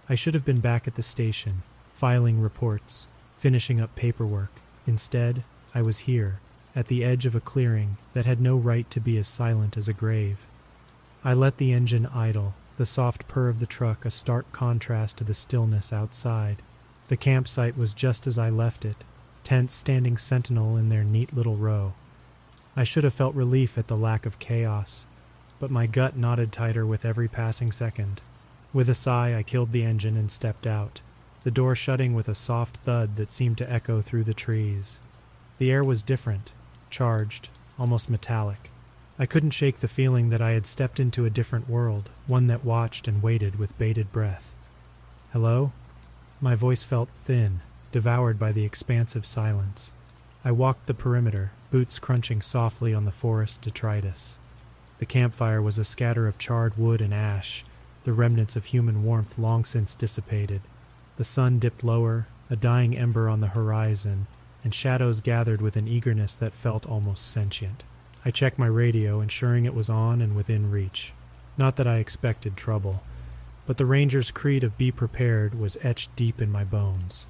I 0.08 0.14
should 0.14 0.34
have 0.34 0.44
been 0.44 0.60
back 0.60 0.88
at 0.88 0.94
the 0.94 1.02
station, 1.02 1.62
filing 1.94 2.40
reports, 2.40 3.06
finishing 3.36 3.80
up 3.80 3.94
paperwork. 3.94 4.50
Instead, 4.84 5.44
I 5.74 5.80
was 5.80 6.00
here, 6.00 6.40
at 6.74 6.88
the 6.88 7.04
edge 7.04 7.24
of 7.24 7.36
a 7.36 7.40
clearing 7.40 7.96
that 8.14 8.26
had 8.26 8.40
no 8.40 8.56
right 8.56 8.90
to 8.90 9.00
be 9.00 9.16
as 9.16 9.28
silent 9.28 9.76
as 9.76 9.88
a 9.88 9.92
grave. 9.92 10.48
I 11.22 11.34
let 11.34 11.58
the 11.58 11.72
engine 11.72 12.06
idle, 12.06 12.54
the 12.78 12.84
soft 12.84 13.28
purr 13.28 13.48
of 13.48 13.60
the 13.60 13.66
truck 13.66 14.04
a 14.04 14.10
stark 14.10 14.50
contrast 14.50 15.18
to 15.18 15.24
the 15.24 15.34
stillness 15.34 15.92
outside. 15.92 16.62
The 17.06 17.16
campsite 17.16 17.78
was 17.78 17.94
just 17.94 18.26
as 18.26 18.40
I 18.40 18.50
left 18.50 18.84
it, 18.84 19.04
tents 19.44 19.72
standing 19.72 20.18
sentinel 20.18 20.76
in 20.76 20.88
their 20.88 21.04
neat 21.04 21.32
little 21.32 21.56
row. 21.56 21.94
I 22.76 22.82
should 22.82 23.04
have 23.04 23.14
felt 23.14 23.36
relief 23.36 23.78
at 23.78 23.86
the 23.86 23.96
lack 23.96 24.26
of 24.26 24.40
chaos, 24.40 25.06
but 25.60 25.70
my 25.70 25.86
gut 25.86 26.16
knotted 26.16 26.50
tighter 26.50 26.84
with 26.84 27.04
every 27.04 27.28
passing 27.28 27.70
second. 27.70 28.20
With 28.72 28.88
a 28.88 28.94
sigh, 28.94 29.36
I 29.36 29.44
killed 29.44 29.70
the 29.70 29.84
engine 29.84 30.16
and 30.16 30.28
stepped 30.28 30.66
out 30.66 31.00
the 31.44 31.50
door 31.50 31.74
shutting 31.74 32.14
with 32.14 32.28
a 32.28 32.34
soft 32.34 32.78
thud 32.78 33.16
that 33.16 33.30
seemed 33.30 33.58
to 33.58 33.70
echo 33.70 34.00
through 34.00 34.24
the 34.24 34.34
trees. 34.34 34.98
The 35.58 35.70
air 35.70 35.84
was 35.84 36.02
different, 36.02 36.52
charged, 36.90 37.50
almost 37.78 38.10
metallic. 38.10 38.70
I 39.18 39.26
couldn't 39.26 39.50
shake 39.50 39.78
the 39.78 39.88
feeling 39.88 40.30
that 40.30 40.42
I 40.42 40.52
had 40.52 40.66
stepped 40.66 40.98
into 40.98 41.24
a 41.24 41.30
different 41.30 41.68
world, 41.68 42.10
one 42.26 42.48
that 42.48 42.64
watched 42.64 43.06
and 43.06 43.22
waited 43.22 43.58
with 43.58 43.78
bated 43.78 44.10
breath. 44.10 44.54
Hello? 45.32 45.72
My 46.40 46.54
voice 46.54 46.82
felt 46.82 47.10
thin, 47.10 47.60
devoured 47.92 48.38
by 48.38 48.50
the 48.50 48.64
expansive 48.64 49.24
silence. 49.24 49.92
I 50.44 50.50
walked 50.50 50.86
the 50.86 50.94
perimeter, 50.94 51.52
boots 51.70 51.98
crunching 51.98 52.42
softly 52.42 52.92
on 52.92 53.04
the 53.04 53.12
forest 53.12 53.60
detritus. 53.60 54.38
The 54.98 55.06
campfire 55.06 55.60
was 55.60 55.78
a 55.78 55.84
scatter 55.84 56.26
of 56.26 56.38
charred 56.38 56.76
wood 56.76 57.00
and 57.00 57.12
ash, 57.12 57.64
the 58.04 58.12
remnants 58.12 58.56
of 58.56 58.66
human 58.66 59.04
warmth 59.04 59.38
long 59.38 59.64
since 59.64 59.94
dissipated. 59.94 60.62
The 61.16 61.24
sun 61.24 61.58
dipped 61.58 61.84
lower, 61.84 62.26
a 62.50 62.56
dying 62.56 62.96
ember 62.96 63.28
on 63.28 63.40
the 63.40 63.48
horizon, 63.48 64.26
and 64.62 64.74
shadows 64.74 65.20
gathered 65.20 65.60
with 65.60 65.76
an 65.76 65.86
eagerness 65.86 66.34
that 66.34 66.54
felt 66.54 66.86
almost 66.86 67.30
sentient. 67.30 67.84
I 68.24 68.30
checked 68.30 68.58
my 68.58 68.66
radio, 68.66 69.20
ensuring 69.20 69.64
it 69.64 69.74
was 69.74 69.90
on 69.90 70.20
and 70.20 70.34
within 70.34 70.70
reach. 70.70 71.12
Not 71.56 71.76
that 71.76 71.86
I 71.86 71.98
expected 71.98 72.56
trouble, 72.56 73.02
but 73.66 73.76
the 73.76 73.86
ranger's 73.86 74.30
creed 74.30 74.64
of 74.64 74.78
be 74.78 74.90
prepared 74.90 75.54
was 75.58 75.76
etched 75.82 76.14
deep 76.16 76.40
in 76.40 76.50
my 76.50 76.64
bones. 76.64 77.26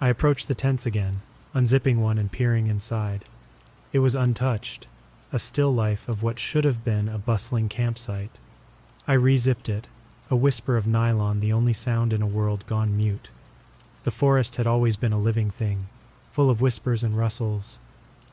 I 0.00 0.08
approached 0.08 0.48
the 0.48 0.54
tents 0.54 0.84
again, 0.84 1.22
unzipping 1.54 1.98
one 1.98 2.18
and 2.18 2.30
peering 2.30 2.66
inside. 2.66 3.24
It 3.92 4.00
was 4.00 4.14
untouched, 4.14 4.86
a 5.32 5.38
still 5.38 5.72
life 5.72 6.08
of 6.08 6.22
what 6.22 6.38
should 6.38 6.64
have 6.64 6.84
been 6.84 7.08
a 7.08 7.18
bustling 7.18 7.68
campsite. 7.68 8.38
I 9.06 9.14
rezipped 9.16 9.68
it, 9.68 9.88
a 10.32 10.34
whisper 10.34 10.78
of 10.78 10.86
nylon 10.86 11.40
the 11.40 11.52
only 11.52 11.74
sound 11.74 12.10
in 12.10 12.22
a 12.22 12.26
world 12.26 12.64
gone 12.64 12.96
mute. 12.96 13.28
The 14.04 14.10
forest 14.10 14.56
had 14.56 14.66
always 14.66 14.96
been 14.96 15.12
a 15.12 15.20
living 15.20 15.50
thing, 15.50 15.88
full 16.30 16.48
of 16.48 16.62
whispers 16.62 17.04
and 17.04 17.18
rustles, 17.18 17.78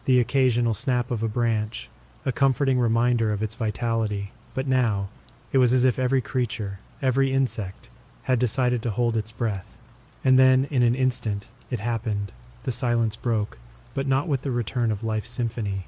the 0.06 0.18
occasional 0.18 0.74
snap 0.74 1.12
of 1.12 1.24
a 1.24 1.28
branch, 1.28 1.90
a 2.26 2.32
comforting 2.32 2.80
reminder 2.80 3.34
of 3.34 3.44
its 3.44 3.54
vitality, 3.54 4.32
but 4.54 4.66
now 4.66 5.10
it 5.52 5.58
was 5.58 5.74
as 5.74 5.84
if 5.84 6.00
every 6.00 6.22
creature, 6.22 6.80
every 7.02 7.34
insect, 7.34 7.90
had 8.24 8.40
decided 8.40 8.82
to 8.82 8.92
hold 8.92 9.18
its 9.18 9.34
breath. 9.34 9.78
And 10.24 10.40
then, 10.40 10.70
in 10.72 10.84
an 10.84 10.96
instant, 10.96 11.50
it 11.70 11.80
happened. 11.80 12.32
The 12.64 12.72
silence 12.72 13.18
broke, 13.18 13.58
but 13.94 14.08
not 14.08 14.26
with 14.26 14.44
the 14.44 14.52
return 14.52 14.90
of 14.90 15.04
life's 15.04 15.32
symphony. 15.32 15.86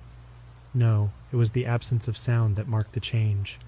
No, 0.73 1.11
it 1.31 1.37
was 1.37 1.53
the 1.53 1.65
absence 1.65 2.09
of 2.09 2.17
sound 2.17 2.57
that 2.57 2.67
marked 2.67 2.91
the 2.91 2.99
change, 2.99 3.59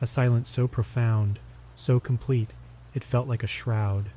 a 0.00 0.06
silence 0.08 0.48
so 0.48 0.66
profound, 0.66 1.38
so 1.74 1.98
complete, 2.00 2.52
it 2.94 3.04
felt 3.04 3.28
like 3.28 3.42
a 3.42 3.46
shroud. 3.46 4.10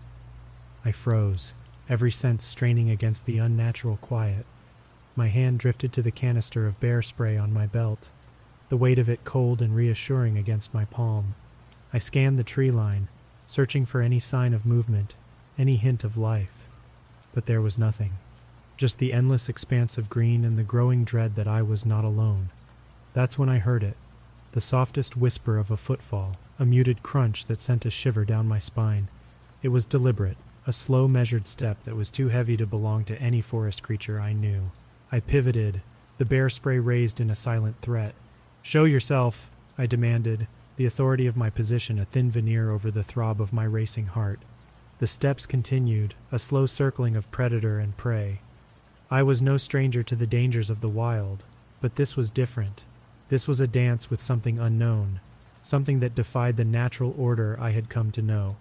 I 0.84 0.91
froze, 0.91 1.53
every 1.89 2.12
sense 2.12 2.43
straining 2.43 2.89
against 2.89 3.26
the 3.26 3.38
unnatural 3.38 3.97
quiet. 3.97 4.45
My 5.16 5.28
hand 5.28 5.60
drifted 5.60 5.93
to 5.93 6.01
the 6.01 6.12
canister 6.12 6.68
of 6.68 6.80
bear 6.80 7.01
spray 7.01 7.38
on 7.38 7.53
my 7.53 7.66
belt. 7.68 8.10
the 8.70 8.78
weight 8.78 8.99
of 8.99 9.10
it 9.10 9.24
cold 9.24 9.62
and 9.62 9.76
reassuring 9.76 10.38
against 10.38 10.74
my 10.74 10.86
palm. 10.86 11.36
I 11.93 11.97
scanned 11.97 12.39
the 12.39 12.43
tree 12.43 12.72
line, 12.72 13.08
searching 13.47 13.86
for 13.86 14.01
any 14.01 14.20
sign 14.20 14.53
of 14.53 14.66
movement, 14.66 15.16
any 15.58 15.76
hint 15.76 16.03
of 16.03 16.18
life. 16.18 16.68
But 17.34 17.45
there 17.45 17.62
was 17.62 17.78
nothing. 17.78 18.14
Just 18.78 18.97
the 18.97 19.14
endless 19.14 19.47
expanse 19.47 19.97
of 19.97 20.10
green 20.10 20.43
and 20.43 20.58
the 20.58 20.64
growing 20.64 21.03
dread 21.06 21.36
that 21.36 21.47
I 21.47 21.62
was 21.62 21.86
not 21.86 22.03
alone. 22.03 22.49
That's 23.14 23.38
when 23.38 23.49
I 23.49 23.60
heard 23.60 23.84
it 23.84 23.97
the 24.51 24.62
softest 24.62 25.18
whisper 25.18 25.58
of 25.58 25.70
a 25.70 25.76
footfall, 25.76 26.38
a 26.58 26.66
muted 26.66 27.03
crunch 27.03 27.45
that 27.45 27.62
sent 27.62 27.86
a 27.86 27.89
shiver 27.89 28.26
down 28.26 28.47
my 28.47 28.60
spine. 28.60 29.08
It 29.62 29.70
was 29.70 29.86
deliberate, 29.86 30.38
a 30.68 30.74
slow, 30.74 31.08
measured 31.08 31.47
step 31.47 31.84
that 31.84 31.95
was 31.95 32.10
too 32.10 32.30
heavy 32.30 32.58
to 32.58 32.66
belong 32.66 33.03
to 33.06 33.22
any 33.22 33.41
forest 33.41 33.84
creature 33.84 34.20
I 34.20 34.34
knew. 34.34 34.72
I 35.12 35.20
pivoted, 35.20 35.82
the 36.18 36.26
bear 36.26 36.49
spray 36.49 36.80
raised 36.80 37.20
in 37.20 37.30
a 37.30 37.36
silent 37.36 37.82
threat. 37.82 38.16
Show 38.62 38.86
yourself, 38.86 39.49
I 39.78 39.86
demanded, 39.86 40.47
the 40.78 40.86
authority 40.86 41.28
of 41.28 41.38
my 41.38 41.49
position 41.49 41.99
a 41.99 42.06
thin 42.06 42.32
veneer 42.32 42.72
over 42.72 42.89
the 42.89 43.03
throb 43.03 43.41
of 43.41 43.53
my 43.53 43.64
racing 43.64 44.08
heart. 44.08 44.39
The 44.99 45.08
steps 45.08 45.45
continued, 45.45 46.16
a 46.32 46.39
slow 46.39 46.66
circling 46.66 47.16
of 47.16 47.30
predator 47.32 47.80
and 47.80 47.95
prey. 47.97 48.39
I 49.12 49.24
was 49.24 49.41
no 49.41 49.58
stranger 49.58 50.03
to 50.03 50.16
the 50.16 50.28
dangers 50.28 50.70
of 50.70 50.82
the 50.82 50.89
wild, 50.89 51.43
but 51.82 51.95
this 51.95 52.16
was 52.16 52.32
different. 52.32 52.86
This 53.30 53.47
was 53.47 53.60
a 53.60 53.68
dance 53.68 54.10
with 54.10 54.22
something 54.22 54.58
unknown, 54.58 55.20
something 55.66 55.99
that 55.99 56.13
defied 56.13 56.57
the 56.57 56.63
natural 56.63 57.16
order 57.18 57.57
I 57.59 57.72
had 57.72 57.89
come 57.89 58.11
to 58.11 58.22
know. 58.22 58.55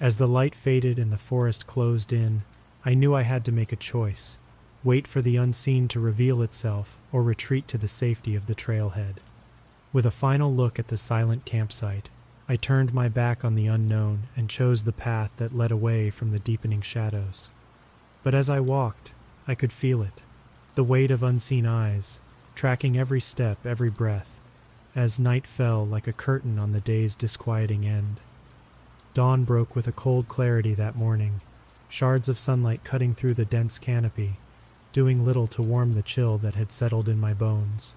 As 0.00 0.16
the 0.16 0.26
light 0.26 0.56
faded 0.56 0.98
and 0.98 1.12
the 1.12 1.16
forest 1.16 1.68
closed 1.68 2.12
in, 2.12 2.42
I 2.84 2.94
knew 2.94 3.14
I 3.14 3.22
had 3.22 3.44
to 3.44 3.52
make 3.52 3.70
a 3.70 3.76
choice 3.76 4.38
wait 4.82 5.06
for 5.06 5.22
the 5.22 5.36
unseen 5.36 5.86
to 5.86 6.00
reveal 6.00 6.42
itself 6.42 6.98
or 7.12 7.22
retreat 7.22 7.68
to 7.68 7.78
the 7.78 7.86
safety 7.86 8.34
of 8.34 8.46
the 8.46 8.54
trailhead. 8.56 9.18
With 9.92 10.04
a 10.04 10.10
final 10.10 10.52
look 10.52 10.80
at 10.80 10.88
the 10.88 10.96
silent 10.96 11.44
campsite, 11.44 12.10
I 12.48 12.56
turned 12.56 12.92
my 12.92 13.08
back 13.08 13.44
on 13.44 13.54
the 13.54 13.68
unknown 13.68 14.24
and 14.34 14.50
chose 14.50 14.82
the 14.82 14.90
path 14.90 15.30
that 15.36 15.56
led 15.56 15.70
away 15.70 16.10
from 16.10 16.32
the 16.32 16.40
deepening 16.40 16.80
shadows. 16.80 17.52
But 18.24 18.34
as 18.34 18.50
I 18.50 18.58
walked, 18.58 19.14
I 19.46 19.54
could 19.54 19.72
feel 19.72 20.02
it 20.02 20.22
the 20.74 20.82
weight 20.82 21.12
of 21.12 21.22
unseen 21.22 21.66
eyes, 21.66 22.18
tracking 22.56 22.98
every 22.98 23.20
step, 23.20 23.64
every 23.64 23.90
breath, 23.90 24.40
as 24.94 25.18
night 25.18 25.46
fell 25.46 25.86
like 25.86 26.06
a 26.06 26.12
curtain 26.12 26.58
on 26.58 26.72
the 26.72 26.80
day's 26.80 27.14
disquieting 27.14 27.86
end. 27.86 28.20
Dawn 29.14 29.44
broke 29.44 29.74
with 29.74 29.86
a 29.86 29.92
cold 29.92 30.28
clarity 30.28 30.74
that 30.74 30.96
morning, 30.96 31.40
shards 31.88 32.28
of 32.28 32.38
sunlight 32.38 32.84
cutting 32.84 33.14
through 33.14 33.34
the 33.34 33.44
dense 33.44 33.78
canopy, 33.78 34.36
doing 34.92 35.24
little 35.24 35.46
to 35.46 35.62
warm 35.62 35.94
the 35.94 36.02
chill 36.02 36.38
that 36.38 36.54
had 36.54 36.72
settled 36.72 37.08
in 37.08 37.20
my 37.20 37.34
bones. 37.34 37.94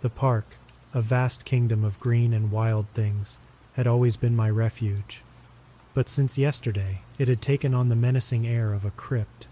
The 0.00 0.10
park, 0.10 0.56
a 0.94 1.02
vast 1.02 1.44
kingdom 1.44 1.84
of 1.84 2.00
green 2.00 2.32
and 2.32 2.50
wild 2.50 2.86
things, 2.94 3.38
had 3.74 3.86
always 3.86 4.16
been 4.16 4.36
my 4.36 4.50
refuge. 4.50 5.22
But 5.94 6.08
since 6.08 6.38
yesterday, 6.38 7.02
it 7.18 7.28
had 7.28 7.40
taken 7.40 7.74
on 7.74 7.88
the 7.88 7.96
menacing 7.96 8.46
air 8.46 8.72
of 8.72 8.84
a 8.84 8.90
crypt. 8.90 9.48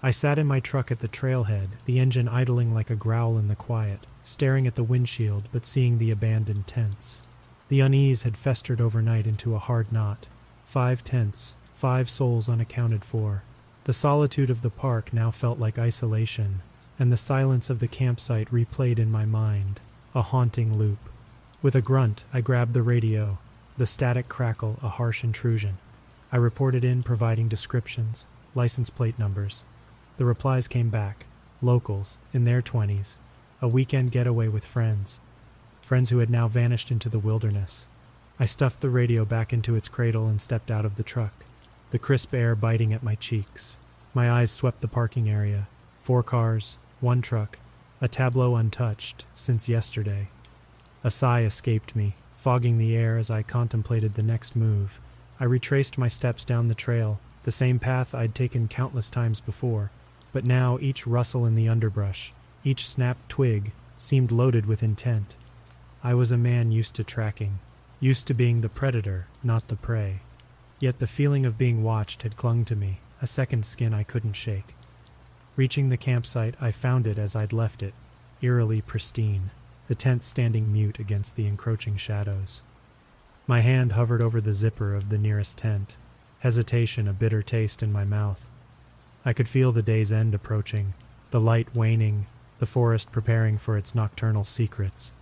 I 0.00 0.12
sat 0.12 0.38
in 0.38 0.46
my 0.46 0.60
truck 0.60 0.92
at 0.92 1.00
the 1.00 1.08
trailhead, 1.08 1.70
the 1.84 1.98
engine 1.98 2.28
idling 2.28 2.72
like 2.72 2.88
a 2.88 2.94
growl 2.94 3.36
in 3.36 3.48
the 3.48 3.56
quiet, 3.56 4.06
staring 4.22 4.66
at 4.66 4.76
the 4.76 4.84
windshield 4.84 5.48
but 5.50 5.66
seeing 5.66 5.98
the 5.98 6.12
abandoned 6.12 6.68
tents. 6.68 7.22
The 7.68 7.80
unease 7.80 8.22
had 8.22 8.36
festered 8.36 8.80
overnight 8.80 9.26
into 9.26 9.54
a 9.54 9.58
hard 9.58 9.90
knot. 9.90 10.28
Five 10.64 11.02
tents, 11.02 11.56
five 11.72 12.08
souls 12.08 12.48
unaccounted 12.48 13.04
for. 13.04 13.42
The 13.84 13.92
solitude 13.92 14.50
of 14.50 14.62
the 14.62 14.70
park 14.70 15.12
now 15.12 15.32
felt 15.32 15.58
like 15.58 15.78
isolation, 15.78 16.62
and 16.98 17.10
the 17.10 17.16
silence 17.16 17.68
of 17.68 17.80
the 17.80 17.88
campsite 17.88 18.50
replayed 18.50 18.98
in 18.98 19.10
my 19.10 19.24
mind, 19.24 19.80
a 20.14 20.22
haunting 20.22 20.78
loop. 20.78 20.98
With 21.60 21.74
a 21.74 21.80
grunt, 21.80 22.24
I 22.32 22.40
grabbed 22.40 22.72
the 22.72 22.82
radio, 22.82 23.38
the 23.76 23.86
static 23.86 24.28
crackle 24.28 24.78
a 24.80 24.88
harsh 24.88 25.24
intrusion. 25.24 25.78
I 26.30 26.36
reported 26.36 26.84
in, 26.84 27.02
providing 27.02 27.48
descriptions, 27.48 28.26
license 28.54 28.90
plate 28.90 29.18
numbers, 29.18 29.64
the 30.18 30.24
replies 30.24 30.68
came 30.68 30.90
back 30.90 31.24
locals, 31.60 32.18
in 32.32 32.44
their 32.44 32.62
20s, 32.62 33.16
a 33.60 33.66
weekend 33.66 34.12
getaway 34.12 34.46
with 34.46 34.64
friends, 34.64 35.18
friends 35.80 36.10
who 36.10 36.18
had 36.18 36.30
now 36.30 36.46
vanished 36.46 36.90
into 36.90 37.08
the 37.08 37.18
wilderness. 37.18 37.86
I 38.38 38.44
stuffed 38.44 38.80
the 38.80 38.90
radio 38.90 39.24
back 39.24 39.52
into 39.52 39.74
its 39.74 39.88
cradle 39.88 40.28
and 40.28 40.40
stepped 40.40 40.70
out 40.70 40.84
of 40.84 40.94
the 40.94 41.02
truck, 41.02 41.44
the 41.90 41.98
crisp 41.98 42.32
air 42.32 42.54
biting 42.54 42.92
at 42.92 43.02
my 43.02 43.16
cheeks. 43.16 43.76
My 44.14 44.30
eyes 44.30 44.52
swept 44.52 44.80
the 44.80 44.88
parking 44.88 45.28
area 45.28 45.66
four 46.00 46.22
cars, 46.22 46.78
one 47.00 47.20
truck, 47.20 47.58
a 48.00 48.08
tableau 48.08 48.54
untouched 48.56 49.24
since 49.34 49.68
yesterday. 49.68 50.28
A 51.04 51.10
sigh 51.10 51.42
escaped 51.42 51.94
me, 51.94 52.14
fogging 52.36 52.78
the 52.78 52.96
air 52.96 53.18
as 53.18 53.30
I 53.30 53.42
contemplated 53.42 54.14
the 54.14 54.22
next 54.22 54.56
move. 54.56 55.00
I 55.38 55.44
retraced 55.44 55.98
my 55.98 56.08
steps 56.08 56.44
down 56.44 56.68
the 56.68 56.74
trail, 56.74 57.20
the 57.42 57.50
same 57.50 57.78
path 57.78 58.14
I'd 58.14 58.34
taken 58.34 58.68
countless 58.68 59.10
times 59.10 59.40
before 59.40 59.90
but 60.32 60.44
now 60.44 60.78
each 60.80 61.06
rustle 61.06 61.46
in 61.46 61.54
the 61.54 61.68
underbrush, 61.68 62.32
each 62.64 62.88
snapped 62.88 63.28
twig, 63.28 63.72
seemed 63.96 64.30
loaded 64.30 64.66
with 64.66 64.82
intent. 64.82 65.36
I 66.02 66.14
was 66.14 66.30
a 66.30 66.36
man 66.36 66.70
used 66.70 66.94
to 66.96 67.04
tracking, 67.04 67.58
used 68.00 68.26
to 68.28 68.34
being 68.34 68.60
the 68.60 68.68
predator, 68.68 69.26
not 69.42 69.68
the 69.68 69.76
prey. 69.76 70.20
Yet 70.80 71.00
the 71.00 71.06
feeling 71.06 71.44
of 71.44 71.58
being 71.58 71.82
watched 71.82 72.22
had 72.22 72.36
clung 72.36 72.64
to 72.66 72.76
me, 72.76 73.00
a 73.20 73.26
second 73.26 73.66
skin 73.66 73.92
I 73.92 74.04
couldn't 74.04 74.34
shake. 74.34 74.74
Reaching 75.56 75.88
the 75.88 75.96
campsite, 75.96 76.54
I 76.60 76.70
found 76.70 77.06
it 77.06 77.18
as 77.18 77.34
I'd 77.34 77.52
left 77.52 77.82
it, 77.82 77.94
eerily 78.40 78.80
pristine, 78.80 79.50
the 79.88 79.96
tent 79.96 80.22
standing 80.22 80.72
mute 80.72 81.00
against 81.00 81.34
the 81.34 81.46
encroaching 81.46 81.96
shadows. 81.96 82.62
My 83.48 83.60
hand 83.60 83.92
hovered 83.92 84.22
over 84.22 84.40
the 84.40 84.52
zipper 84.52 84.94
of 84.94 85.08
the 85.08 85.18
nearest 85.18 85.58
tent, 85.58 85.96
hesitation 86.40 87.08
a 87.08 87.12
bitter 87.12 87.42
taste 87.42 87.82
in 87.82 87.90
my 87.90 88.04
mouth. 88.04 88.48
I 89.24 89.32
could 89.32 89.48
feel 89.48 89.72
the 89.72 89.82
day's 89.82 90.12
end 90.12 90.34
approaching, 90.34 90.94
the 91.30 91.40
light 91.40 91.74
waning, 91.74 92.26
the 92.58 92.66
forest 92.66 93.12
preparing 93.12 93.58
for 93.58 93.76
its 93.76 93.94
nocturnal 93.94 94.44
secrets. 94.44 95.12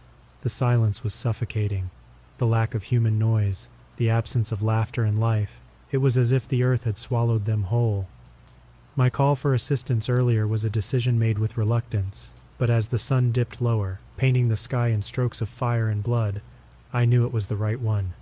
The 0.43 0.49
silence 0.49 1.03
was 1.03 1.15
suffocating, 1.15 1.91
the 2.39 2.47
lack 2.47 2.75
of 2.75 2.85
human 2.85 3.19
noise, 3.19 3.69
the 3.97 4.11
absence 4.11 4.53
of 4.53 4.63
laughter 4.63 5.05
and 5.05 5.19
life. 5.19 5.61
It 5.91 5.99
was 5.99 6.19
as 6.19 6.33
if 6.33 6.47
the 6.47 6.63
earth 6.63 6.85
had 6.85 6.99
swallowed 6.99 7.47
them 7.47 7.65
whole. 7.65 8.07
My 8.95 9.11
call 9.11 9.35
for 9.35 9.55
assistance 9.55 10.09
earlier 10.09 10.47
was 10.47 10.65
a 10.65 10.71
decision 10.71 11.19
made 11.19 11.39
with 11.39 11.57
reluctance, 11.57 12.31
but 12.59 12.71
as 12.71 12.89
the 12.89 12.99
sun 12.99 13.33
dipped 13.33 13.61
lower, 13.61 14.01
painting 14.17 14.49
the 14.49 14.57
sky 14.57 14.89
in 14.89 15.03
strokes 15.03 15.41
of 15.41 15.49
fire 15.49 15.89
and 15.89 16.03
blood, 16.03 16.43
I 16.93 17.05
knew 17.05 17.27
it 17.27 17.33
was 17.33 17.47
the 17.47 17.57
right 17.57 17.81
one. 17.81 18.15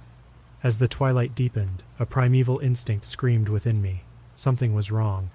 As 0.62 0.78
the 0.78 0.88
twilight 0.88 1.34
deepened, 1.34 1.82
a 1.98 2.06
primeval 2.06 2.58
instinct 2.60 3.04
screamed 3.04 3.48
within 3.48 3.82
me. 3.82 4.02
Something 4.34 4.74
was 4.74 4.90
wrong 4.90 5.30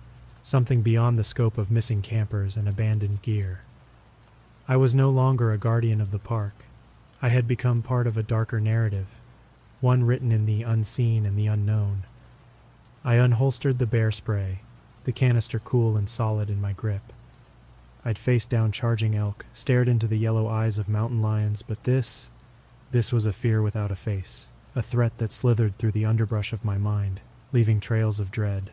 something 0.49 0.81
beyond 0.81 1.17
the 1.19 1.23
scope 1.23 1.59
of 1.59 1.69
missing 1.69 2.01
campers 2.01 2.57
and 2.57 2.67
abandoned 2.67 3.21
gear. 3.21 3.61
I 4.67 4.77
was 4.77 4.95
no 4.95 5.11
longer 5.11 5.53
a 5.53 5.59
guardian 5.59 6.01
of 6.01 6.09
the 6.09 6.17
park. 6.17 6.65
I 7.21 7.29
had 7.29 7.47
become 7.47 7.83
part 7.83 8.07
of 8.07 8.17
a 8.17 8.23
darker 8.23 8.59
narrative, 8.59 9.19
one 9.79 10.03
written 10.03 10.31
in 10.31 10.47
the 10.47 10.63
unseen 10.63 11.23
and 11.23 11.37
the 11.37 11.45
unknown. 11.45 12.03
I 13.05 13.15
unholstered 13.15 13.77
the 13.77 13.85
bear 13.85 14.09
spray, 14.09 14.61
the 15.03 15.11
canister 15.11 15.59
cool 15.59 15.95
and 15.95 16.09
solid 16.09 16.49
in 16.49 16.59
my 16.59 16.73
grip. 16.73 17.13
I'd 18.03 18.17
faced 18.17 18.49
down 18.49 18.71
charging 18.71 19.15
elk, 19.15 19.45
stared 19.53 19.87
into 19.87 20.07
the 20.07 20.17
yellow 20.17 20.47
eyes 20.47 20.79
of 20.79 20.89
mountain 20.89 21.21
lions, 21.21 21.61
but 21.61 21.83
this, 21.83 22.31
this 22.89 23.13
was 23.13 23.27
a 23.27 23.33
fear 23.33 23.61
without 23.61 23.91
a 23.91 23.95
face, 23.95 24.47
a 24.75 24.81
threat 24.81 25.15
that 25.19 25.31
slithered 25.31 25.77
through 25.77 25.91
the 25.91 26.05
underbrush 26.05 26.53
of 26.53 26.65
my 26.65 26.79
mind, 26.79 27.21
leaving 27.53 27.79
trails 27.79 28.19
of 28.19 28.31
dread. 28.31 28.71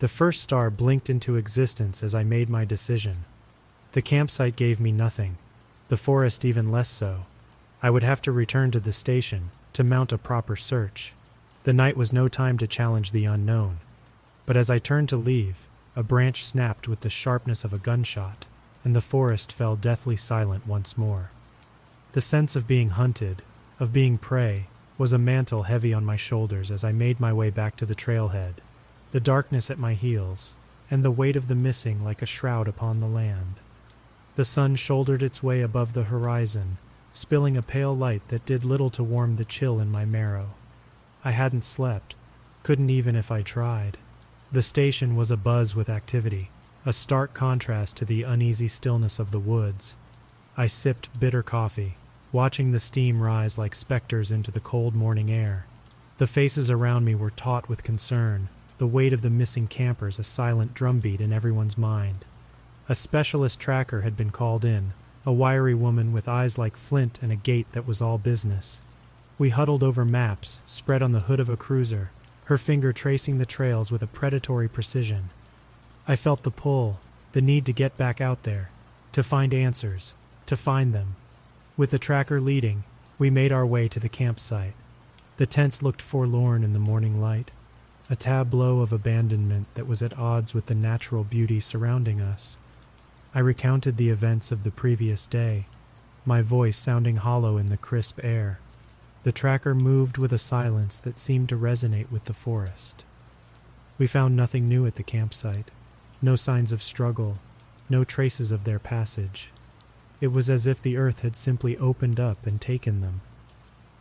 The 0.00 0.08
first 0.08 0.40
star 0.40 0.70
blinked 0.70 1.10
into 1.10 1.36
existence 1.36 2.02
as 2.02 2.14
I 2.14 2.24
made 2.24 2.48
my 2.48 2.64
decision. 2.64 3.26
The 3.92 4.00
campsite 4.00 4.56
gave 4.56 4.80
me 4.80 4.92
nothing, 4.92 5.36
the 5.88 5.98
forest 5.98 6.42
even 6.42 6.70
less 6.70 6.88
so. 6.88 7.26
I 7.82 7.90
would 7.90 8.02
have 8.02 8.22
to 8.22 8.32
return 8.32 8.70
to 8.70 8.80
the 8.80 8.92
station 8.92 9.50
to 9.74 9.84
mount 9.84 10.10
a 10.10 10.16
proper 10.16 10.56
search. 10.56 11.12
The 11.64 11.74
night 11.74 11.98
was 11.98 12.14
no 12.14 12.28
time 12.28 12.56
to 12.58 12.66
challenge 12.66 13.12
the 13.12 13.26
unknown. 13.26 13.80
But 14.46 14.56
as 14.56 14.70
I 14.70 14.78
turned 14.78 15.10
to 15.10 15.18
leave, 15.18 15.68
a 15.94 16.02
branch 16.02 16.46
snapped 16.46 16.88
with 16.88 17.00
the 17.00 17.10
sharpness 17.10 17.62
of 17.62 17.74
a 17.74 17.78
gunshot, 17.78 18.46
and 18.82 18.96
the 18.96 19.02
forest 19.02 19.52
fell 19.52 19.76
deathly 19.76 20.16
silent 20.16 20.66
once 20.66 20.96
more. 20.96 21.30
The 22.12 22.22
sense 22.22 22.56
of 22.56 22.66
being 22.66 22.90
hunted, 22.90 23.42
of 23.78 23.92
being 23.92 24.16
prey, 24.16 24.68
was 24.96 25.12
a 25.12 25.18
mantle 25.18 25.64
heavy 25.64 25.92
on 25.92 26.06
my 26.06 26.16
shoulders 26.16 26.70
as 26.70 26.84
I 26.84 26.92
made 26.92 27.20
my 27.20 27.34
way 27.34 27.50
back 27.50 27.76
to 27.76 27.84
the 27.84 27.94
trailhead 27.94 28.54
the 29.12 29.20
darkness 29.20 29.70
at 29.70 29.78
my 29.78 29.94
heels, 29.94 30.54
and 30.90 31.04
the 31.04 31.10
weight 31.10 31.36
of 31.36 31.48
the 31.48 31.54
missing 31.54 32.04
like 32.04 32.22
a 32.22 32.26
shroud 32.26 32.68
upon 32.68 33.00
the 33.00 33.06
land. 33.06 33.54
The 34.36 34.44
sun 34.44 34.76
shouldered 34.76 35.22
its 35.22 35.42
way 35.42 35.60
above 35.60 35.92
the 35.92 36.04
horizon, 36.04 36.78
spilling 37.12 37.56
a 37.56 37.62
pale 37.62 37.96
light 37.96 38.26
that 38.28 38.46
did 38.46 38.64
little 38.64 38.90
to 38.90 39.02
warm 39.02 39.36
the 39.36 39.44
chill 39.44 39.80
in 39.80 39.90
my 39.90 40.04
marrow. 40.04 40.50
I 41.24 41.32
hadn't 41.32 41.64
slept, 41.64 42.14
couldn't 42.62 42.90
even 42.90 43.16
if 43.16 43.30
I 43.30 43.42
tried. 43.42 43.98
The 44.52 44.62
station 44.62 45.16
was 45.16 45.30
abuzz 45.30 45.74
with 45.74 45.88
activity, 45.88 46.50
a 46.86 46.92
stark 46.92 47.34
contrast 47.34 47.96
to 47.98 48.04
the 48.04 48.22
uneasy 48.22 48.68
stillness 48.68 49.18
of 49.18 49.30
the 49.30 49.38
woods. 49.38 49.96
I 50.56 50.66
sipped 50.66 51.18
bitter 51.18 51.42
coffee, 51.42 51.96
watching 52.32 52.70
the 52.70 52.78
steam 52.78 53.20
rise 53.20 53.58
like 53.58 53.74
specters 53.74 54.30
into 54.30 54.50
the 54.50 54.60
cold 54.60 54.94
morning 54.94 55.30
air. 55.30 55.66
The 56.18 56.26
faces 56.26 56.70
around 56.70 57.04
me 57.04 57.14
were 57.14 57.30
taut 57.30 57.68
with 57.68 57.82
concern, 57.82 58.48
the 58.80 58.86
weight 58.86 59.12
of 59.12 59.20
the 59.20 59.28
missing 59.28 59.66
campers 59.66 60.18
a 60.18 60.24
silent 60.24 60.72
drumbeat 60.72 61.20
in 61.20 61.34
everyone's 61.34 61.76
mind. 61.76 62.24
A 62.88 62.94
specialist 62.94 63.60
tracker 63.60 64.00
had 64.00 64.16
been 64.16 64.30
called 64.30 64.64
in, 64.64 64.94
a 65.26 65.30
wiry 65.30 65.74
woman 65.74 66.14
with 66.14 66.26
eyes 66.26 66.56
like 66.56 66.78
flint 66.78 67.18
and 67.20 67.30
a 67.30 67.36
gait 67.36 67.70
that 67.72 67.86
was 67.86 68.00
all 68.00 68.16
business. 68.16 68.80
We 69.36 69.50
huddled 69.50 69.82
over 69.82 70.06
maps, 70.06 70.62
spread 70.64 71.02
on 71.02 71.12
the 71.12 71.20
hood 71.20 71.40
of 71.40 71.50
a 71.50 71.58
cruiser, 71.58 72.10
her 72.44 72.56
finger 72.56 72.90
tracing 72.90 73.36
the 73.36 73.44
trails 73.44 73.92
with 73.92 74.02
a 74.02 74.06
predatory 74.06 74.66
precision. 74.66 75.28
I 76.08 76.16
felt 76.16 76.42
the 76.42 76.50
pull, 76.50 77.00
the 77.32 77.42
need 77.42 77.66
to 77.66 77.74
get 77.74 77.98
back 77.98 78.18
out 78.18 78.44
there, 78.44 78.70
to 79.12 79.22
find 79.22 79.52
answers, 79.52 80.14
to 80.46 80.56
find 80.56 80.94
them. 80.94 81.16
With 81.76 81.90
the 81.90 81.98
tracker 81.98 82.40
leading, 82.40 82.84
we 83.18 83.28
made 83.28 83.52
our 83.52 83.66
way 83.66 83.88
to 83.88 84.00
the 84.00 84.08
campsite. 84.08 84.72
The 85.36 85.44
tents 85.44 85.82
looked 85.82 86.00
forlorn 86.00 86.64
in 86.64 86.72
the 86.72 86.78
morning 86.78 87.20
light, 87.20 87.50
a 88.10 88.16
tableau 88.16 88.80
of 88.80 88.92
abandonment 88.92 89.68
that 89.74 89.86
was 89.86 90.02
at 90.02 90.18
odds 90.18 90.52
with 90.52 90.66
the 90.66 90.74
natural 90.74 91.22
beauty 91.22 91.60
surrounding 91.60 92.20
us. 92.20 92.58
I 93.32 93.38
recounted 93.38 93.96
the 93.96 94.10
events 94.10 94.50
of 94.50 94.64
the 94.64 94.72
previous 94.72 95.28
day, 95.28 95.64
my 96.26 96.42
voice 96.42 96.76
sounding 96.76 97.16
hollow 97.16 97.56
in 97.56 97.68
the 97.68 97.76
crisp 97.76 98.18
air. 98.24 98.58
The 99.22 99.30
tracker 99.30 99.76
moved 99.76 100.18
with 100.18 100.32
a 100.32 100.38
silence 100.38 100.98
that 100.98 101.20
seemed 101.20 101.48
to 101.50 101.56
resonate 101.56 102.10
with 102.10 102.24
the 102.24 102.32
forest. 102.32 103.04
We 103.96 104.08
found 104.08 104.34
nothing 104.34 104.68
new 104.68 104.86
at 104.86 104.96
the 104.96 105.04
campsite, 105.04 105.70
no 106.20 106.34
signs 106.34 106.72
of 106.72 106.82
struggle, 106.82 107.38
no 107.88 108.02
traces 108.02 108.50
of 108.50 108.64
their 108.64 108.80
passage. 108.80 109.50
It 110.20 110.32
was 110.32 110.50
as 110.50 110.66
if 110.66 110.82
the 110.82 110.96
earth 110.96 111.20
had 111.20 111.36
simply 111.36 111.76
opened 111.76 112.18
up 112.18 112.44
and 112.44 112.60
taken 112.60 113.02
them. 113.02 113.20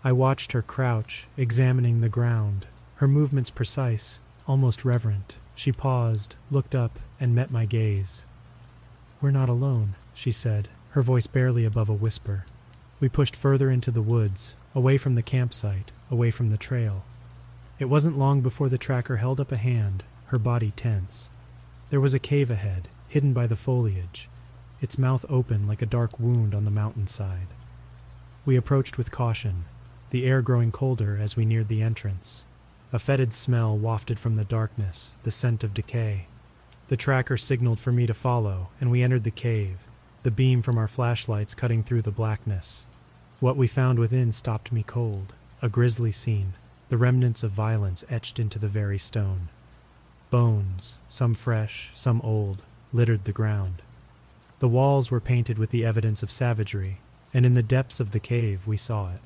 I 0.04 0.14
watched 0.14 0.54
her 0.54 0.64
crouch, 0.64 1.28
examining 1.38 2.02
the 2.02 2.10
ground, 2.10 2.66
her 3.00 3.08
movements 3.08 3.50
precise, 3.50 4.20
almost 4.46 4.84
reverent. 4.84 5.38
She 5.56 5.72
paused, 5.72 6.36
looked 6.52 6.76
up, 6.76 7.00
and 7.18 7.34
met 7.34 7.50
my 7.50 7.66
gaze. 7.66 8.26
We're 9.22 9.32
not 9.32 9.48
alone, 9.48 9.96
she 10.14 10.34
said, 10.34 10.68
her 10.90 11.02
voice 11.02 11.26
barely 11.26 11.64
above 11.64 11.88
a 11.88 11.94
whisper. 11.94 12.46
We 13.00 13.08
pushed 13.08 13.38
further 13.38 13.72
into 13.72 13.90
the 13.90 14.02
woods, 14.02 14.58
away 14.76 14.98
from 14.98 15.16
the 15.16 15.22
campsite, 15.22 15.94
away 16.12 16.30
from 16.30 16.50
the 16.50 16.58
trail. 16.58 17.06
It 17.80 17.86
wasn't 17.86 18.18
long 18.18 18.42
before 18.42 18.68
the 18.68 18.78
tracker 18.78 19.16
held 19.16 19.40
up 19.40 19.54
a 19.54 19.58
hand, 19.58 20.04
her 20.26 20.38
body 20.38 20.74
tense. 20.76 21.30
There 21.92 22.02
was 22.02 22.14
a 22.14 22.20
cave 22.20 22.52
ahead, 22.52 22.90
hidden 23.08 23.32
by 23.32 23.48
the 23.48 23.56
foliage, 23.56 24.28
its 24.82 24.98
mouth 24.98 25.26
open 25.30 25.70
like 25.70 25.82
a 25.82 25.86
dark 25.86 26.20
wound 26.20 26.54
on 26.54 26.66
the 26.66 26.72
mountainside. 26.72 27.48
We 28.46 28.58
approached 28.58 28.98
with 28.98 29.10
caution, 29.10 29.64
the 30.10 30.26
air 30.26 30.42
growing 30.42 30.74
colder 30.74 31.18
as 31.18 31.38
we 31.38 31.46
neared 31.46 31.70
the 31.70 31.82
entrance. 31.82 32.44
A 32.92 32.98
fetid 32.98 33.34
smell 33.34 33.78
wafted 33.78 34.20
from 34.20 34.36
the 34.36 34.44
darkness, 34.44 35.16
the 35.24 35.32
scent 35.32 35.64
of 35.64 35.76
decay. 35.76 36.26
The 36.88 36.98
tracker 36.98 37.38
signaled 37.38 37.80
for 37.80 37.92
me 37.92 38.08
to 38.08 38.16
follow, 38.16 38.70
and 38.82 38.90
we 38.90 39.04
entered 39.04 39.24
the 39.24 39.32
cave, 39.32 39.78
the 40.24 40.32
beam 40.32 40.64
from 40.64 40.78
our 40.78 40.88
flashlights 40.88 41.54
cutting 41.54 41.84
through 41.84 42.02
the 42.02 42.12
blackness. 42.12 42.86
What 43.40 43.58
we 43.58 43.68
found 43.68 44.00
within 44.00 44.32
stopped 44.32 44.72
me 44.72 44.84
cold 44.84 45.34
a 45.62 45.70
grisly 45.70 46.12
scene, 46.12 46.54
the 46.88 46.98
remnants 46.98 47.44
of 47.44 47.52
violence 47.52 48.06
etched 48.10 48.40
into 48.40 48.58
the 48.58 48.70
very 48.70 48.98
stone. 48.98 49.50
Bones, 50.30 51.00
some 51.10 51.34
fresh, 51.34 51.92
some 51.94 52.22
old, 52.22 52.64
littered 52.94 53.26
the 53.26 53.34
ground. 53.34 53.82
The 54.60 54.70
walls 54.70 55.12
were 55.12 55.20
painted 55.20 55.58
with 55.58 55.70
the 55.70 55.86
evidence 55.86 56.24
of 56.24 56.32
savagery, 56.32 57.00
and 57.34 57.46
in 57.46 57.54
the 57.54 57.62
depths 57.62 58.00
of 58.00 58.12
the 58.12 58.20
cave 58.20 58.68
we 58.68 58.78
saw 58.78 59.12
it. 59.12 59.20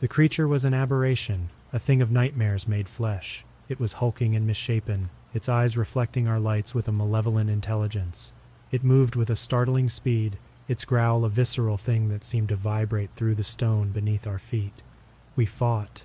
The 0.00 0.08
creature 0.08 0.46
was 0.46 0.64
an 0.64 0.74
aberration, 0.74 1.48
a 1.76 1.78
thing 1.78 2.00
of 2.00 2.10
nightmares 2.10 2.66
made 2.66 2.88
flesh. 2.88 3.44
It 3.68 3.78
was 3.78 3.92
hulking 3.92 4.34
and 4.34 4.46
misshapen, 4.46 5.10
its 5.34 5.46
eyes 5.46 5.76
reflecting 5.76 6.26
our 6.26 6.40
lights 6.40 6.74
with 6.74 6.88
a 6.88 6.92
malevolent 6.92 7.50
intelligence. 7.50 8.32
It 8.70 8.82
moved 8.82 9.14
with 9.14 9.28
a 9.28 9.36
startling 9.36 9.90
speed, 9.90 10.38
its 10.68 10.86
growl 10.86 11.22
a 11.22 11.28
visceral 11.28 11.76
thing 11.76 12.08
that 12.08 12.24
seemed 12.24 12.48
to 12.48 12.56
vibrate 12.56 13.10
through 13.10 13.34
the 13.34 13.44
stone 13.44 13.90
beneath 13.90 14.26
our 14.26 14.38
feet. 14.38 14.82
We 15.36 15.44
fought. 15.44 16.04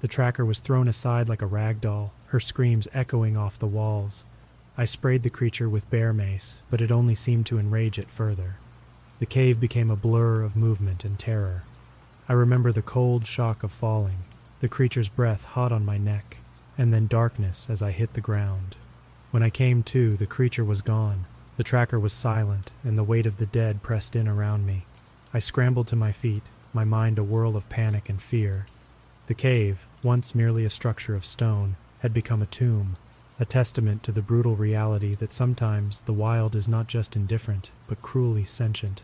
The 0.00 0.08
tracker 0.08 0.44
was 0.44 0.58
thrown 0.58 0.88
aside 0.88 1.28
like 1.28 1.40
a 1.40 1.46
rag 1.46 1.80
doll, 1.80 2.12
her 2.30 2.40
screams 2.40 2.88
echoing 2.92 3.36
off 3.36 3.60
the 3.60 3.68
walls. 3.68 4.24
I 4.76 4.86
sprayed 4.86 5.22
the 5.22 5.30
creature 5.30 5.68
with 5.68 5.88
bear 5.88 6.12
mace, 6.12 6.62
but 6.68 6.80
it 6.80 6.90
only 6.90 7.14
seemed 7.14 7.46
to 7.46 7.60
enrage 7.60 7.96
it 7.96 8.10
further. 8.10 8.56
The 9.20 9.26
cave 9.26 9.60
became 9.60 9.88
a 9.88 9.94
blur 9.94 10.42
of 10.42 10.56
movement 10.56 11.04
and 11.04 11.16
terror. 11.16 11.62
I 12.28 12.32
remember 12.32 12.72
the 12.72 12.82
cold 12.82 13.24
shock 13.24 13.62
of 13.62 13.70
falling, 13.70 14.24
the 14.62 14.68
creature's 14.68 15.08
breath 15.08 15.44
hot 15.44 15.72
on 15.72 15.84
my 15.84 15.98
neck, 15.98 16.38
and 16.78 16.94
then 16.94 17.08
darkness 17.08 17.68
as 17.68 17.82
I 17.82 17.90
hit 17.90 18.14
the 18.14 18.20
ground. 18.20 18.76
When 19.32 19.42
I 19.42 19.50
came 19.50 19.82
to, 19.82 20.16
the 20.16 20.24
creature 20.24 20.64
was 20.64 20.82
gone. 20.82 21.24
The 21.56 21.64
tracker 21.64 21.98
was 21.98 22.12
silent, 22.12 22.70
and 22.84 22.96
the 22.96 23.02
weight 23.02 23.26
of 23.26 23.38
the 23.38 23.46
dead 23.46 23.82
pressed 23.82 24.14
in 24.14 24.28
around 24.28 24.64
me. 24.64 24.86
I 25.34 25.40
scrambled 25.40 25.88
to 25.88 25.96
my 25.96 26.12
feet, 26.12 26.44
my 26.72 26.84
mind 26.84 27.18
a 27.18 27.24
whirl 27.24 27.56
of 27.56 27.68
panic 27.70 28.08
and 28.08 28.22
fear. 28.22 28.66
The 29.26 29.34
cave, 29.34 29.88
once 30.00 30.32
merely 30.32 30.64
a 30.64 30.70
structure 30.70 31.16
of 31.16 31.24
stone, 31.24 31.74
had 31.98 32.14
become 32.14 32.40
a 32.40 32.46
tomb, 32.46 32.94
a 33.40 33.44
testament 33.44 34.04
to 34.04 34.12
the 34.12 34.22
brutal 34.22 34.54
reality 34.54 35.16
that 35.16 35.32
sometimes 35.32 36.02
the 36.02 36.12
wild 36.12 36.54
is 36.54 36.68
not 36.68 36.86
just 36.86 37.16
indifferent, 37.16 37.72
but 37.88 38.00
cruelly 38.00 38.44
sentient. 38.44 39.02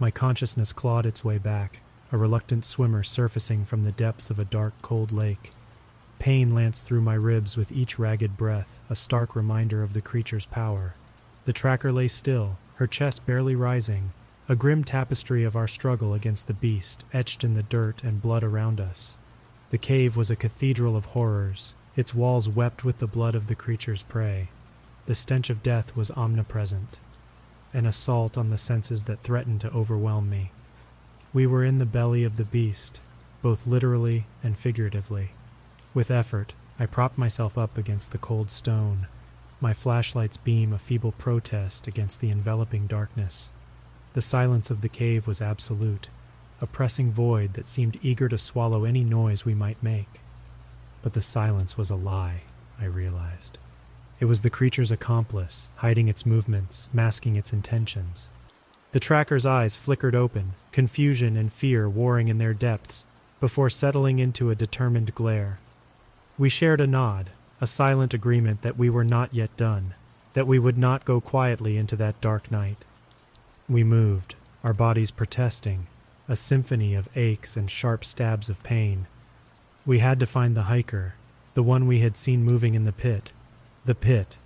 My 0.00 0.10
consciousness 0.10 0.72
clawed 0.72 1.06
its 1.06 1.24
way 1.24 1.38
back, 1.38 1.82
a 2.12 2.18
reluctant 2.18 2.64
swimmer 2.64 3.02
surfacing 3.02 3.64
from 3.64 3.82
the 3.82 3.92
depths 3.92 4.28
of 4.28 4.38
a 4.38 4.44
dark, 4.44 4.74
cold 4.82 5.10
lake. 5.10 5.50
Pain 6.18 6.54
lanced 6.54 6.86
through 6.86 7.00
my 7.00 7.14
ribs 7.14 7.56
with 7.56 7.72
each 7.72 7.98
ragged 7.98 8.36
breath, 8.36 8.78
a 8.88 8.94
stark 8.94 9.34
reminder 9.34 9.82
of 9.82 9.94
the 9.94 10.02
creature's 10.02 10.46
power. 10.46 10.94
The 11.46 11.52
tracker 11.52 11.90
lay 11.90 12.08
still, 12.08 12.58
her 12.74 12.86
chest 12.86 13.26
barely 13.26 13.56
rising, 13.56 14.12
a 14.48 14.54
grim 14.54 14.84
tapestry 14.84 15.42
of 15.42 15.56
our 15.56 15.66
struggle 15.66 16.14
against 16.14 16.46
the 16.46 16.54
beast, 16.54 17.04
etched 17.12 17.42
in 17.42 17.54
the 17.54 17.62
dirt 17.62 18.04
and 18.04 18.22
blood 18.22 18.44
around 18.44 18.78
us. 18.78 19.16
The 19.70 19.78
cave 19.78 20.16
was 20.16 20.30
a 20.30 20.36
cathedral 20.36 20.96
of 20.96 21.06
horrors, 21.06 21.74
its 21.96 22.14
walls 22.14 22.48
wept 22.48 22.84
with 22.84 22.98
the 22.98 23.06
blood 23.06 23.34
of 23.34 23.46
the 23.46 23.54
creature's 23.54 24.02
prey. 24.02 24.48
The 25.06 25.14
stench 25.14 25.48
of 25.48 25.62
death 25.62 25.96
was 25.96 26.10
omnipresent, 26.10 26.98
an 27.72 27.86
assault 27.86 28.36
on 28.36 28.50
the 28.50 28.58
senses 28.58 29.04
that 29.04 29.22
threatened 29.22 29.62
to 29.62 29.70
overwhelm 29.72 30.28
me. 30.28 30.52
We 31.34 31.46
were 31.46 31.64
in 31.64 31.78
the 31.78 31.86
belly 31.86 32.24
of 32.24 32.36
the 32.36 32.44
beast, 32.44 33.00
both 33.40 33.66
literally 33.66 34.26
and 34.42 34.56
figuratively. 34.56 35.30
With 35.94 36.10
effort, 36.10 36.52
I 36.78 36.86
propped 36.86 37.16
myself 37.16 37.56
up 37.56 37.78
against 37.78 38.12
the 38.12 38.18
cold 38.18 38.50
stone, 38.50 39.06
my 39.60 39.72
flashlight's 39.72 40.36
beam 40.36 40.72
a 40.72 40.78
feeble 40.78 41.12
protest 41.12 41.86
against 41.86 42.20
the 42.20 42.30
enveloping 42.30 42.86
darkness. 42.86 43.50
The 44.12 44.20
silence 44.20 44.70
of 44.70 44.80
the 44.82 44.88
cave 44.88 45.26
was 45.26 45.40
absolute, 45.40 46.08
a 46.60 46.66
pressing 46.66 47.10
void 47.12 47.54
that 47.54 47.68
seemed 47.68 47.98
eager 48.02 48.28
to 48.28 48.36
swallow 48.36 48.84
any 48.84 49.04
noise 49.04 49.44
we 49.44 49.54
might 49.54 49.82
make. 49.82 50.20
But 51.00 51.14
the 51.14 51.22
silence 51.22 51.78
was 51.78 51.90
a 51.90 51.96
lie, 51.96 52.42
I 52.78 52.84
realized. 52.84 53.58
It 54.20 54.26
was 54.26 54.42
the 54.42 54.50
creature's 54.50 54.90
accomplice, 54.90 55.70
hiding 55.76 56.08
its 56.08 56.26
movements, 56.26 56.88
masking 56.92 57.36
its 57.36 57.52
intentions. 57.52 58.28
The 58.92 59.00
tracker's 59.00 59.46
eyes 59.46 59.74
flickered 59.74 60.14
open, 60.14 60.52
confusion 60.70 61.36
and 61.36 61.52
fear 61.52 61.88
warring 61.88 62.28
in 62.28 62.38
their 62.38 62.54
depths, 62.54 63.06
before 63.40 63.70
settling 63.70 64.18
into 64.18 64.50
a 64.50 64.54
determined 64.54 65.14
glare. 65.14 65.58
We 66.38 66.48
shared 66.48 66.80
a 66.80 66.86
nod, 66.86 67.30
a 67.60 67.66
silent 67.66 68.12
agreement 68.12 68.62
that 68.62 68.76
we 68.76 68.90
were 68.90 69.04
not 69.04 69.32
yet 69.34 69.56
done, 69.56 69.94
that 70.34 70.46
we 70.46 70.58
would 70.58 70.76
not 70.76 71.04
go 71.04 71.20
quietly 71.20 71.76
into 71.76 71.96
that 71.96 72.20
dark 72.20 72.50
night. 72.50 72.84
We 73.68 73.82
moved, 73.82 74.34
our 74.62 74.74
bodies 74.74 75.10
protesting, 75.10 75.86
a 76.28 76.36
symphony 76.36 76.94
of 76.94 77.08
aches 77.16 77.56
and 77.56 77.70
sharp 77.70 78.04
stabs 78.04 78.50
of 78.50 78.62
pain. 78.62 79.06
We 79.86 80.00
had 80.00 80.20
to 80.20 80.26
find 80.26 80.54
the 80.54 80.64
hiker, 80.64 81.14
the 81.54 81.62
one 81.62 81.86
we 81.86 82.00
had 82.00 82.16
seen 82.16 82.44
moving 82.44 82.74
in 82.74 82.84
the 82.84 82.92
pit. 82.92 83.32
The 83.84 83.94
pit, 83.94 84.36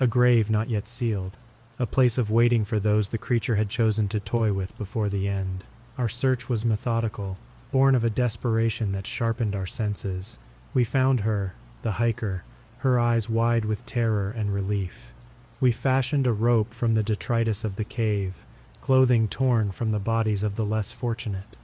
a 0.00 0.06
grave 0.06 0.50
not 0.50 0.70
yet 0.70 0.88
sealed, 0.88 1.36
a 1.80 1.86
place 1.86 2.18
of 2.18 2.30
waiting 2.30 2.62
for 2.62 2.78
those 2.78 3.08
the 3.08 3.16
creature 3.16 3.56
had 3.56 3.70
chosen 3.70 4.06
to 4.06 4.20
toy 4.20 4.52
with 4.52 4.76
before 4.76 5.08
the 5.08 5.26
end. 5.26 5.64
Our 5.96 6.10
search 6.10 6.46
was 6.46 6.62
methodical, 6.62 7.38
born 7.72 7.94
of 7.94 8.04
a 8.04 8.10
desperation 8.10 8.92
that 8.92 9.06
sharpened 9.06 9.56
our 9.56 9.64
senses. 9.64 10.36
We 10.74 10.84
found 10.84 11.20
her, 11.20 11.54
the 11.80 11.92
hiker, 11.92 12.44
her 12.80 13.00
eyes 13.00 13.30
wide 13.30 13.64
with 13.64 13.86
terror 13.86 14.30
and 14.30 14.52
relief. 14.52 15.14
We 15.58 15.72
fashioned 15.72 16.26
a 16.26 16.34
rope 16.34 16.74
from 16.74 16.92
the 16.92 17.02
detritus 17.02 17.64
of 17.64 17.76
the 17.76 17.84
cave, 17.84 18.34
clothing 18.82 19.26
torn 19.26 19.70
from 19.72 19.90
the 19.90 19.98
bodies 19.98 20.42
of 20.42 20.56
the 20.56 20.66
less 20.66 20.92
fortunate. 20.92 21.56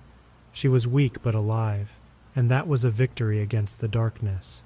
She 0.51 0.67
was 0.67 0.87
weak 0.87 1.23
but 1.23 1.35
alive, 1.35 1.99
and 2.35 2.51
that 2.51 2.67
was 2.67 2.85
a 2.85 2.91
victory 2.91 3.43
against 3.43 3.81
the 3.81 3.89
darkness. 3.89 4.63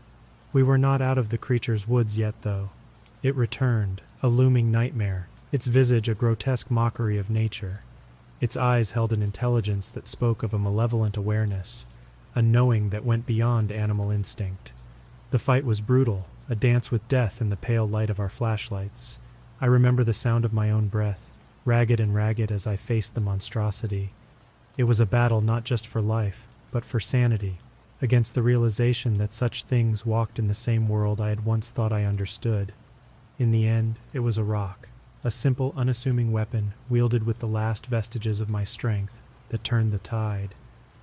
We 0.52 0.62
were 0.62 0.78
not 0.78 1.02
out 1.02 1.18
of 1.18 1.30
the 1.30 1.38
creature's 1.38 1.88
woods 1.88 2.16
yet, 2.16 2.42
though. 2.42 2.70
It 3.24 3.34
returned, 3.34 4.00
a 4.22 4.28
looming 4.28 4.70
nightmare, 4.70 5.26
its 5.52 5.66
visage 5.66 6.08
a 6.08 6.14
grotesque 6.14 6.70
mockery 6.70 7.18
of 7.18 7.30
nature. 7.30 7.80
Its 8.40 8.56
eyes 8.56 8.92
held 8.92 9.12
an 9.12 9.22
intelligence 9.22 9.88
that 9.90 10.08
spoke 10.08 10.42
of 10.42 10.54
a 10.54 10.58
malevolent 10.58 11.16
awareness, 11.16 11.86
a 12.34 12.42
knowing 12.42 12.90
that 12.90 13.04
went 13.04 13.26
beyond 13.26 13.72
animal 13.72 14.10
instinct. 14.10 14.72
The 15.30 15.38
fight 15.38 15.64
was 15.64 15.80
brutal, 15.80 16.26
a 16.48 16.54
dance 16.54 16.90
with 16.90 17.06
death 17.08 17.40
in 17.40 17.48
the 17.48 17.56
pale 17.56 17.86
light 17.86 18.10
of 18.10 18.18
our 18.18 18.28
flashlights. 18.28 19.18
I 19.60 19.66
remember 19.66 20.04
the 20.04 20.12
sound 20.12 20.44
of 20.44 20.52
my 20.52 20.70
own 20.70 20.88
breath, 20.88 21.30
ragged 21.64 22.00
and 22.00 22.14
ragged 22.14 22.50
as 22.50 22.66
I 22.66 22.76
faced 22.76 23.14
the 23.14 23.20
monstrosity. 23.20 24.10
It 24.76 24.84
was 24.84 25.00
a 25.00 25.06
battle 25.06 25.40
not 25.40 25.64
just 25.64 25.86
for 25.86 26.00
life, 26.00 26.46
but 26.70 26.84
for 26.84 27.00
sanity, 27.00 27.58
against 28.00 28.34
the 28.34 28.42
realization 28.42 29.14
that 29.14 29.32
such 29.32 29.64
things 29.64 30.06
walked 30.06 30.38
in 30.38 30.48
the 30.48 30.54
same 30.54 30.88
world 30.88 31.20
I 31.20 31.28
had 31.28 31.44
once 31.44 31.70
thought 31.70 31.92
I 31.92 32.04
understood. 32.04 32.72
In 33.38 33.50
the 33.50 33.66
end, 33.66 33.98
it 34.12 34.20
was 34.20 34.38
a 34.38 34.44
rock, 34.44 34.88
a 35.22 35.30
simple, 35.30 35.74
unassuming 35.76 36.32
weapon 36.32 36.72
wielded 36.88 37.26
with 37.26 37.40
the 37.40 37.46
last 37.46 37.86
vestiges 37.86 38.40
of 38.40 38.50
my 38.50 38.64
strength 38.64 39.20
that 39.50 39.62
turned 39.62 39.92
the 39.92 39.98
tide. 39.98 40.54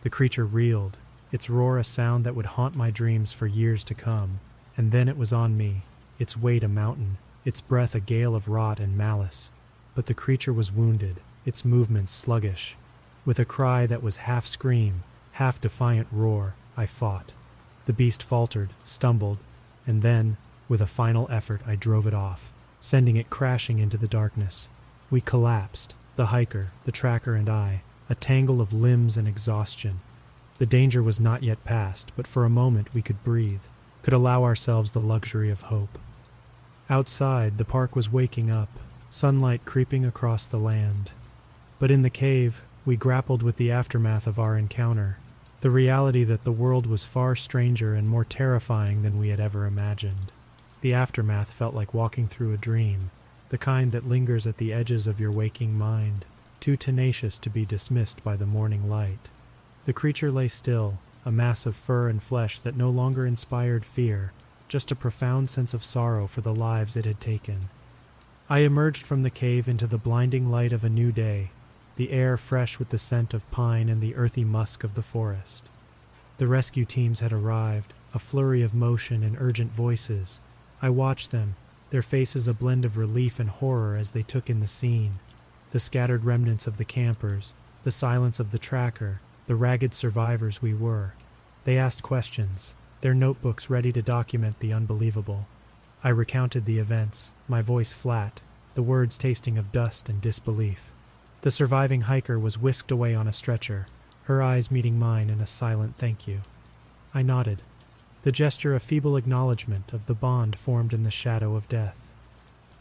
The 0.02 0.10
creature 0.10 0.46
reeled, 0.46 0.98
its 1.32 1.50
roar 1.50 1.78
a 1.78 1.84
sound 1.84 2.26
that 2.26 2.36
would 2.36 2.46
haunt 2.46 2.76
my 2.76 2.90
dreams 2.90 3.34
for 3.34 3.46
years 3.46 3.84
to 3.86 3.94
come, 3.94 4.40
and 4.76 4.92
then 4.92 5.08
it 5.08 5.18
was 5.18 5.34
on 5.34 5.58
me, 5.58 5.82
its 6.18 6.38
weight 6.38 6.64
a 6.64 6.68
mountain, 6.68 7.18
its 7.46 7.62
breath 7.62 7.94
a 7.94 8.00
gale 8.00 8.36
of 8.36 8.48
rot 8.48 8.80
and 8.80 8.98
malice. 8.98 9.52
But 9.94 10.08
the 10.08 10.14
creature 10.14 10.54
was 10.54 10.72
wounded, 10.72 11.18
its 11.46 11.64
movements 11.64 12.14
sluggish. 12.14 12.76
With 13.26 13.40
a 13.40 13.46
cry 13.46 13.86
that 13.86 14.04
was 14.04 14.18
half 14.18 14.46
scream, 14.46 15.04
half 15.34 15.62
defiant 15.62 16.08
roar, 16.12 16.56
I 16.76 16.86
fought. 16.86 17.34
The 17.86 17.94
beast 17.94 18.24
faltered, 18.24 18.70
stumbled, 18.84 19.38
and 19.86 20.02
then, 20.02 20.38
with 20.68 20.82
a 20.82 20.88
final 20.88 21.28
effort, 21.30 21.62
I 21.68 21.76
drove 21.76 22.08
it 22.08 22.14
off, 22.14 22.52
sending 22.88 23.18
it 23.18 23.30
crashing 23.30 23.80
into 23.80 23.98
the 23.98 24.08
darkness. 24.08 24.70
We 25.12 25.20
collapsed, 25.20 25.94
the 26.16 26.28
hiker, 26.28 26.68
the 26.86 26.92
tracker, 26.94 27.36
and 27.36 27.50
I, 27.50 27.82
a 28.10 28.16
tangle 28.16 28.62
of 28.62 28.72
limbs 28.72 29.18
and 29.18 29.28
exhaustion. 29.28 29.98
The 30.58 30.66
danger 30.66 31.04
was 31.04 31.20
not 31.20 31.44
yet 31.44 31.66
past, 31.66 32.14
but 32.16 32.26
for 32.26 32.46
a 32.46 32.50
moment 32.50 32.94
we 32.94 33.02
could 33.02 33.22
breathe, 33.26 33.64
could 34.04 34.14
allow 34.14 34.46
ourselves 34.46 34.92
the 34.92 35.02
luxury 35.02 35.50
of 35.50 35.64
hope. 35.64 35.98
Outside, 36.90 37.58
the 37.58 37.66
park 37.66 37.94
was 37.94 38.10
waking 38.10 38.50
up, 38.50 38.70
sunlight 39.10 39.66
creeping 39.66 40.06
across 40.06 40.46
the 40.46 40.58
land. 40.58 41.12
But 41.80 41.92
in 41.92 42.04
the 42.04 42.10
cave, 42.10 42.64
we 42.86 42.96
grappled 42.96 43.44
with 43.44 43.58
the 43.58 43.70
aftermath 43.70 44.28
of 44.28 44.40
our 44.40 44.58
encounter, 44.58 45.18
the 45.60 45.70
reality 45.70 46.24
that 46.24 46.44
the 46.44 46.54
world 46.54 46.88
was 46.88 47.04
far 47.04 47.36
stranger 47.36 47.94
and 47.94 48.08
more 48.08 48.24
terrifying 48.24 49.02
than 49.02 49.20
we 49.20 49.28
had 49.28 49.42
ever 49.42 49.66
imagined. 49.66 50.32
The 50.88 50.94
aftermath 50.94 51.52
felt 51.52 51.76
like 51.76 51.94
walking 51.94 52.30
through 52.30 52.54
a 52.54 52.58
dream, 52.58 53.12
the 53.50 53.58
kind 53.58 53.92
that 53.92 54.08
lingers 54.08 54.48
at 54.48 54.56
the 54.56 54.72
edges 54.72 55.06
of 55.06 55.20
your 55.20 55.34
waking 55.34 55.78
mind, 55.78 56.24
too 56.62 56.78
tenacious 56.78 57.38
to 57.40 57.50
be 57.50 57.66
dismissed 57.66 58.24
by 58.24 58.38
the 58.38 58.46
morning 58.46 58.88
light. 58.88 59.30
The 59.84 59.92
creature 59.92 60.32
lay 60.32 60.48
still, 60.48 61.00
a 61.26 61.30
mass 61.30 61.66
of 61.66 61.76
fur 61.76 62.08
and 62.08 62.24
flesh 62.24 62.60
that 62.60 62.78
no 62.78 62.90
longer 62.90 63.26
inspired 63.26 63.84
fear, 63.84 64.32
just 64.70 64.90
a 64.90 64.96
profound 64.96 65.50
sense 65.50 65.74
of 65.74 65.84
sorrow 65.84 66.26
for 66.26 66.40
the 66.40 66.56
lives 66.56 66.96
it 66.96 67.04
had 67.04 67.20
taken. 67.20 67.68
I 68.50 68.60
emerged 68.60 69.06
from 69.06 69.24
the 69.24 69.30
cave 69.30 69.68
into 69.68 69.88
the 69.88 69.98
blinding 69.98 70.50
light 70.50 70.72
of 70.72 70.86
a 70.86 70.90
new 70.90 71.12
day, 71.12 71.50
the 71.98 72.12
air 72.12 72.38
fresh 72.38 72.80
with 72.80 72.92
the 72.92 72.98
scent 72.98 73.34
of 73.34 73.52
pine 73.52 73.90
and 73.90 74.00
the 74.00 74.16
earthy 74.16 74.46
musk 74.46 74.86
of 74.86 74.94
the 74.94 75.04
forest. 75.04 75.68
The 76.38 76.48
rescue 76.48 76.86
teams 76.86 77.20
had 77.20 77.34
arrived, 77.34 77.94
a 78.14 78.20
flurry 78.20 78.62
of 78.62 78.74
motion 78.74 79.22
and 79.22 79.36
urgent 79.38 79.74
voices. 79.74 80.40
I 80.82 80.90
watched 80.90 81.32
them, 81.32 81.56
their 81.90 82.02
faces 82.02 82.48
a 82.48 82.54
blend 82.54 82.86
of 82.86 82.98
relief 82.98 83.40
and 83.40 83.50
horror 83.50 83.96
as 83.96 84.12
they 84.12 84.24
took 84.24 84.50
in 84.50 84.60
the 84.60 84.68
scene. 84.68 85.14
The 85.72 85.80
scattered 85.80 86.26
remnants 86.26 86.68
of 86.68 86.78
the 86.78 86.86
campers, 86.86 87.54
the 87.84 87.92
silence 87.92 88.40
of 88.40 88.52
the 88.52 88.60
tracker, 88.60 89.22
the 89.48 89.56
ragged 89.56 89.94
survivors 89.94 90.62
we 90.62 90.74
were. 90.74 91.14
They 91.64 91.78
asked 91.78 92.04
questions, 92.04 92.76
their 93.02 93.14
notebooks 93.14 93.70
ready 93.70 93.92
to 93.94 94.02
document 94.02 94.60
the 94.60 94.74
unbelievable. 94.74 95.48
I 96.04 96.10
recounted 96.10 96.66
the 96.66 96.80
events, 96.80 97.32
my 97.48 97.62
voice 97.62 97.94
flat, 97.94 98.42
the 98.76 98.84
words 98.84 99.18
tasting 99.18 99.58
of 99.58 99.72
dust 99.72 100.10
and 100.10 100.22
disbelief. 100.22 100.92
The 101.42 101.52
surviving 101.52 102.02
hiker 102.02 102.38
was 102.38 102.58
whisked 102.58 102.92
away 102.92 103.16
on 103.16 103.28
a 103.28 103.34
stretcher, 103.34 103.88
her 104.24 104.42
eyes 104.42 104.70
meeting 104.70 105.00
mine 105.00 105.30
in 105.30 105.40
a 105.40 105.48
silent 105.48 105.96
thank 105.98 106.28
you. 106.28 106.42
I 107.14 107.22
nodded, 107.22 107.62
the 108.28 108.32
gesture 108.34 108.76
a 108.76 108.80
feeble 108.82 109.16
acknowledgement 109.16 109.94
of 109.94 110.06
the 110.06 110.14
bond 110.14 110.58
formed 110.58 110.92
in 110.92 111.04
the 111.04 111.10
shadow 111.10 111.56
of 111.56 111.70
death. 111.70 112.12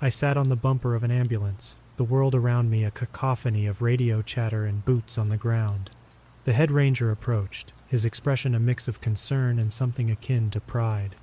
I 0.03 0.09
sat 0.09 0.37
on 0.37 0.49
the 0.49 0.57
bumper 0.57 0.97
of 0.97 1.05
an 1.05 1.13
ambulance, 1.13 1.77
the 1.99 2.03
world 2.03 2.35
around 2.35 2.69
me 2.69 2.83
a 2.83 2.91
cacophony 2.91 3.65
of 3.65 3.81
radio 3.81 4.23
chatter 4.23 4.65
and 4.65 4.85
boots 4.85 5.17
on 5.17 5.29
the 5.29 5.37
ground. 5.37 5.91
The 6.47 6.53
head 6.53 6.73
ranger 6.73 7.13
approached, 7.13 7.73
his 7.87 8.05
expression 8.05 8.57
a 8.57 8.59
mix 8.59 8.89
of 8.89 9.01
concern 9.01 9.61
and 9.61 9.73
something 9.73 10.11
akin 10.11 10.51
to 10.51 10.61
pride. 10.61 11.15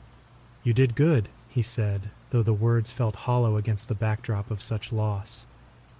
You 0.64 0.72
did 0.72 0.96
good, 0.96 1.28
he 1.50 1.62
said, 1.62 2.10
though 2.30 2.44
the 2.44 2.54
words 2.54 2.92
felt 2.92 3.28
hollow 3.28 3.58
against 3.58 3.90
the 3.90 3.94
backdrop 3.94 4.50
of 4.50 4.62
such 4.62 4.94
loss. 4.94 5.46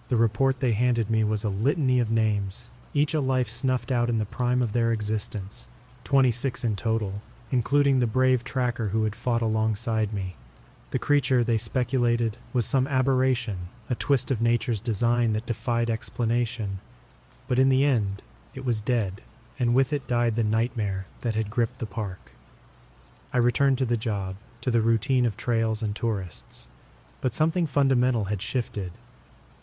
The 0.08 0.16
report 0.16 0.62
they 0.62 0.72
handed 0.72 1.10
me 1.10 1.26
was 1.26 1.44
a 1.44 1.50
litany 1.50 2.00
of 2.00 2.10
names, 2.10 2.70
each 2.94 3.14
a 3.14 3.20
life 3.20 3.50
snuffed 3.50 3.92
out 3.92 4.08
in 4.08 4.18
the 4.18 4.24
prime 4.24 4.62
of 4.62 4.72
their 4.72 4.94
existence, 4.94 5.68
26 6.06 6.64
in 6.64 6.78
total, 6.78 7.22
including 7.54 8.00
the 8.00 8.08
brave 8.08 8.44
tracker 8.44 8.88
who 8.88 9.04
had 9.04 9.16
fought 9.16 9.44
alongside 9.44 10.12
me. 10.12 10.36
The 10.90 10.98
creature, 10.98 11.44
they 11.44 11.60
speculated, 11.60 12.36
was 12.52 12.66
some 12.66 12.88
aberration, 12.88 13.70
a 13.92 13.96
twist 13.96 14.32
of 14.32 14.42
nature's 14.42 14.82
design 14.82 15.34
that 15.34 15.46
defied 15.46 15.88
explanation. 15.88 16.80
But 17.48 17.60
in 17.60 17.70
the 17.70 17.86
end, 17.86 18.24
it 18.56 18.66
was 18.66 18.82
dead, 18.82 19.22
and 19.60 19.76
with 19.76 19.94
it 19.94 20.08
died 20.08 20.34
the 20.34 20.44
nightmare 20.44 21.06
that 21.22 21.36
had 21.36 21.52
gripped 21.52 21.78
the 21.78 21.86
park. 21.86 22.32
I 23.32 23.38
returned 23.38 23.78
to 23.78 23.86
the 23.86 23.98
job, 23.98 24.36
to 24.62 24.72
the 24.72 24.82
routine 24.82 25.24
of 25.24 25.38
trails 25.38 25.84
and 25.84 25.96
tourists. 25.96 26.68
But 27.22 27.36
something 27.36 27.68
fundamental 27.68 28.26
had 28.26 28.42
shifted. 28.42 28.94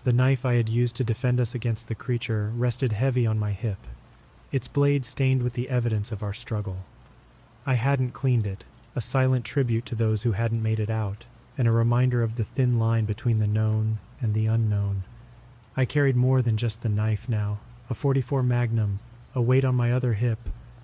The 0.05 0.13
knife 0.13 0.47
I 0.47 0.55
had 0.55 0.69
used 0.69 0.95
to 0.95 1.05
defend 1.05 1.41
us 1.41 1.57
against 1.57 1.89
the 1.89 1.97
creature 1.97 2.53
rested 2.55 2.93
heavy 2.93 3.27
on 3.27 3.37
my 3.37 3.51
hip, 3.51 3.79
its 4.53 4.69
blade 4.69 5.05
stained 5.05 5.43
with 5.43 5.55
the 5.55 5.69
evidence 5.69 6.13
of 6.13 6.23
our 6.23 6.33
struggle. 6.33 6.85
I 7.67 7.75
hadn't 7.75 8.13
cleaned 8.13 8.47
it, 8.47 8.65
a 8.97 9.01
silent 9.01 9.45
tribute 9.45 9.87
to 9.87 9.95
those 9.95 10.23
who 10.23 10.33
hadn't 10.33 10.63
made 10.63 10.81
it 10.81 10.91
out, 10.91 11.27
and 11.59 11.69
a 11.69 11.73
reminder 11.73 12.23
of 12.23 12.37
the 12.37 12.45
thin 12.45 12.79
line 12.79 13.05
between 13.05 13.39
the 13.39 13.47
known 13.47 13.99
and 14.21 14.35
the 14.35 14.47
unknown. 14.47 15.05
I 15.77 15.85
carried 15.85 16.17
more 16.17 16.43
than 16.43 16.57
just 16.57 16.83
the 16.83 16.89
knife 16.89 17.29
now, 17.29 17.61
a 17.89 17.95
44 17.95 18.43
Magnum, 18.43 19.01
a 19.35 19.43
weight 19.43 19.65
on 19.65 19.75
my 19.77 19.93
other 19.93 20.15
hip, 20.15 20.39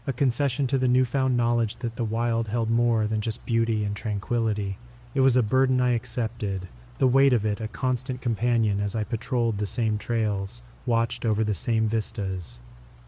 a 0.07 0.13
concession 0.13 0.67
to 0.69 0.79
the 0.79 0.87
newfound 0.87 1.37
knowledge 1.37 1.79
that 1.79 1.97
the 1.97 2.05
wild 2.05 2.49
held 2.49 2.71
more 2.71 3.07
than 3.07 3.21
just 3.21 3.45
beauty 3.45 3.85
and 3.85 3.97
tranquility. 3.97 4.79
It 5.15 5.21
was 5.21 5.37
a 5.37 5.43
burden 5.43 5.81
I 5.81 5.95
accepted, 5.95 6.69
the 6.99 7.07
weight 7.07 7.33
of 7.33 7.45
it 7.45 7.61
a 7.61 7.69
constant 7.69 8.21
companion 8.21 8.81
as 8.81 8.95
I 8.95 9.05
patrolled 9.05 9.59
the 9.59 9.67
same 9.67 9.99
trails, 9.99 10.63
watched 10.85 11.27
over 11.27 11.43
the 11.43 11.55
same 11.55 11.89
vistas. 11.89 12.61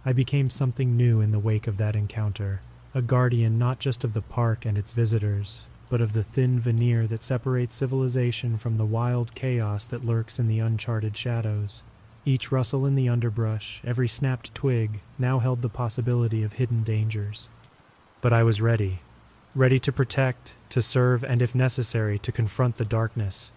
I 0.04 0.12
became 0.12 0.50
something 0.50 0.96
new 0.96 1.20
in 1.20 1.30
the 1.30 1.38
wake 1.38 1.66
of 1.66 1.76
that 1.76 1.94
encounter, 1.94 2.60
a 2.94 3.02
guardian 3.02 3.58
not 3.58 3.78
just 3.78 4.04
of 4.04 4.14
the 4.14 4.22
park 4.22 4.64
and 4.64 4.78
its 4.78 4.92
visitors, 4.92 5.66
but 5.90 6.00
of 6.00 6.12
the 6.12 6.22
thin 6.22 6.58
veneer 6.58 7.06
that 7.06 7.22
separates 7.22 7.76
civilization 7.76 8.56
from 8.56 8.76
the 8.76 8.86
wild 8.86 9.34
chaos 9.34 9.86
that 9.86 10.04
lurks 10.04 10.38
in 10.38 10.48
the 10.48 10.58
uncharted 10.58 11.16
shadows. 11.16 11.82
Each 12.24 12.52
rustle 12.52 12.84
in 12.84 12.94
the 12.94 13.08
underbrush, 13.08 13.80
every 13.84 14.08
snapped 14.08 14.54
twig, 14.54 15.00
now 15.18 15.38
held 15.38 15.62
the 15.62 15.68
possibility 15.68 16.42
of 16.42 16.54
hidden 16.54 16.82
dangers. 16.82 17.48
But 18.20 18.32
I 18.32 18.42
was 18.42 18.60
ready, 18.60 19.00
ready 19.54 19.78
to 19.78 19.92
protect, 19.92 20.54
to 20.70 20.82
serve, 20.82 21.24
and 21.24 21.40
if 21.40 21.54
necessary, 21.54 22.18
to 22.18 22.32
confront 22.32 22.76
the 22.76 22.84
darkness, 22.84 23.52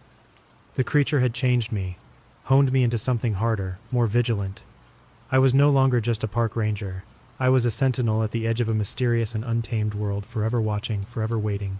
the 0.75 0.83
creature 0.85 1.19
had 1.19 1.33
changed 1.33 1.71
me, 1.71 1.97
honed 2.45 2.71
me 2.71 2.83
into 2.83 2.97
something 2.97 3.33
harder, 3.35 3.77
more 3.91 4.07
vigilant. 4.07 4.63
I 5.31 5.39
was 5.39 5.53
no 5.53 5.69
longer 5.69 5.99
just 5.99 6.23
a 6.23 6.29
park 6.29 6.55
ranger. 6.55 7.03
I 7.41 7.49
was 7.49 7.65
a 7.65 7.71
sentinel 7.71 8.21
at 8.21 8.29
the 8.29 8.45
edge 8.45 8.61
of 8.61 8.69
a 8.69 8.73
mysterious 8.75 9.33
and 9.33 9.43
untamed 9.43 9.95
world, 9.95 10.27
forever 10.27 10.61
watching, 10.61 11.01
forever 11.01 11.39
waiting, 11.39 11.79